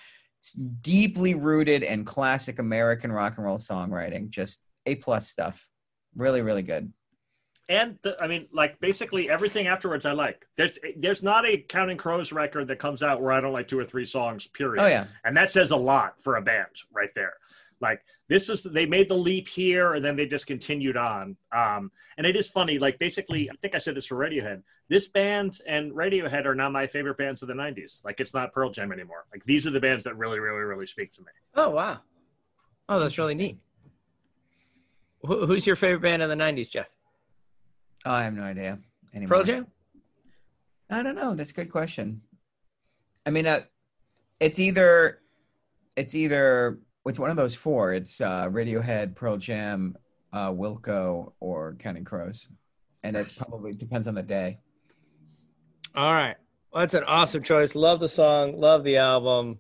deeply 0.82 1.34
rooted 1.36 1.84
in 1.84 2.06
classic 2.06 2.60
American 2.60 3.12
rock 3.12 3.34
and 3.38 3.46
roll 3.46 3.58
songwriting. 3.58 4.30
Just 4.30 4.62
A 4.86 4.96
plus 4.96 5.28
stuff. 5.28 5.68
Really, 6.16 6.42
really 6.42 6.64
good. 6.64 6.92
And 7.70 8.00
the, 8.02 8.18
I 8.20 8.28
mean, 8.28 8.48
like 8.52 8.80
basically 8.80 9.30
everything 9.30 9.68
afterwards, 9.68 10.06
I 10.08 10.14
like. 10.14 10.46
There's 10.58 10.80
there's 10.98 11.22
not 11.22 11.46
a 11.46 11.58
Counting 11.58 11.98
Crows 11.98 12.34
record 12.34 12.68
that 12.68 12.80
comes 12.80 13.04
out 13.04 13.22
where 13.22 13.32
I 13.32 13.40
don't 13.40 13.54
like 13.54 13.68
two 13.68 13.78
or 13.78 13.86
three 13.86 14.06
songs. 14.06 14.48
Period. 14.48 14.82
Oh 14.82 14.88
yeah. 14.88 15.06
and 15.24 15.38
that 15.38 15.52
says 15.52 15.70
a 15.70 15.76
lot 15.76 16.20
for 16.20 16.38
a 16.38 16.42
band 16.42 16.68
right 16.92 17.12
there. 17.14 17.34
Like 17.80 18.02
this 18.28 18.50
is 18.50 18.64
they 18.64 18.88
made 18.88 19.08
the 19.08 19.16
leap 19.16 19.48
here, 19.48 19.94
and 19.94 20.04
then 20.04 20.16
they 20.16 20.26
just 20.26 20.48
continued 20.48 20.98
on. 20.98 21.38
Um, 21.56 21.92
and 22.18 22.26
it 22.26 22.36
is 22.36 22.48
funny. 22.50 22.80
Like 22.80 22.98
basically, 22.98 23.50
I 23.52 23.54
think 23.62 23.76
I 23.76 23.78
said 23.78 23.96
this 23.96 24.08
for 24.08 24.16
Radiohead. 24.16 24.64
This 24.90 25.08
band 25.08 25.60
and 25.68 25.92
Radiohead 25.92 26.46
are 26.46 26.56
not 26.56 26.72
my 26.72 26.88
favorite 26.88 27.18
bands 27.18 27.44
of 27.44 27.48
the 27.48 27.54
'90s. 27.54 28.04
Like 28.04 28.20
it's 28.20 28.34
not 28.34 28.52
Pearl 28.52 28.72
Jam 28.72 28.92
anymore. 28.92 29.26
Like 29.32 29.46
these 29.46 29.68
are 29.68 29.72
the 29.72 29.80
bands 29.80 30.04
that 30.06 30.18
really, 30.18 30.40
really, 30.40 30.60
really 30.62 30.88
speak 30.88 31.14
to 31.14 31.22
me. 31.22 31.32
Oh 31.56 31.70
wow. 31.70 32.00
Oh, 32.90 33.00
that's 33.00 33.20
really 33.20 33.36
neat. 33.36 33.60
Who, 35.22 35.46
who's 35.46 35.68
your 35.68 35.76
favorite 35.76 36.02
band 36.02 36.24
in 36.24 36.30
the 36.30 36.36
90s, 36.36 36.72
Jeff? 36.72 36.88
Oh, 38.06 38.12
I 38.12 38.24
have 38.24 38.34
no 38.34 38.44
idea. 38.44 38.80
Anymore. 39.14 39.38
Pearl 39.40 39.44
Jam? 39.46 39.68
I 40.90 41.04
don't 41.04 41.16
know. 41.16 41.36
That's 41.36 41.52
a 41.52 41.54
good 41.54 41.72
question. 41.72 42.22
I 43.26 43.32
mean, 43.32 43.46
uh, 43.46 43.62
it's 44.40 44.60
either 44.60 45.20
it's 45.96 46.16
either 46.16 46.80
it's 47.06 47.20
one 47.20 47.30
of 47.30 47.36
those 47.36 47.56
four. 47.56 47.94
It's 47.94 48.22
uh, 48.22 48.48
Radiohead, 48.50 49.16
Pearl 49.16 49.38
Jam, 49.38 49.98
uh, 50.34 50.52
Wilco, 50.52 51.34
or 51.40 51.76
Counting 51.80 52.06
Crows, 52.06 52.48
and 53.04 53.16
it 53.18 53.36
probably 53.38 53.74
depends 53.74 54.08
on 54.08 54.16
the 54.16 54.24
day. 54.24 54.60
All 55.96 56.14
right. 56.14 56.36
Well, 56.72 56.82
that's 56.82 56.94
an 56.94 57.04
awesome 57.06 57.44
choice. 57.44 57.76
Love 57.76 58.00
the 58.00 58.08
song. 58.10 58.60
Love 58.60 58.84
the 58.84 58.98
album. 58.98 59.60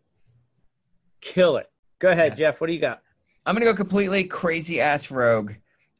Kill 1.21 1.57
it. 1.57 1.69
Go 1.99 2.09
ahead, 2.09 2.31
Yes. 2.33 2.37
Jeff. 2.37 2.61
What 2.61 2.67
do 2.67 2.73
you 2.73 2.79
got? 2.79 3.01
I'm 3.45 3.55
gonna 3.55 3.65
go 3.65 3.73
completely 3.73 4.23
crazy 4.25 4.79
ass 4.79 5.09
rogue, 5.11 5.53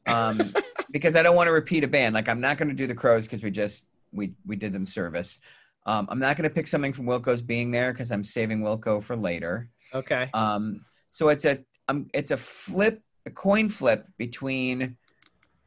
um, 0.06 0.54
because 0.90 1.16
I 1.16 1.22
don't 1.22 1.36
want 1.36 1.48
to 1.48 1.52
repeat 1.52 1.84
a 1.84 1.88
band. 1.88 2.14
Like 2.14 2.28
I'm 2.28 2.40
not 2.40 2.58
gonna 2.58 2.74
do 2.74 2.86
the 2.86 2.94
Crows 2.94 3.26
because 3.26 3.42
we 3.42 3.50
just 3.50 3.86
we 4.12 4.32
we 4.46 4.56
did 4.56 4.72
them 4.72 4.86
service. 4.86 5.38
Um, 5.86 6.06
I'm 6.10 6.18
not 6.18 6.36
gonna 6.36 6.50
pick 6.50 6.66
something 6.66 6.92
from 6.92 7.06
Wilco's 7.06 7.42
being 7.42 7.70
there 7.70 7.92
because 7.92 8.12
I'm 8.12 8.24
saving 8.24 8.60
Wilco 8.60 9.02
for 9.02 9.16
later. 9.16 9.68
Okay. 9.94 10.30
Um, 10.34 10.84
so 11.10 11.28
it's 11.28 11.44
a 11.44 11.58
um, 11.88 12.08
it's 12.14 12.30
a 12.30 12.36
flip, 12.36 13.02
a 13.26 13.30
coin 13.30 13.68
flip 13.68 14.06
between 14.16 14.96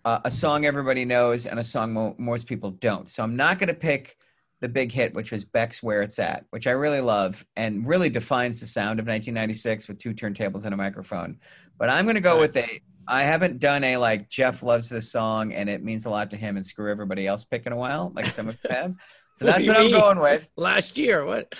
uh, 0.06 0.19
a 0.24 0.32
song 0.32 0.65
everybody 0.65 1.06
knows 1.06 1.46
and 1.46 1.60
a 1.60 1.63
song 1.63 1.93
mo- 1.93 2.15
most 2.17 2.48
people 2.48 2.72
don't. 2.72 3.10
So 3.10 3.24
I'm 3.24 3.36
not 3.36 3.60
going 3.60 3.67
to 3.67 3.74
pick 3.74 4.17
the 4.62 4.69
big 4.69 4.91
hit, 4.91 5.13
which 5.13 5.32
was 5.32 5.43
Beck's 5.43 5.84
"Where 5.84 6.02
It's 6.02 6.19
At," 6.19 6.46
which 6.52 6.67
I 6.67 6.72
really 6.72 7.02
love 7.02 7.46
and 7.58 7.86
really 7.86 8.10
defines 8.10 8.60
the 8.60 8.67
sound 8.67 9.00
of 9.00 9.06
1996 9.06 9.88
with 9.88 9.98
two 9.98 10.13
turntables 10.13 10.63
and 10.63 10.74
a 10.74 10.78
microphone. 10.78 11.38
But 11.78 11.89
I'm 11.89 12.06
going 12.06 12.15
to 12.15 12.22
go 12.22 12.39
with 12.39 12.56
a. 12.56 12.82
I 13.08 13.24
haven't 13.24 13.60
done 13.60 13.84
a 13.84 13.98
like 13.98 14.30
Jeff 14.30 14.63
loves 14.63 14.89
this 14.89 15.12
song 15.12 15.54
and 15.54 15.70
it 15.70 15.84
means 15.84 16.06
a 16.06 16.10
lot 16.10 16.30
to 16.32 16.38
him 16.38 16.56
and 16.58 16.66
screw 16.66 16.89
everybody 16.92 17.28
else 17.28 17.44
pick 17.44 17.66
in 17.66 17.74
a 17.74 17.78
while, 17.78 18.12
like 18.16 18.26
some 18.28 18.50
of 18.50 18.62
them. 18.62 18.72
have. 18.72 18.96
So 19.34 19.46
What 19.46 19.54
that's 19.54 19.68
what 19.68 19.78
I'm 19.78 19.86
mean? 19.88 19.96
going 20.00 20.20
with 20.20 20.50
Last 20.56 20.98
year. 20.98 21.26
What? 21.26 21.54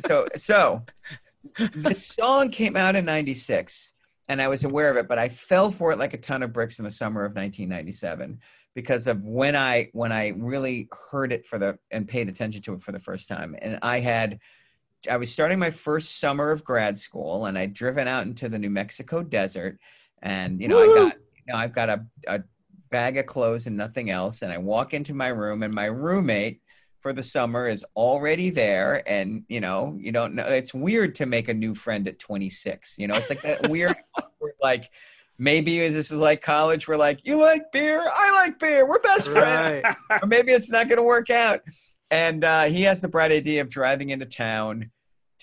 so 0.00 0.26
so 0.36 0.82
the 1.58 1.94
song 1.94 2.50
came 2.50 2.76
out 2.76 2.96
in 2.96 3.04
96 3.04 3.92
and 4.28 4.40
i 4.40 4.48
was 4.48 4.64
aware 4.64 4.90
of 4.90 4.96
it 4.96 5.06
but 5.06 5.18
i 5.18 5.28
fell 5.28 5.70
for 5.70 5.92
it 5.92 5.98
like 5.98 6.14
a 6.14 6.18
ton 6.18 6.42
of 6.42 6.52
bricks 6.52 6.78
in 6.78 6.84
the 6.86 6.90
summer 6.90 7.20
of 7.24 7.32
1997 7.36 8.40
because 8.74 9.06
of 9.06 9.22
when 9.22 9.54
i 9.54 9.88
when 9.92 10.10
i 10.10 10.28
really 10.36 10.88
heard 11.10 11.32
it 11.32 11.46
for 11.46 11.58
the 11.58 11.78
and 11.90 12.08
paid 12.08 12.28
attention 12.30 12.62
to 12.62 12.72
it 12.72 12.82
for 12.82 12.92
the 12.92 12.98
first 12.98 13.28
time 13.28 13.54
and 13.60 13.78
i 13.82 14.00
had 14.00 14.38
i 15.10 15.16
was 15.18 15.30
starting 15.30 15.58
my 15.58 15.70
first 15.70 16.18
summer 16.18 16.50
of 16.50 16.64
grad 16.64 16.96
school 16.96 17.44
and 17.46 17.58
i'd 17.58 17.74
driven 17.74 18.08
out 18.08 18.24
into 18.26 18.48
the 18.48 18.58
new 18.58 18.70
mexico 18.70 19.22
desert 19.22 19.78
and 20.24 20.60
you 20.60 20.66
know 20.66 20.78
i 20.78 20.86
got 20.86 21.16
you 21.36 21.52
know 21.52 21.56
i've 21.56 21.74
got 21.74 21.88
a, 21.88 22.04
a 22.26 22.42
bag 22.90 23.16
of 23.16 23.26
clothes 23.26 23.66
and 23.66 23.76
nothing 23.76 24.10
else 24.10 24.42
and 24.42 24.52
i 24.52 24.58
walk 24.58 24.92
into 24.92 25.14
my 25.14 25.28
room 25.28 25.62
and 25.62 25.72
my 25.72 25.86
roommate 25.86 26.60
for 27.00 27.12
the 27.12 27.22
summer 27.22 27.68
is 27.68 27.84
already 27.94 28.50
there 28.50 29.02
and 29.06 29.44
you 29.48 29.60
know 29.60 29.96
you 29.98 30.10
don't 30.10 30.34
know 30.34 30.46
it's 30.46 30.74
weird 30.74 31.14
to 31.14 31.26
make 31.26 31.48
a 31.48 31.54
new 31.54 31.74
friend 31.74 32.08
at 32.08 32.18
26 32.18 32.96
you 32.98 33.06
know 33.06 33.14
it's 33.14 33.30
like 33.30 33.42
that 33.42 33.68
weird 33.68 33.96
like 34.62 34.90
maybe 35.38 35.78
this 35.88 36.10
is 36.10 36.18
like 36.18 36.40
college 36.42 36.86
where 36.86 36.96
like 36.96 37.24
you 37.24 37.36
like 37.36 37.70
beer? 37.72 38.00
I 38.00 38.32
like 38.32 38.58
beer. 38.58 38.86
We're 38.86 39.00
best 39.00 39.30
friends. 39.30 39.82
Right. 39.84 40.22
or 40.22 40.26
maybe 40.26 40.52
it's 40.52 40.70
not 40.70 40.88
going 40.88 40.98
to 40.98 41.04
work 41.04 41.30
out. 41.30 41.60
And 42.10 42.44
uh, 42.44 42.64
he 42.64 42.82
has 42.82 43.00
the 43.00 43.08
bright 43.08 43.32
idea 43.32 43.60
of 43.60 43.68
driving 43.68 44.10
into 44.10 44.26
town 44.26 44.90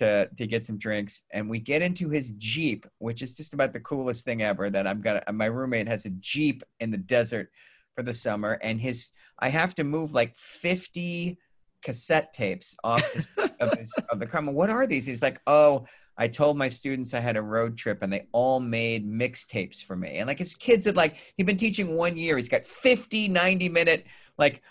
to 0.02 0.30
to 0.38 0.48
get 0.48 0.66
some 0.66 0.78
drinks 0.78 1.24
and 1.32 1.50
we 1.50 1.60
get 1.60 1.82
into 1.82 2.10
his 2.10 2.32
jeep 2.34 2.86
which 3.00 3.22
is 3.22 3.36
just 3.36 3.54
about 3.54 3.74
the 3.74 3.80
coolest 3.80 4.26
thing 4.26 4.42
ever 4.42 4.70
that 4.70 4.86
i'm 4.86 5.02
gonna 5.02 5.24
my 5.32 5.46
roommate 5.46 5.88
has 5.88 6.06
a 6.06 6.10
jeep 6.20 6.64
in 6.80 6.92
the 6.92 6.98
desert 6.98 7.50
for 7.96 8.04
the 8.04 8.14
summer 8.14 8.60
and 8.62 8.82
his 8.82 9.12
i 9.40 9.50
have 9.50 9.74
to 9.76 9.84
move 9.84 10.14
like 10.14 10.36
50 10.38 11.38
cassette 11.82 12.34
tapes 12.34 12.76
off 12.84 13.12
his, 13.14 13.34
of, 13.60 13.78
his, 13.78 13.94
of 14.10 14.20
the 14.20 14.26
car. 14.26 14.42
What 14.44 14.70
are 14.70 14.88
these? 14.88 15.06
He's 15.06 15.22
like, 15.22 15.42
Oh, 15.48 15.86
I 16.18 16.28
told 16.28 16.58
my 16.58 16.68
students 16.68 17.14
I 17.14 17.20
had 17.20 17.38
a 17.38 17.42
road 17.42 17.78
trip 17.78 18.00
and 18.02 18.12
they 18.12 18.28
all 18.32 18.60
made 18.60 19.10
mixtapes 19.10 19.84
for 19.84 19.96
me. 19.96 20.18
And 20.18 20.28
like 20.28 20.40
his 20.40 20.56
kids 20.56 20.86
had 20.86 20.96
like, 20.96 21.16
he'd 21.38 21.46
been 21.46 21.58
teaching 21.58 21.96
one 21.96 22.18
year. 22.18 22.38
He's 22.38 22.50
got 22.50 22.66
50, 22.66 23.28
90 23.30 23.70
minute, 23.70 24.06
like, 24.38 24.62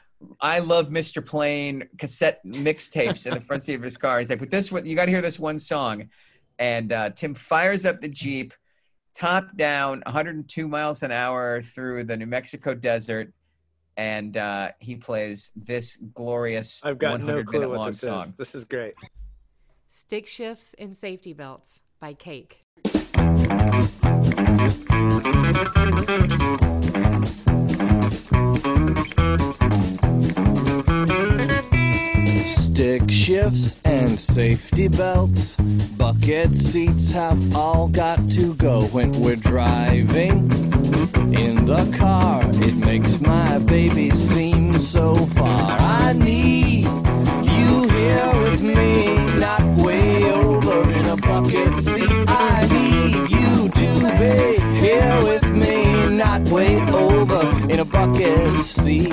I 0.41 0.59
love 0.59 0.89
Mr. 0.91 1.25
Plain 1.25 1.89
cassette 1.99 2.45
mixtapes 2.45 3.27
in 3.27 3.35
the 3.35 3.41
front 3.41 3.63
seat 3.63 3.75
of 3.75 3.83
his 3.83 3.97
car. 3.97 4.21
He's 4.21 4.31
like, 4.31 4.39
but 4.39 4.51
this 4.51 4.71
one, 4.71 4.87
you 4.87 4.95
got 4.95 5.07
to 5.07 5.11
hear 5.11 5.23
this 5.23 5.39
one 5.39 5.59
song. 5.59 6.09
And 6.59 6.93
uh, 6.93 7.11
Tim 7.11 7.35
fires 7.35 7.87
up 7.87 8.01
the 8.01 8.09
Jeep, 8.09 8.53
top 9.15 9.57
down, 9.57 10.03
102 10.05 10.69
miles 10.69 11.03
an 11.03 11.11
hour 11.11 11.63
through 11.63 12.05
the 12.05 12.17
New 12.17 12.27
Mexico 12.27 12.75
desert. 12.75 13.33
And 13.97 14.37
uh, 14.37 14.71
he 14.79 14.97
plays 14.97 15.51
this 15.57 15.97
glorious 16.15 16.85
I've 16.85 16.99
got 16.99 17.21
no 17.21 17.43
clue 17.45 17.61
minute 17.61 17.69
what 17.71 17.79
long 17.79 17.87
this 17.89 18.01
song. 18.01 18.25
is. 18.25 18.35
This 18.35 18.55
is 18.55 18.65
great. 18.65 18.95
Stick 19.89 20.29
Shifts 20.29 20.75
and 20.79 20.95
Safety 20.95 21.33
Belts 21.33 21.81
by 21.99 22.15
Cake. 22.15 22.65
Stick 32.81 33.11
shifts 33.11 33.77
and 33.85 34.19
safety 34.19 34.89
belts. 34.89 35.55
Bucket 35.99 36.55
seats 36.57 37.13
have 37.13 37.55
all 37.55 37.89
got 37.89 38.31
to 38.31 38.55
go 38.55 38.85
when 38.85 39.13
we're 39.21 39.37
driving. 39.37 40.51
In 41.35 41.67
the 41.67 41.95
car, 41.99 42.41
it 42.43 42.75
makes 42.77 43.21
my 43.21 43.59
baby 43.59 44.09
seem 44.13 44.73
so 44.73 45.15
far. 45.15 45.77
I 45.79 46.15
need 46.15 46.87
you 46.87 47.87
here 47.91 48.33
with 48.45 48.63
me, 48.63 49.15
not 49.39 49.61
way 49.77 50.33
over 50.33 50.91
in 50.91 51.05
a 51.05 51.17
bucket 51.17 51.77
seat. 51.77 52.11
I 52.29 52.67
need 52.73 53.31
you 53.31 53.69
to 53.69 54.17
be 54.19 54.59
here 54.81 55.19
with 55.23 55.45
me, 55.55 56.17
not 56.17 56.49
way 56.49 56.81
over 56.93 57.71
in 57.71 57.81
a 57.81 57.85
bucket 57.85 58.59
seat. 58.59 59.13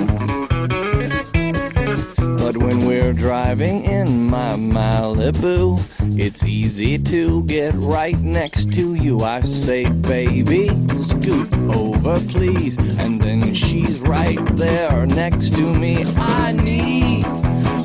Driving 3.48 3.82
in 3.84 4.28
my 4.28 4.56
Malibu, 4.56 5.80
it's 6.20 6.44
easy 6.44 6.98
to 6.98 7.42
get 7.44 7.72
right 7.76 8.18
next 8.18 8.70
to 8.74 8.92
you. 8.92 9.20
I 9.20 9.40
say, 9.40 9.88
baby, 9.88 10.68
scoot 10.98 11.50
over, 11.74 12.20
please. 12.28 12.76
And 12.98 13.18
then 13.18 13.54
she's 13.54 14.02
right 14.02 14.38
there 14.54 15.06
next 15.06 15.56
to 15.56 15.62
me. 15.62 16.04
I 16.18 16.52
need 16.52 17.24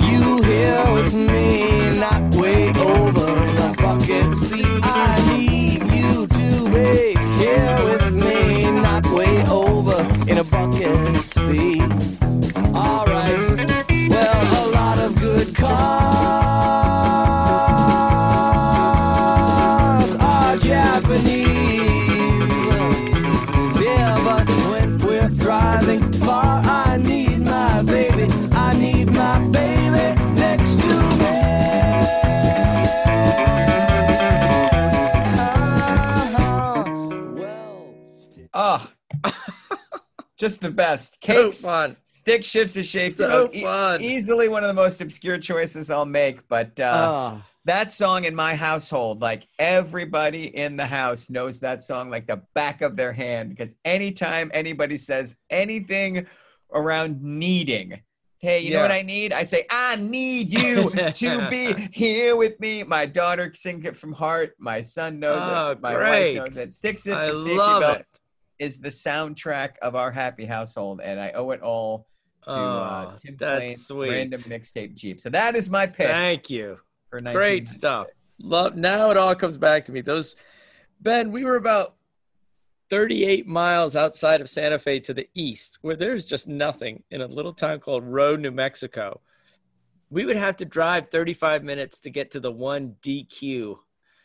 you 0.03 0.43
here 0.43 0.83
with 0.95 1.13
me, 1.13 1.97
not 1.97 2.35
way 2.35 2.67
over 2.67 3.45
in 3.47 3.57
a 3.59 3.73
bucket 3.77 4.35
seat. 4.35 4.65
I 4.83 5.15
need 5.29 5.42
just 40.43 40.59
the 40.59 40.69
best. 40.71 41.19
So 41.23 41.43
Cakes, 41.45 41.61
fun. 41.61 41.95
stick 42.05 42.43
shifts 42.43 42.73
to 42.73 42.83
shape. 42.83 43.13
So 43.13 43.49
E- 43.53 43.61
fun. 43.61 44.01
easily 44.01 44.49
one 44.49 44.61
of 44.61 44.67
the 44.67 44.73
most 44.73 44.99
obscure 44.99 45.37
choices 45.37 45.89
I'll 45.89 46.05
make, 46.05 46.45
but 46.49 46.77
uh, 46.81 46.91
Ah. 46.93 47.45
that 47.63 47.91
song 47.91 48.25
in 48.25 48.35
my 48.35 48.53
household, 48.53 49.21
like 49.21 49.47
everybody 49.57 50.53
in 50.57 50.75
the 50.75 50.85
house 50.85 51.29
knows 51.29 51.61
that 51.61 51.81
song 51.81 52.09
like 52.09 52.27
the 52.27 52.41
back 52.55 52.81
of 52.81 52.97
their 52.97 53.13
hand 53.13 53.51
because 53.51 53.73
anytime 53.85 54.51
anybody 54.53 54.97
says 54.97 55.37
anything 55.49 56.27
around 56.73 57.21
needing, 57.21 58.01
hey, 58.39 58.59
you 58.59 58.71
know 58.71 58.81
what 58.81 58.91
I 58.91 59.01
need? 59.01 59.31
I 59.31 59.43
say, 59.43 59.65
I 59.71 59.95
need 59.95 60.49
you 60.51 60.89
to 61.21 61.47
be 61.49 61.87
here 61.93 62.35
with 62.35 62.59
me. 62.59 62.83
My 62.83 63.05
daughter 63.05 63.49
sings 63.55 63.85
it 63.85 63.95
from 63.95 64.11
heart. 64.11 64.55
My 64.59 64.81
son 64.81 65.19
knows 65.21 65.39
Oh, 65.41 65.71
it. 65.71 65.81
My 65.81 65.93
great. 65.95 66.37
wife 66.39 66.47
knows 66.49 66.57
it. 66.57 66.73
Sticks 66.73 67.07
it 67.07 67.13
I 67.13 67.29
love 67.29 67.79
belts 67.81 68.15
it. 68.15 68.19
Is 68.59 68.79
the 68.79 68.89
soundtrack 68.89 69.71
of 69.81 69.95
our 69.95 70.11
happy 70.11 70.45
household, 70.45 71.01
and 71.01 71.19
I 71.19 71.31
owe 71.31 71.51
it 71.51 71.61
all 71.61 72.07
to 72.47 72.53
uh, 72.53 73.11
Oh, 73.11 73.15
Tim 73.17 73.35
that's 73.37 73.59
Plain's 73.63 73.87
sweet. 73.87 74.09
random 74.09 74.41
mixtape 74.41 74.95
Jeep. 74.95 75.21
So 75.21 75.29
that 75.29 75.55
is 75.55 75.69
my 75.69 75.87
pick 75.87 76.07
Thank 76.07 76.49
you. 76.49 76.77
for 77.09 77.19
Great 77.19 77.69
stuff. 77.69 78.07
Love. 78.39 78.75
Now 78.75 79.11
it 79.11 79.17
all 79.17 79.35
comes 79.35 79.57
back 79.57 79.85
to 79.85 79.91
me. 79.91 80.01
Those, 80.01 80.35
Ben, 81.01 81.31
we 81.31 81.45
were 81.45 81.55
about 81.55 81.95
38 82.89 83.47
miles 83.47 83.95
outside 83.95 84.41
of 84.41 84.49
Santa 84.49 84.77
Fe 84.77 84.99
to 85.01 85.13
the 85.13 85.27
east, 85.33 85.77
where 85.81 85.95
there's 85.95 86.25
just 86.25 86.47
nothing 86.47 87.03
in 87.11 87.21
a 87.21 87.25
little 87.27 87.53
town 87.53 87.79
called 87.79 88.03
Rowe, 88.03 88.35
New 88.35 88.51
Mexico. 88.51 89.21
We 90.09 90.25
would 90.25 90.35
have 90.35 90.57
to 90.57 90.65
drive 90.65 91.09
35 91.09 91.63
minutes 91.63 91.99
to 92.01 92.09
get 92.09 92.31
to 92.31 92.39
the 92.39 92.51
one 92.51 92.95
DQ 93.01 93.77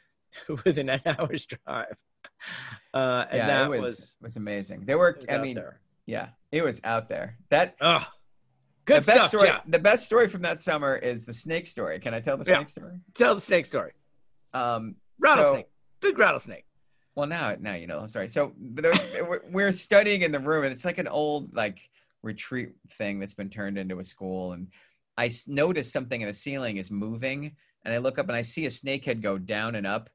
within 0.64 0.88
an 0.90 1.00
hour's 1.06 1.46
drive. 1.46 1.96
Uh, 2.94 3.26
and 3.30 3.36
yeah, 3.38 3.46
that 3.46 3.64
it 3.66 3.68
was, 3.68 3.80
was, 3.80 4.16
was 4.22 4.36
amazing. 4.36 4.82
There 4.86 4.96
were, 4.96 5.20
I 5.28 5.36
mean, 5.38 5.56
there. 5.56 5.78
yeah, 6.06 6.30
it 6.50 6.64
was 6.64 6.80
out 6.84 7.06
there. 7.08 7.36
That 7.50 7.76
oh, 7.82 8.04
good 8.86 9.02
the 9.02 9.06
best 9.12 9.28
story. 9.28 9.50
The 9.66 9.78
best 9.78 10.04
story 10.04 10.26
from 10.26 10.40
that 10.42 10.58
summer 10.58 10.96
is 10.96 11.26
the 11.26 11.34
snake 11.34 11.66
story. 11.66 12.00
Can 12.00 12.14
I 12.14 12.20
tell 12.20 12.38
the 12.38 12.50
Yeah. 12.50 12.56
snake 12.60 12.68
story? 12.70 12.98
Tell 13.14 13.34
the 13.34 13.42
snake 13.42 13.66
story. 13.66 13.92
Um, 14.54 14.96
Rattlesnake, 15.20 15.66
so- 15.66 15.70
big 16.00 16.18
rattlesnake. 16.18 16.64
Well, 17.14 17.26
now 17.26 17.54
now 17.60 17.74
you 17.74 17.86
know 17.86 18.00
the 18.00 18.08
story. 18.08 18.26
So 18.28 18.52
there 18.58 18.92
was, 18.92 19.00
we're- 19.28 19.40
we're 19.50 19.72
studying 19.72 20.22
in 20.22 20.32
the 20.32 20.40
room, 20.40 20.64
and 20.64 20.72
it's 20.72 20.86
like 20.86 20.98
an 20.98 21.08
old 21.08 21.54
like 21.54 21.90
retreat 22.22 22.70
thing 22.92 23.18
that's 23.20 23.34
been 23.34 23.50
turned 23.50 23.76
into 23.76 23.98
a 23.98 24.04
school. 24.04 24.52
And 24.52 24.68
I 25.18 25.30
notice 25.46 25.92
something 25.92 26.22
in 26.22 26.26
the 26.26 26.34
ceiling 26.34 26.78
is 26.78 26.90
moving, 26.90 27.54
and 27.84 27.92
I 27.92 27.98
look 27.98 28.18
up 28.18 28.28
and 28.28 28.36
I 28.36 28.42
see 28.42 28.64
a 28.64 28.70
snake 28.70 29.04
head 29.04 29.20
go 29.20 29.36
down 29.36 29.74
and 29.74 29.86
up. 29.86 30.08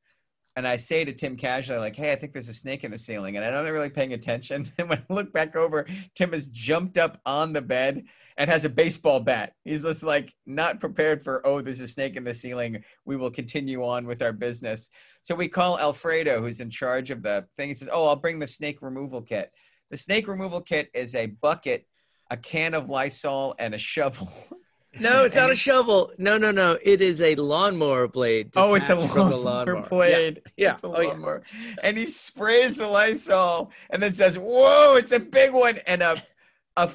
And 0.55 0.67
I 0.67 0.75
say 0.75 1.03
to 1.03 1.13
Tim 1.13 1.35
casually, 1.35 1.79
like, 1.79 1.95
"Hey, 1.95 2.11
I 2.11 2.15
think 2.15 2.31
there's 2.31 2.49
a 2.49 2.53
snake 2.53 2.83
in 2.83 2.91
the 2.91 2.97
ceiling," 2.97 3.35
and 3.35 3.45
I'm 3.45 3.53
not 3.53 3.71
really 3.71 3.89
paying 3.89 4.13
attention. 4.13 4.71
And 4.77 4.89
when 4.89 4.99
I 5.09 5.13
look 5.13 5.33
back 5.33 5.55
over, 5.55 5.87
Tim 6.15 6.31
has 6.33 6.49
jumped 6.49 6.97
up 6.97 7.19
on 7.25 7.53
the 7.53 7.61
bed 7.61 8.03
and 8.37 8.49
has 8.49 8.65
a 8.65 8.69
baseball 8.69 9.19
bat. 9.19 9.53
He's 9.63 9.83
just 9.83 10.03
like 10.03 10.33
not 10.45 10.79
prepared 10.79 11.23
for, 11.23 11.45
"Oh, 11.45 11.61
there's 11.61 11.81
a 11.81 11.87
snake 11.87 12.15
in 12.15 12.23
the 12.23 12.33
ceiling. 12.33 12.83
We 13.05 13.17
will 13.17 13.31
continue 13.31 13.83
on 13.83 14.05
with 14.05 14.21
our 14.21 14.33
business." 14.33 14.89
So 15.23 15.33
we 15.33 15.47
call 15.47 15.79
Alfredo, 15.79 16.41
who's 16.41 16.59
in 16.59 16.69
charge 16.69 17.09
of 17.09 17.23
the 17.23 17.47
thing. 17.57 17.69
He 17.69 17.75
says, 17.75 17.89
"Oh, 17.91 18.05
I'll 18.05 18.15
bring 18.15 18.39
the 18.39 18.47
snake 18.47 18.81
removal 18.81 19.21
kit." 19.21 19.51
The 19.89 19.97
snake 19.97 20.27
removal 20.27 20.61
kit 20.61 20.89
is 20.93 21.15
a 21.15 21.27
bucket, 21.27 21.87
a 22.29 22.37
can 22.37 22.73
of 22.73 22.89
Lysol, 22.89 23.55
and 23.59 23.73
a 23.73 23.79
shovel. 23.79 24.31
No, 24.99 25.25
it's 25.25 25.35
not 25.35 25.49
a 25.51 25.55
shovel. 25.55 26.11
No, 26.17 26.37
no, 26.37 26.51
no. 26.51 26.77
It 26.83 27.01
is 27.01 27.21
a 27.21 27.35
lawnmower 27.35 28.07
blade. 28.07 28.51
Oh, 28.55 28.75
it's 28.75 28.89
a 28.89 28.95
detached 28.95 29.13
from 29.13 29.29
the 29.31 29.35
lawnmower 29.37 29.65
lawnmower. 29.75 29.89
blade. 29.89 30.41
Yeah. 30.57 30.71
It's 30.71 30.83
a 30.83 30.87
Oh, 30.87 30.99
yeah. 31.01 31.07
lawnmower. 31.09 31.43
And 31.81 31.97
he 31.97 32.05
sprays 32.07 32.77
the 32.77 32.87
Lysol 32.87 33.71
and 33.89 34.01
then 34.01 34.11
says, 34.11 34.37
"Whoa, 34.37 34.95
it's 34.95 35.11
a 35.11 35.19
big 35.19 35.51
one!" 35.51 35.79
And 35.87 36.03
a, 36.03 36.21
a, 36.77 36.91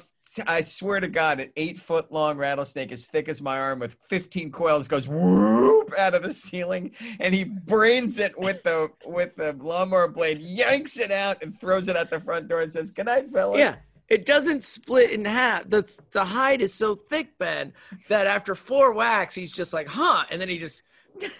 I 0.47 0.61
swear 0.61 0.99
to 0.99 1.07
God, 1.07 1.39
an 1.39 1.51
eight 1.57 1.79
foot 1.79 2.11
long 2.11 2.37
rattlesnake 2.37 2.91
as 2.91 3.05
thick 3.07 3.27
as 3.29 3.41
my 3.41 3.59
arm 3.59 3.79
with 3.79 3.95
15 4.09 4.51
coils 4.51 4.87
goes 4.87 5.07
whoop 5.07 5.91
out 5.97 6.13
of 6.13 6.21
the 6.23 6.31
ceiling, 6.33 6.91
and 7.19 7.33
he 7.33 7.43
brains 7.43 8.19
it 8.19 8.37
with 8.39 8.61
the 8.63 8.89
with 9.05 9.35
the 9.35 9.53
lawnmower 9.59 10.07
blade, 10.07 10.37
yanks 10.39 10.97
it 10.99 11.11
out, 11.11 11.41
and 11.43 11.59
throws 11.59 11.87
it 11.87 11.97
out 11.97 12.09
the 12.09 12.19
front 12.21 12.47
door 12.47 12.61
and 12.61 12.71
says, 12.71 12.91
"Good 12.91 13.07
night, 13.07 13.29
fellas." 13.31 13.59
Yeah. 13.59 13.75
It 14.09 14.25
doesn't 14.25 14.63
split 14.63 15.11
in 15.11 15.25
half. 15.25 15.69
The 15.69 15.87
the 16.11 16.25
hide 16.25 16.61
is 16.61 16.73
so 16.73 16.95
thick, 16.95 17.37
Ben, 17.37 17.73
that 18.07 18.25
after 18.27 18.55
four 18.55 18.93
whacks, 18.93 19.35
he's 19.35 19.53
just 19.53 19.73
like, 19.73 19.87
huh. 19.87 20.23
And 20.29 20.41
then 20.41 20.49
he 20.49 20.57
just 20.57 20.81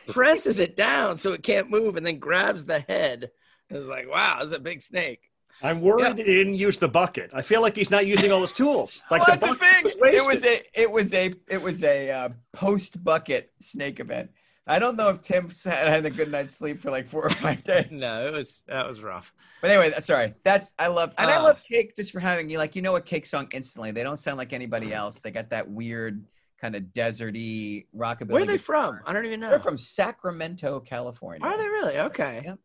presses 0.08 0.60
it 0.60 0.76
down 0.76 1.18
so 1.18 1.32
it 1.34 1.44
can't 1.44 1.70
move 1.70 1.96
and 1.96 2.06
then 2.06 2.20
grabs 2.20 2.66
the 2.66 2.80
head. 2.82 3.32
It's 3.70 3.88
like, 3.88 4.10
wow, 4.10 4.40
it's 4.42 4.54
a 4.54 4.60
big 4.60 4.82
snake. 4.82 5.22
I'm 5.64 5.82
worried 5.82 6.04
Yeah. 6.04 6.14
that 6.14 6.26
he 6.28 6.34
didn't 6.36 6.56
use 6.56 6.78
the 6.78 6.88
bucket. 6.88 7.32
I 7.34 7.42
feel 7.42 7.62
like 7.62 7.76
he's 7.76 7.92
not 7.92 8.06
using 8.06 8.32
all 8.32 8.42
his 8.42 8.52
tools. 8.52 9.02
Like 9.12 9.28
well, 9.28 9.38
that's 9.38 9.48
the 9.48 9.56
thing. 9.56 9.84
was 9.84 9.96
It 10.14 10.26
was 10.26 10.44
a 10.44 10.62
it 10.74 10.92
was 10.92 11.14
a 11.14 11.34
it 11.48 11.62
was 11.62 11.84
a 11.84 12.12
uh, 12.12 12.30
post 12.54 13.04
bucket 13.04 13.52
snake 13.60 14.00
event. 14.00 14.30
I 14.70 14.80
don't 14.80 14.96
know 14.96 15.10
if 15.10 15.22
Tim 15.22 15.50
had 15.66 15.88
had 15.88 16.06
a 16.06 16.10
good 16.10 16.32
night's 16.32 16.54
sleep 16.54 16.80
for 16.82 16.92
like 16.92 17.08
four 17.08 17.24
or 17.26 17.30
five 17.32 17.64
days. 17.64 17.88
No, 17.92 18.28
it 18.28 18.32
was 18.34 18.64
that 18.68 18.88
was 18.88 19.02
rough. 19.02 19.34
But 19.62 19.72
anyway, 19.72 19.94
sorry. 20.00 20.34
That's 20.44 20.74
I 20.80 20.88
love 20.88 21.14
and 21.18 21.30
I 21.30 21.38
Ah. 21.38 21.44
love 21.44 21.62
Cake 21.64 21.96
just 21.96 22.12
for 22.12 22.20
having 22.20 22.50
you 22.50 22.58
like 22.60 22.76
you 22.76 22.82
know 22.82 22.96
a 22.96 23.02
Cake 23.02 23.26
song 23.26 23.48
instantly. 23.54 23.92
They 23.92 24.04
don't 24.04 24.18
sound 24.20 24.38
like 24.38 24.54
anybody 24.54 24.94
else. 24.94 25.16
They 25.22 25.32
got 25.32 25.50
that 25.50 25.70
weird 25.70 26.24
kind 26.62 26.76
of 26.76 26.84
deserty 26.94 27.86
rockabilly. 27.96 28.30
Where 28.30 28.44
are 28.44 28.46
they 28.46 28.54
guitar. 28.58 28.94
from? 28.94 29.00
I 29.06 29.14
don't 29.14 29.26
even 29.26 29.40
know. 29.40 29.50
They're 29.50 29.60
from 29.60 29.78
Sacramento, 29.78 30.82
California. 30.82 31.46
Are 31.46 31.58
they 31.58 31.68
really? 31.68 31.98
Okay. 32.00 32.42
Yep. 32.46 32.60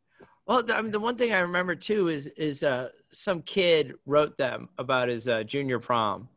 Well, 0.46 0.62
the, 0.62 0.76
I 0.76 0.82
mean, 0.82 0.90
the 0.90 1.00
one 1.00 1.16
thing 1.16 1.32
I 1.32 1.38
remember 1.38 1.74
too 1.74 2.08
is 2.08 2.26
is 2.36 2.62
uh, 2.62 2.88
some 3.10 3.40
kid 3.42 3.94
wrote 4.04 4.36
them 4.36 4.68
about 4.78 5.08
his 5.08 5.26
uh, 5.28 5.42
junior 5.44 5.78
prom. 5.78 6.28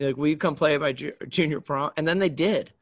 Like, 0.00 0.16
will 0.16 0.26
you 0.28 0.36
come 0.36 0.54
play 0.56 0.74
at 0.74 0.80
my 0.80 0.92
ju- 0.92 1.12
junior 1.28 1.60
prom? 1.60 1.90
And 1.96 2.06
then 2.08 2.18
they 2.18 2.28
did. 2.28 2.72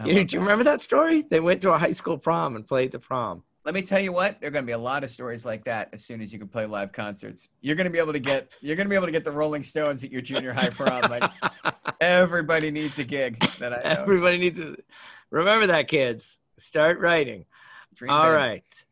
I 0.00 0.06
You, 0.06 0.24
do 0.24 0.34
you 0.34 0.40
remember 0.40 0.64
that 0.64 0.80
story? 0.80 1.22
They 1.22 1.40
went 1.40 1.60
to 1.62 1.72
a 1.72 1.78
high 1.78 1.90
school 1.90 2.18
prom 2.18 2.56
and 2.56 2.66
played 2.66 2.92
the 2.92 2.98
prom. 2.98 3.42
Let 3.64 3.74
me 3.74 3.82
tell 3.82 4.00
you 4.00 4.10
what, 4.12 4.40
there 4.40 4.48
are 4.48 4.50
going 4.50 4.64
to 4.64 4.66
be 4.66 4.72
a 4.72 4.78
lot 4.78 5.04
of 5.04 5.10
stories 5.10 5.44
like 5.44 5.64
that 5.64 5.90
as 5.92 6.02
soon 6.02 6.22
as 6.22 6.32
you 6.32 6.38
can 6.38 6.48
play 6.48 6.64
live 6.64 6.92
concerts. 6.92 7.48
You're 7.60 7.76
going 7.76 7.84
to 7.84 7.90
be 7.90 7.98
able 7.98 8.14
to 8.14 8.18
get 8.18 8.52
you're 8.62 8.74
going 8.74 8.86
to 8.86 8.90
be 8.90 8.96
able 8.96 9.06
to 9.06 9.12
get 9.12 9.22
the 9.22 9.30
Rolling 9.30 9.62
Stones 9.62 10.02
at 10.02 10.10
your 10.10 10.22
junior 10.22 10.54
high 10.54 10.70
prom. 10.70 11.10
Like 11.10 11.30
everybody 12.00 12.70
needs 12.70 12.98
a 12.98 13.04
gig 13.04 13.38
that 13.58 13.72
I 13.74 13.94
know. 13.94 14.02
Everybody 14.02 14.38
needs 14.38 14.58
to 14.58 14.76
remember 15.30 15.66
that, 15.66 15.88
kids. 15.88 16.38
Start 16.58 16.98
writing. 17.00 17.44
Dream 17.94 18.10
All 18.10 18.24
big. 18.24 18.34
right. 18.34 18.84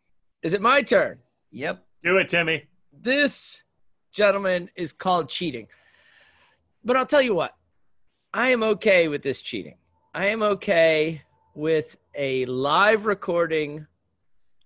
Is 0.43 0.53
it 0.53 0.61
my 0.61 0.83
turn? 0.83 1.19
Yep. 1.51 1.83
Do 2.05 2.19
it, 2.19 2.29
Timmy. 2.29 2.65
This, 2.93 3.63
gentleman 4.13 4.71
is 4.75 4.93
called 4.93 5.29
cheating. 5.29 5.67
But 6.85 6.97
I'll 6.97 7.07
tell 7.07 7.23
you 7.23 7.35
what, 7.35 7.55
I 8.33 8.51
am 8.51 8.63
okay 8.63 9.09
with 9.09 9.23
this 9.23 9.41
cheating. 9.41 9.77
I 10.15 10.27
am 10.27 10.43
okay 10.43 11.23
with 11.55 11.99
a 12.15 12.47
live 12.47 13.05
recording 13.05 13.87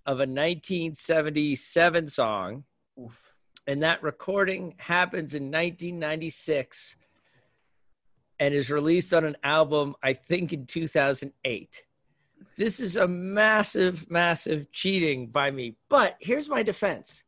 of 0.05 0.19
a 0.19 0.23
1977 0.25 2.07
song. 2.07 2.63
Oof. 2.99 3.33
And 3.67 3.83
that 3.83 4.01
recording 4.01 4.75
happens 4.77 5.35
in 5.35 5.43
1996 5.51 6.95
and 8.39 8.53
is 8.53 8.69
released 8.69 9.13
on 9.13 9.25
an 9.25 9.35
album, 9.43 9.95
I 10.01 10.13
think, 10.13 10.53
in 10.53 10.65
2008. 10.65 11.83
This 12.57 12.79
is 12.79 12.95
a 12.95 13.07
massive, 13.07 14.09
massive 14.09 14.71
cheating 14.71 15.27
by 15.27 15.51
me. 15.51 15.75
But 15.89 16.15
here's 16.21 16.47
my 16.47 16.63
defense 16.63 17.23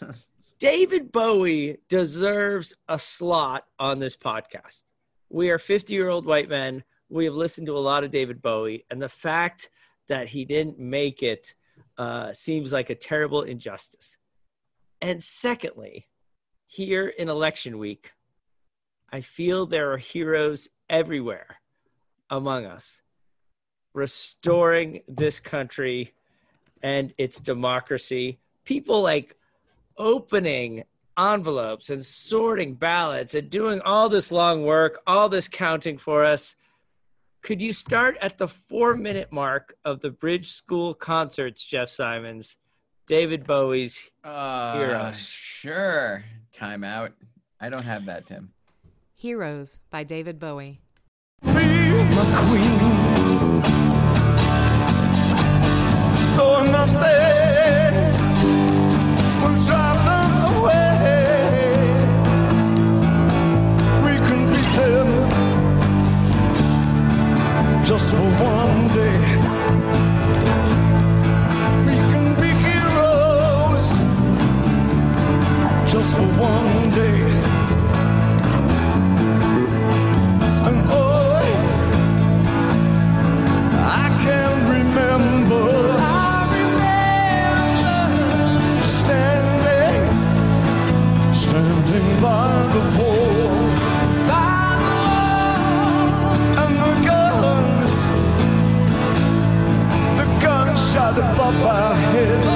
David 0.58 1.12
Bowie 1.12 1.78
deserves 1.88 2.74
a 2.88 2.98
slot 2.98 3.64
on 3.78 4.00
this 4.00 4.16
podcast. 4.16 4.84
We 5.30 5.50
are 5.50 5.58
50 5.58 5.94
year 5.94 6.08
old 6.10 6.26
white 6.26 6.50
men. 6.50 6.84
We 7.08 7.24
have 7.24 7.34
listened 7.34 7.66
to 7.68 7.76
a 7.76 7.80
lot 7.80 8.04
of 8.04 8.10
David 8.10 8.42
Bowie, 8.42 8.84
and 8.90 9.00
the 9.00 9.08
fact 9.08 9.70
that 10.08 10.28
he 10.28 10.44
didn't 10.44 10.78
make 10.78 11.22
it 11.22 11.54
uh, 11.96 12.32
seems 12.32 12.72
like 12.72 12.90
a 12.90 12.94
terrible 12.94 13.42
injustice. 13.42 14.16
And 15.00 15.22
secondly, 15.22 16.08
here 16.66 17.08
in 17.08 17.28
election 17.28 17.78
week, 17.78 18.12
I 19.10 19.20
feel 19.20 19.64
there 19.64 19.92
are 19.92 19.98
heroes 19.98 20.68
everywhere 20.88 21.60
among 22.30 22.66
us 22.66 23.00
restoring 23.94 25.02
this 25.08 25.40
country 25.40 26.14
and 26.82 27.12
its 27.18 27.40
democracy. 27.40 28.38
People 28.64 29.02
like 29.02 29.36
opening 29.96 30.84
envelopes 31.18 31.90
and 31.90 32.04
sorting 32.04 32.74
ballots 32.74 33.34
and 33.34 33.50
doing 33.50 33.80
all 33.80 34.08
this 34.08 34.30
long 34.30 34.64
work, 34.64 35.00
all 35.06 35.28
this 35.28 35.48
counting 35.48 35.98
for 35.98 36.24
us. 36.24 36.54
Could 37.42 37.62
you 37.62 37.72
start 37.72 38.16
at 38.20 38.36
the 38.38 38.48
four 38.48 38.94
minute 38.96 39.32
mark 39.32 39.74
of 39.84 40.00
the 40.00 40.10
Bridge 40.10 40.50
School 40.50 40.92
concerts, 40.94 41.64
Jeff 41.64 41.88
Simons? 41.88 42.56
David 43.06 43.46
Bowie's 43.46 44.02
Uh, 44.22 44.78
Heroes. 44.78 45.28
Sure. 45.28 46.24
Time 46.52 46.84
out. 46.84 47.12
I 47.60 47.70
don't 47.70 47.84
have 47.84 48.04
that, 48.06 48.26
Tim. 48.26 48.52
Heroes 49.14 49.80
by 49.90 50.04
David 50.04 50.38
Bowie. 50.38 50.80
my 51.42 51.52
queen. 52.48 52.78
Oh, 56.40 56.68
nothing 56.70 58.17
just 67.98 68.14
for 68.14 68.30
one 68.44 68.86
day. 68.98 69.18
We 71.86 71.96
can 72.10 72.26
be 72.40 72.50
heroes 72.66 73.86
just 75.92 76.14
for 76.16 76.28
one 76.38 76.90
day. 76.92 77.18
Shot 101.58 101.98
above 102.14 102.47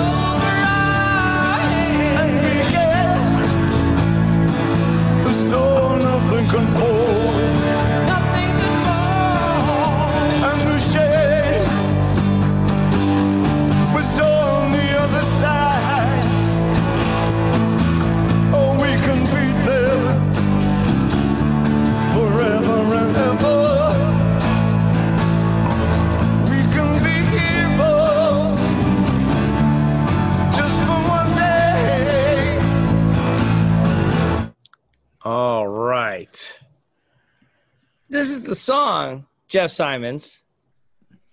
This 38.22 38.30
is 38.30 38.42
the 38.42 38.54
song, 38.54 39.26
Jeff 39.48 39.72
Simons, 39.72 40.42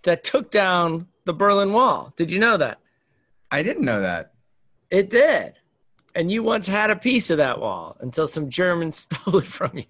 that 0.02 0.24
took 0.24 0.50
down 0.50 1.06
the 1.26 1.34
Berlin 1.34 1.72
Wall. 1.72 2.12
Did 2.18 2.32
you 2.32 2.40
know 2.40 2.58
that? 2.58 2.80
I 3.52 3.62
didn't 3.62 3.86
know 3.86 4.02
that. 4.02 4.34
It 4.90 5.12
did. 5.12 5.54
And 6.16 6.32
you 6.32 6.42
once 6.42 6.68
had 6.68 6.90
a 6.90 6.96
piece 6.96 7.30
of 7.30 7.38
that 7.38 7.60
wall 7.60 7.96
until 8.00 8.26
some 8.26 8.50
Germans 8.50 8.98
stole 9.02 9.38
it 9.38 9.46
from 9.46 9.78
you. 9.78 9.86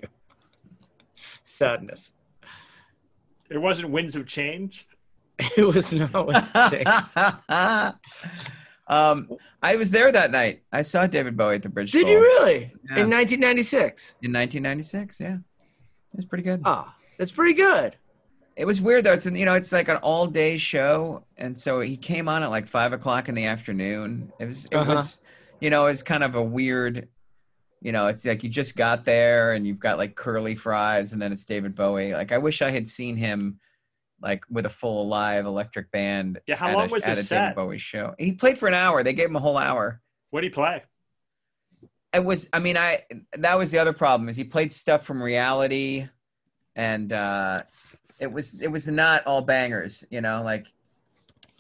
Sadness. 1.46 2.12
It 3.50 3.60
wasn't 3.60 3.92
Winds 3.92 4.18
of 4.18 4.28
Change. 4.28 4.86
It 5.56 5.74
was 5.74 5.94
not 5.94 6.28
what 6.28 6.50
it 6.74 6.86
um, 8.88 9.38
I 9.64 9.78
was 9.78 9.90
there 9.90 10.12
that 10.12 10.32
night. 10.32 10.64
I 10.74 10.82
saw 10.82 11.08
David 11.08 11.38
Bowie 11.38 11.56
at 11.56 11.64
the 11.64 11.70
Bridge 11.70 11.94
Did 11.94 12.02
School 12.02 12.12
you 12.12 12.20
really? 12.20 12.74
Yeah. 12.90 13.04
In 13.04 13.10
1996. 13.10 14.16
in 14.22 14.34
1996. 14.34 15.22
Yeah, 15.22 15.38
it 16.14 16.18
was 16.18 16.26
pretty 16.26 16.44
good. 16.44 16.62
Ah, 16.66 16.96
that's 17.18 17.32
pretty 17.32 17.54
good. 17.54 17.96
It 18.56 18.66
was 18.66 18.82
weird 18.82 19.06
though. 19.06 19.14
It's 19.14 19.26
you 19.26 19.46
know, 19.46 19.54
it's 19.54 19.72
like 19.72 19.88
an 19.88 19.98
all 19.98 20.28
day 20.28 20.58
show, 20.58 21.24
and 21.38 21.58
so 21.58 21.80
he 21.80 21.96
came 21.96 22.28
on 22.28 22.44
at 22.44 22.50
like 22.50 22.68
five 22.68 22.92
o'clock 22.94 23.30
in 23.30 23.36
the 23.36 23.46
afternoon. 23.46 24.32
It 24.40 24.46
was, 24.46 24.66
it 24.66 24.76
Uh-huh. 24.76 24.96
was, 24.96 25.20
you 25.62 25.70
know, 25.70 25.86
it's 25.86 26.04
kind 26.04 26.24
of 26.24 26.36
a 26.36 26.44
weird. 26.44 27.08
You 27.82 27.94
know, 27.94 28.08
it's 28.08 28.26
like 28.26 28.44
you 28.44 28.50
just 28.50 28.76
got 28.76 29.06
there 29.06 29.54
and 29.54 29.66
you've 29.66 29.80
got 29.80 29.98
like 29.98 30.14
curly 30.16 30.56
fries, 30.56 31.14
and 31.14 31.22
then 31.22 31.32
it's 31.32 31.46
David 31.46 31.74
Bowie. 31.76 32.14
Like 32.14 32.34
I 32.34 32.38
wish 32.38 32.62
I 32.62 32.70
had 32.72 32.86
seen 32.86 33.16
him, 33.16 33.58
like 34.22 34.44
with 34.50 34.66
a 34.66 34.70
full 34.70 35.08
live 35.08 35.46
electric 35.46 35.90
band. 35.92 36.42
Yeah, 36.46 36.58
how 36.58 36.74
long 36.74 36.90
a, 36.90 36.92
was 36.92 37.04
at 37.04 37.12
a 37.12 37.16
David 37.16 37.26
set? 37.26 37.56
Bowie 37.56 37.78
show? 37.78 38.14
He 38.20 38.34
played 38.34 38.58
for 38.58 38.68
an 38.68 38.74
hour. 38.74 39.02
They 39.04 39.14
gave 39.14 39.30
him 39.30 39.38
a 39.38 39.40
whole 39.40 39.58
hour. 39.58 40.02
What 40.32 40.42
did 40.42 40.48
he 40.48 40.54
play? 40.54 40.84
It 42.14 42.24
was 42.24 42.50
i 42.54 42.60
mean 42.60 42.78
i 42.78 43.02
that 43.34 43.58
was 43.58 43.72
the 43.72 43.78
other 43.78 43.94
problem 43.94 44.30
is 44.30 44.36
he 44.36 44.44
played 44.44 44.72
stuff 44.72 45.06
from 45.06 45.22
reality 45.22 46.08
and 46.76 47.14
uh 47.14 47.60
it 48.20 48.32
was 48.32 48.60
it 48.62 48.68
was 48.68 48.88
not 48.88 49.26
all 49.26 49.42
bangers 49.42 50.04
you 50.10 50.22
know 50.22 50.42
like 50.44 50.68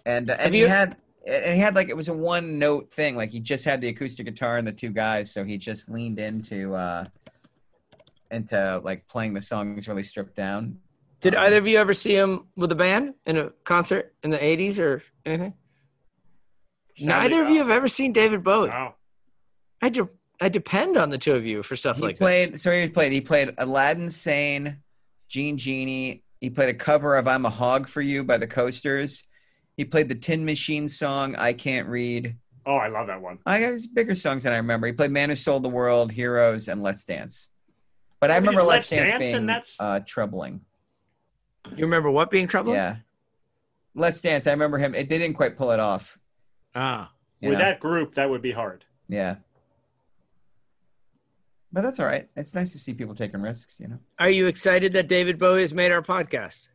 and 0.06 0.30
uh, 0.30 0.38
and 0.40 0.54
he 0.54 0.62
had 0.62 0.98
and 1.28 1.54
he 1.56 1.60
had 1.60 1.76
like 1.76 1.90
it 1.90 1.96
was 1.98 2.08
a 2.10 2.14
one 2.14 2.58
note 2.58 2.92
thing 2.92 3.16
like 3.16 3.30
he 3.30 3.40
just 3.40 3.64
had 3.66 3.80
the 3.82 3.88
acoustic 3.90 4.26
guitar 4.26 4.58
and 4.58 4.68
the 4.68 4.72
two 4.72 4.90
guys 4.90 5.32
so 5.32 5.44
he 5.44 5.58
just 5.58 5.90
leaned 5.90 6.20
into 6.20 6.74
uh 6.74 7.04
into 8.32 8.80
like 8.84 9.08
playing 9.08 9.34
the 9.34 9.42
songs 9.42 9.88
really 9.88 10.04
stripped 10.04 10.36
down 10.36 10.80
Did 11.22 11.36
Um, 11.36 11.44
either 11.46 11.58
of 11.58 11.68
you 11.68 11.78
ever 11.78 11.94
see 11.94 12.16
him 12.16 12.46
with 12.56 12.72
a 12.72 12.76
band 12.76 13.14
in 13.26 13.38
a 13.38 13.50
concert 13.66 14.14
in 14.24 14.30
the 14.30 14.38
80s 14.38 14.80
or 14.80 15.04
anything? 15.26 15.54
Neither 17.02 17.44
of 17.44 17.50
you 17.50 17.60
have 17.60 17.70
ever 17.70 17.88
seen 17.88 18.14
David 18.14 18.44
Bowie. 18.44 18.70
Wow. 18.70 18.96
I, 19.82 19.90
de- 19.90 20.10
I 20.42 20.50
depend 20.50 20.98
on 20.98 21.10
the 21.10 21.18
two 21.18 21.34
of 21.34 21.46
you 21.46 21.64
for 21.64 21.76
stuff 21.76 21.98
he 21.98 22.04
like 22.04 22.18
played 22.18 22.60
so 22.60 22.72
he 22.72 22.88
played 22.88 23.12
he 23.12 23.22
played 23.22 23.54
aladdin 23.58 24.10
sane 24.10 24.78
Jean 25.30 25.58
Genie 25.58 26.24
He 26.42 26.50
played 26.50 26.70
a 26.70 26.74
cover 26.74 27.16
of 27.16 27.28
"I'm 27.28 27.46
a 27.46 27.50
Hog 27.50 27.88
for 27.88 28.02
You" 28.02 28.24
by 28.24 28.38
the 28.38 28.48
Coasters. 28.48 29.24
He 29.78 29.86
played 29.86 30.10
the 30.10 30.16
Tin 30.16 30.44
Machine 30.44 30.90
song 30.90 31.36
"I 31.36 31.54
Can't 31.54 31.88
Read." 31.88 32.36
Oh, 32.66 32.76
I 32.76 32.88
love 32.88 33.08
that 33.08 33.22
one. 33.22 33.40
I 33.46 33.60
got 33.62 33.72
his 33.72 33.88
bigger 33.88 34.16
songs 34.16 34.44
than 34.44 34.54
I 34.54 34.58
remember. 34.58 34.88
He 34.88 34.94
played 34.94 35.12
"Man 35.12 35.30
Who 35.30 35.36
Sold 35.36 35.64
the 35.64 35.70
World," 35.70 36.12
"Heroes," 36.12 36.68
and 36.68 36.84
"Let's 36.84 37.06
Dance." 37.06 37.48
But 38.20 38.32
I 38.32 38.36
he 38.36 38.40
did 38.40 38.48
remember 38.48 38.64
Let's 38.64 38.92
"Let's 38.92 39.10
Dance" 39.10 39.22
Dance, 39.22 39.78
being 39.78 39.88
uh, 39.88 40.00
troubling. 40.06 40.62
You 41.76 41.86
remember 41.86 42.10
what 42.10 42.32
being 42.32 42.48
trouble? 42.48 42.74
Yeah, 42.74 42.98
"Let's 43.94 44.22
Dance." 44.22 44.48
I 44.48 44.52
remember 44.52 44.78
him. 44.80 44.96
It 44.96 45.10
they 45.10 45.20
didn't 45.20 45.36
quite 45.36 45.56
pull 45.56 45.72
it 45.72 45.80
off. 45.80 46.18
Ah. 46.76 47.12
you 47.40 47.50
With 47.50 47.60
know? 47.60 47.66
that 47.66 47.80
group, 47.80 48.16
that 48.16 48.30
would 48.30 48.42
be 48.42 48.52
hard. 48.52 48.86
Yeah. 49.08 49.36
But 51.72 51.82
that's 51.82 52.00
all 52.00 52.08
right. 52.08 52.28
It's 52.36 52.56
nice 52.56 52.72
to 52.72 52.80
see 52.80 52.94
people 52.94 53.14
taking 53.14 53.42
risks, 53.42 53.80
you 53.80 53.88
know. 53.88 54.00
Are 54.18 54.30
you 54.30 54.48
excited 54.48 54.94
that 54.94 55.08
David 55.08 55.38
Bowie 55.38 55.62
has 55.62 55.74
made 55.74 55.92
our 55.92 56.02
podcast? 56.02 56.68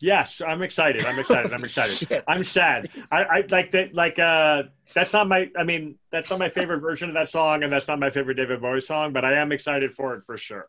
Yes, 0.00 0.40
I'm 0.40 0.62
excited. 0.62 1.04
I'm 1.04 1.18
excited. 1.18 1.52
I'm 1.52 1.64
excited. 1.64 1.96
Shit. 2.08 2.24
I'm 2.28 2.44
sad. 2.44 2.88
I, 3.10 3.22
I 3.22 3.44
like 3.50 3.72
that. 3.72 3.94
Like, 3.94 4.18
uh, 4.18 4.62
that's 4.94 5.12
not 5.12 5.28
my. 5.28 5.50
I 5.58 5.64
mean, 5.64 5.96
that's 6.12 6.30
not 6.30 6.38
my 6.38 6.48
favorite 6.48 6.78
version 6.78 7.08
of 7.08 7.14
that 7.16 7.28
song, 7.28 7.64
and 7.64 7.72
that's 7.72 7.88
not 7.88 7.98
my 7.98 8.08
favorite 8.08 8.34
David 8.34 8.60
Bowie 8.60 8.80
song. 8.80 9.12
But 9.12 9.24
I 9.24 9.34
am 9.34 9.50
excited 9.50 9.92
for 9.94 10.14
it 10.14 10.24
for 10.24 10.38
sure. 10.38 10.68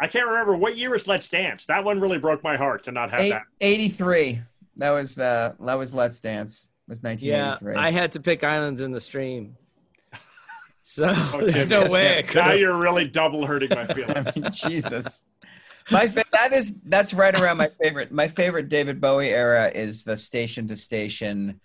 I 0.00 0.08
can't 0.08 0.26
remember 0.26 0.56
what 0.56 0.76
year 0.76 0.90
was 0.90 1.06
Let's 1.06 1.28
Dance. 1.28 1.66
That 1.66 1.84
one 1.84 2.00
really 2.00 2.18
broke 2.18 2.42
my 2.42 2.56
heart 2.56 2.84
to 2.84 2.92
not 2.92 3.10
have 3.10 3.20
Eight, 3.20 3.30
that. 3.30 3.42
83. 3.60 4.42
That 4.76 4.90
was 4.90 5.18
uh 5.18 5.54
that 5.60 5.74
was 5.74 5.94
Let's 5.94 6.20
Dance. 6.20 6.70
It 6.88 6.98
was 7.04 7.22
Yeah, 7.22 7.56
I 7.76 7.90
had 7.90 8.10
to 8.12 8.20
pick 8.20 8.42
Islands 8.42 8.80
in 8.80 8.90
the 8.90 9.00
Stream. 9.00 9.56
So 10.90 11.12
Oh, 11.14 11.40
there's 11.46 11.70
no 11.70 11.88
way 11.88 12.18
I 12.18 12.34
Now 12.34 12.52
you're 12.52 12.76
really 12.76 13.06
double 13.06 13.46
hurting 13.46 13.68
my 13.70 13.86
feelings. 13.86 14.36
I 14.36 14.40
mean, 14.40 14.50
Jesus. 14.50 15.24
My 15.88 16.08
fa- 16.08 16.24
that 16.32 16.52
is 16.52 16.72
that's 16.84 17.14
right 17.14 17.32
around 17.40 17.58
my 17.58 17.68
favorite. 17.80 18.10
My 18.10 18.26
favorite 18.26 18.68
David 18.68 19.00
Bowie 19.00 19.28
era 19.30 19.70
is 19.72 20.02
the 20.02 20.16
station 20.16 20.66
to 20.66 20.74
station, 20.74 21.60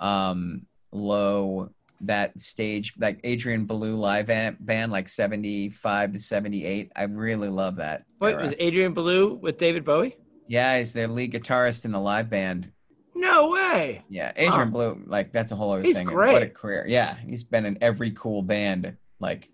um, 0.00 0.66
low 0.92 1.70
that 2.02 2.38
stage 2.40 2.94
like 2.98 3.18
Adrian 3.24 3.64
Belew 3.66 3.96
live 3.96 4.30
am- 4.30 4.56
band 4.60 4.92
like 4.92 5.08
seventy 5.08 5.68
five 5.68 6.12
to 6.12 6.20
seventy 6.20 6.64
eight. 6.64 6.92
I 6.94 7.04
really 7.04 7.48
love 7.48 7.76
that. 7.76 8.04
Wait, 8.20 8.32
era. 8.34 8.40
was 8.40 8.54
Adrian 8.60 8.94
Belew 8.94 9.34
with 9.34 9.58
David 9.58 9.84
Bowie? 9.84 10.16
yeah, 10.46 10.78
he's 10.78 10.92
the 10.92 11.08
lead 11.08 11.32
guitarist 11.32 11.84
in 11.84 11.90
the 11.90 12.00
live 12.00 12.30
band. 12.30 12.70
No 13.24 13.48
way. 13.50 14.02
Yeah, 14.08 14.32
Adrian 14.36 14.52
Huh. 14.52 14.64
Belew, 14.66 15.02
like 15.06 15.32
that's 15.32 15.50
a 15.52 15.56
whole 15.56 15.72
other 15.72 15.82
He's 15.82 15.96
thing. 15.96 16.06
great. 16.06 16.32
What 16.34 16.42
a 16.42 16.48
career! 16.48 16.84
Yeah, 16.86 17.16
he's 17.16 17.42
been 17.42 17.64
in 17.66 17.78
every 17.80 18.10
cool 18.12 18.42
band, 18.42 18.96
like 19.20 19.48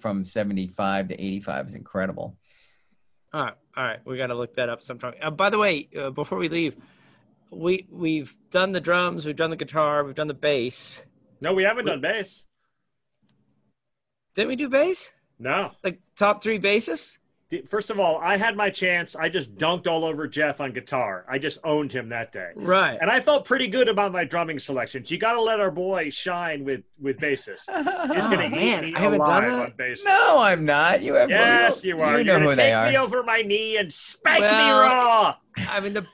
from 0.00 0.24
'75 0.24 1.08
to 1.08 1.14
'85. 1.14 1.66
is 1.68 1.74
incredible. 1.74 2.36
All 3.32 3.42
right, 3.44 3.54
all 3.76 3.84
right. 3.84 3.98
We 4.06 4.16
got 4.16 4.28
to 4.28 4.34
look 4.34 4.54
that 4.56 4.68
up 4.68 4.82
sometime. 4.82 5.14
Uh, 5.22 5.30
by 5.30 5.50
the 5.50 5.58
way, 5.58 5.88
uh, 5.98 6.10
before 6.10 6.38
we 6.38 6.48
leave, 6.48 6.76
we 7.50 7.86
we've 7.90 8.34
done 8.50 8.72
the 8.72 8.80
drums, 8.80 9.26
we've 9.26 9.36
done 9.36 9.50
the 9.50 9.56
guitar, 9.56 10.02
we've 10.04 10.14
done 10.14 10.28
the 10.28 10.34
bass. 10.34 11.04
No, 11.40 11.52
we 11.52 11.62
haven't 11.62 11.84
done 11.84 12.00
bass. 12.00 12.44
Didn't 14.34 14.48
we 14.48 14.56
do 14.56 14.68
bass? 14.68 15.12
No. 15.38 15.72
Like 15.84 16.00
top 16.16 16.42
three 16.42 16.58
bassists? 16.58 17.17
The- 17.50 17.62
First 17.62 17.88
of 17.90 17.98
all, 17.98 18.18
I 18.18 18.36
had 18.36 18.56
my 18.56 18.68
chance. 18.68 19.16
I 19.16 19.30
just 19.30 19.54
dunked 19.54 19.86
all 19.86 20.04
over 20.04 20.26
Jeff 20.28 20.60
on 20.60 20.72
guitar. 20.72 21.24
I 21.28 21.38
just 21.38 21.58
owned 21.64 21.90
him 21.92 22.10
that 22.10 22.30
day. 22.30 22.50
Right. 22.54 22.98
And 23.00 23.10
I 23.10 23.22
felt 23.22 23.46
pretty 23.46 23.68
good 23.68 23.88
about 23.88 24.12
my 24.12 24.24
drumming 24.24 24.58
selections. 24.58 25.10
You 25.10 25.16
got 25.16 25.32
to 25.32 25.40
let 25.40 25.58
our 25.58 25.70
boy 25.70 26.10
shine 26.10 26.64
with 26.64 26.82
with 27.00 27.16
bassists. 27.18 27.64
He's 28.14 28.26
going 28.26 28.50
to 28.50 28.56
Oh, 28.56 28.60
eat 28.60 28.80
me 28.82 28.94
I 28.94 29.00
haven't 29.00 29.20
alive 29.20 29.42
that. 29.44 29.60
on 29.62 29.72
bass. 29.78 30.04
No, 30.04 30.38
I'm 30.42 30.64
not. 30.66 31.00
You 31.00 31.14
have 31.14 31.30
Yes, 31.30 31.82
you 31.84 32.00
are. 32.02 32.10
You 32.10 32.16
You're 32.18 32.24
know 32.24 32.32
gonna 32.40 32.50
who 32.50 32.56
they 32.56 32.72
are. 32.72 32.84
take 32.84 32.88
are. 32.96 33.00
me 33.00 33.06
over 33.06 33.22
my 33.22 33.40
knee 33.40 33.76
and 33.78 33.90
spank 33.90 34.40
Well, 34.40 34.66
me 34.66 34.86
raw. 34.86 35.34
I 35.70 35.80
mean 35.80 35.94
the 35.94 36.06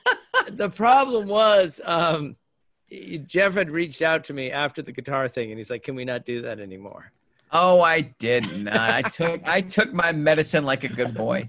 the 0.51 0.69
problem 0.69 1.27
was 1.27 1.81
um, 1.83 2.35
Jeff 3.25 3.53
had 3.55 3.69
reached 3.71 4.01
out 4.01 4.23
to 4.25 4.33
me 4.33 4.51
after 4.51 4.81
the 4.81 4.91
guitar 4.91 5.27
thing, 5.27 5.49
and 5.51 5.57
he's 5.57 5.69
like, 5.69 5.83
"Can 5.83 5.95
we 5.95 6.05
not 6.05 6.23
do 6.25 6.43
that 6.43 6.59
anymore?" 6.59 7.11
Oh, 7.51 7.81
I 7.81 8.01
didn't. 8.01 8.67
I 8.67 9.01
took 9.03 9.41
I 9.47 9.61
took 9.61 9.93
my 9.93 10.11
medicine 10.11 10.65
like 10.65 10.83
a 10.83 10.87
good 10.89 11.13
boy. 11.13 11.47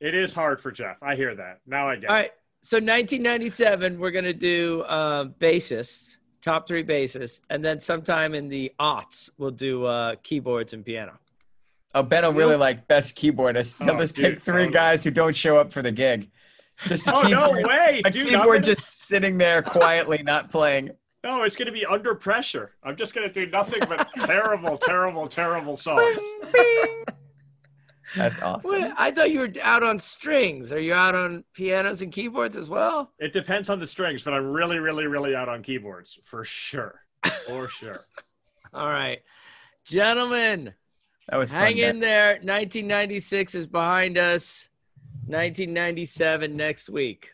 It 0.00 0.14
is 0.14 0.32
hard 0.32 0.60
for 0.60 0.70
Jeff. 0.70 0.96
I 1.02 1.14
hear 1.16 1.34
that. 1.34 1.60
Now 1.66 1.88
I 1.88 1.96
get 1.96 2.10
All 2.10 2.16
it. 2.16 2.18
right. 2.18 2.30
So 2.62 2.76
1997, 2.76 3.98
we're 3.98 4.10
gonna 4.10 4.32
do 4.32 4.82
uh, 4.82 5.24
bassists, 5.40 6.16
top 6.42 6.66
three 6.68 6.84
bassists, 6.84 7.40
and 7.50 7.64
then 7.64 7.80
sometime 7.80 8.34
in 8.34 8.48
the 8.48 8.72
aughts, 8.80 9.28
we'll 9.38 9.50
do 9.50 9.84
uh, 9.84 10.14
keyboards 10.22 10.72
and 10.72 10.84
piano. 10.84 11.18
Oh, 11.94 12.02
Ben 12.02 12.24
will 12.24 12.32
really 12.32 12.56
like 12.56 12.86
best 12.88 13.16
keyboardist. 13.16 13.82
He'll 13.84 13.94
Oh, 13.94 13.98
just 13.98 14.14
dude, 14.14 14.24
pick 14.24 14.40
three 14.40 14.54
totally. 14.64 14.72
guys 14.72 15.04
who 15.04 15.10
don't 15.10 15.34
show 15.36 15.56
up 15.56 15.72
for 15.72 15.80
the 15.82 15.92
gig. 15.92 16.30
Just 16.86 17.06
a 17.06 17.14
Oh, 17.14 17.22
no 17.22 17.52
way, 17.52 18.02
A 18.04 18.10
dude, 18.10 18.22
I'm 18.22 18.28
keyboard 18.30 18.46
gonna- 18.46 18.60
just 18.62 19.06
sitting 19.06 19.38
there 19.38 19.62
quietly, 19.62 20.22
not 20.22 20.50
playing. 20.50 20.90
No, 21.24 21.42
it's 21.42 21.56
going 21.56 21.66
to 21.66 21.72
be 21.72 21.84
under 21.86 22.14
pressure. 22.14 22.72
I'm 22.84 22.96
just 22.96 23.14
going 23.14 23.26
to 23.26 23.32
do 23.32 23.50
nothing 23.50 23.80
but 23.88 24.08
terrible, 24.20 24.76
terrible, 24.78 25.26
terrible 25.26 25.76
songs. 25.76 26.18
That's 28.14 28.38
awesome. 28.40 28.70
Wait, 28.70 28.92
I 28.96 29.10
thought 29.10 29.30
you 29.32 29.40
were 29.40 29.50
out 29.62 29.82
on 29.82 29.98
strings. 29.98 30.70
Are 30.70 30.78
you 30.78 30.92
out 30.94 31.14
on 31.16 31.42
pianos 31.54 32.02
and 32.02 32.12
keyboards 32.12 32.56
as 32.56 32.68
well? 32.68 33.10
It 33.18 33.32
depends 33.32 33.70
on 33.70 33.80
the 33.80 33.86
strings, 33.86 34.22
but 34.22 34.34
I'm 34.34 34.52
really, 34.52 34.78
really, 34.78 35.06
really 35.06 35.34
out 35.34 35.48
on 35.48 35.62
keyboards 35.62 36.18
for 36.24 36.44
sure. 36.44 37.00
For 37.48 37.68
sure. 37.68 38.04
All 38.74 38.88
right, 38.90 39.20
gentlemen, 39.84 40.74
That 41.28 41.38
was 41.38 41.50
fun, 41.50 41.60
hang 41.60 41.76
Ben. 41.76 41.90
in 41.96 41.98
there. 42.00 42.32
1996 42.34 43.54
is 43.54 43.66
behind 43.66 44.18
us. 44.18 44.68
1997 45.26 46.54
next 46.54 46.90
week. 46.90 47.30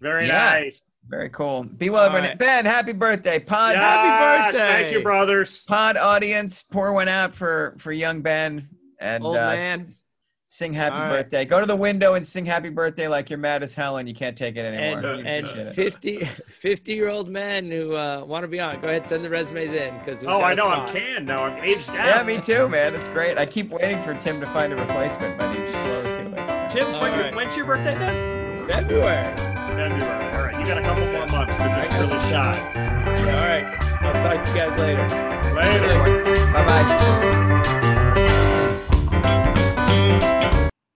Very 0.00 0.26
Yeah. 0.26 0.32
nice. 0.54 0.82
Very 1.08 1.30
cool. 1.30 1.64
Be 1.64 1.88
well, 1.90 2.02
All 2.02 2.06
everyone. 2.08 2.28
right. 2.30 2.38
Ben. 2.38 2.64
Happy 2.66 2.92
birthday, 2.92 3.38
Pod. 3.40 3.74
Yes, 3.74 4.52
birthday. 4.52 4.58
Thank 4.82 4.92
you, 4.92 5.02
brothers. 5.02 5.64
Pod 5.64 5.96
audience, 5.96 6.62
pour 6.62 6.92
one 6.92 7.08
out 7.08 7.34
for 7.34 7.74
for 7.78 7.92
young 7.92 8.20
Ben 8.20 8.68
and 9.00 9.24
Old 9.24 9.36
uh, 9.36 9.54
man. 9.56 9.84
s- 9.86 10.04
sing 10.48 10.72
happy 10.74 10.94
All 10.96 11.00
right. 11.02 11.10
birthday. 11.22 11.44
Go 11.46 11.60
to 11.60 11.66
the 11.66 11.76
window 11.76 12.12
and 12.14 12.26
sing 12.26 12.44
happy 12.44 12.68
birthday 12.68 13.08
like 13.08 13.30
you're 13.30 13.38
mad 13.38 13.62
as 13.62 13.74
hell 13.74 13.96
and 13.98 14.06
you 14.08 14.14
can't 14.14 14.36
take 14.36 14.56
it 14.56 14.60
anymore. 14.66 15.14
And, 15.14 15.46
We 15.46 15.52
and 15.62 15.74
50, 15.74 16.24
50 16.50 16.92
year 16.94 17.08
old 17.08 17.28
men 17.30 17.70
who 17.70 17.94
uh, 17.96 18.24
want 18.26 18.44
to 18.44 18.48
be 18.48 18.58
on, 18.60 18.80
go 18.80 18.88
ahead, 18.88 19.06
send 19.06 19.24
the 19.24 19.30
resumes 19.30 19.72
in 19.74 19.98
because 19.98 20.22
Oh, 20.24 20.40
I 20.42 20.52
know. 20.54 20.68
I'm 20.68 20.92
canned 20.92 21.26
now. 21.26 21.44
I'm 21.44 21.62
aged 21.64 21.88
out. 21.90 21.96
Yeah, 22.06 22.22
me 22.22 22.38
too, 22.40 22.68
man. 22.68 22.94
It's 22.94 23.08
great. 23.10 23.36
I 23.38 23.46
keep 23.46 23.70
waiting 23.70 24.00
for 24.02 24.14
Tim 24.14 24.40
to 24.40 24.46
find 24.46 24.72
a 24.72 24.76
replacement, 24.76 25.38
but 25.38 25.54
he's 25.56 25.68
slow 25.68 26.02
to 26.02 26.32
it. 26.32 26.70
Tim's 26.70 26.96
All 26.96 27.02
when 27.02 27.12
right. 27.18 27.34
when's 27.34 27.56
your 27.56 27.64
birthday, 27.66 27.94
man? 27.94 28.37
February. 28.68 29.34
February. 29.34 30.36
All 30.36 30.42
right, 30.42 30.60
you 30.60 30.66
got 30.66 30.76
a 30.76 30.82
couple 30.82 31.06
more 31.06 31.26
months 31.28 31.56
to 31.56 31.62
just 31.62 31.90
really 31.98 32.20
shine. 32.28 32.60
All 32.76 33.46
right, 33.46 33.64
I'll 34.02 34.12
talk 34.22 34.44
to 34.44 34.50
you 34.50 34.56
guys 34.56 34.78
later. 34.78 35.08
Later. 35.54 36.52
Bye 36.52 36.64
bye. 36.66 36.84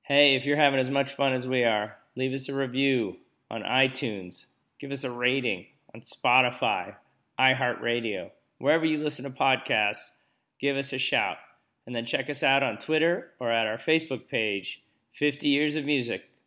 Hey, 0.03 0.35
if 0.35 0.45
you're 0.45 0.59
having 0.59 0.81
as 0.81 0.91
much 0.91 1.15
fun 1.15 1.33
as 1.33 1.49
we 1.49 1.65
are, 1.65 1.97
leave 2.15 2.35
us 2.35 2.51
a 2.51 2.55
review 2.55 3.17
on 3.51 3.63
iTunes. 3.63 4.45
Give 4.79 4.91
us 4.91 5.05
a 5.05 5.11
rating 5.11 5.65
on 5.95 6.03
Spotify, 6.03 6.95
iHeartRadio, 7.41 8.33
wherever 8.59 8.85
you 8.85 8.99
listen 8.99 9.25
to 9.25 9.31
podcasts. 9.31 10.11
Give 10.61 10.77
us 10.77 10.93
a 10.93 10.99
shout. 10.99 11.39
And 11.87 11.97
then 11.97 12.05
check 12.05 12.29
us 12.29 12.43
out 12.43 12.63
on 12.63 12.77
Twitter 12.77 13.31
or 13.41 13.51
at 13.51 13.67
our 13.67 13.79
Facebook 13.79 14.29
page, 14.29 14.83
50 15.15 15.49
Years 15.49 15.77
of 15.77 15.87
Music 15.87 16.25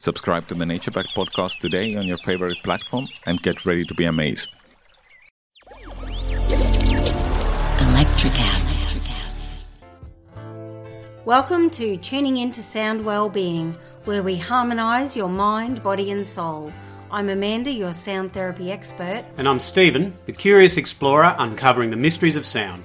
Subscribe 0.00 0.46
to 0.46 0.54
the 0.54 0.64
Nature 0.64 0.92
Back 0.92 1.06
podcast 1.06 1.58
today 1.58 1.96
on 1.96 2.06
your 2.06 2.18
favorite 2.18 2.62
platform 2.62 3.08
and 3.26 3.40
get 3.40 3.66
ready 3.66 3.84
to 3.84 3.94
be 3.94 4.04
amazed. 4.04 4.54
Electricast. 7.80 8.86
Welcome 11.24 11.68
to 11.70 11.96
Tuning 11.96 12.36
Into 12.36 12.62
Sound 12.62 13.04
Wellbeing, 13.04 13.76
where 14.04 14.22
we 14.22 14.36
harmonise 14.36 15.16
your 15.16 15.28
mind, 15.28 15.82
body, 15.82 16.12
and 16.12 16.24
soul. 16.24 16.72
I'm 17.10 17.28
Amanda, 17.28 17.72
your 17.72 17.92
sound 17.92 18.32
therapy 18.32 18.70
expert. 18.70 19.24
And 19.36 19.48
I'm 19.48 19.58
Stephen, 19.58 20.16
the 20.26 20.32
curious 20.32 20.76
explorer 20.76 21.34
uncovering 21.40 21.90
the 21.90 21.96
mysteries 21.96 22.36
of 22.36 22.46
sound. 22.46 22.84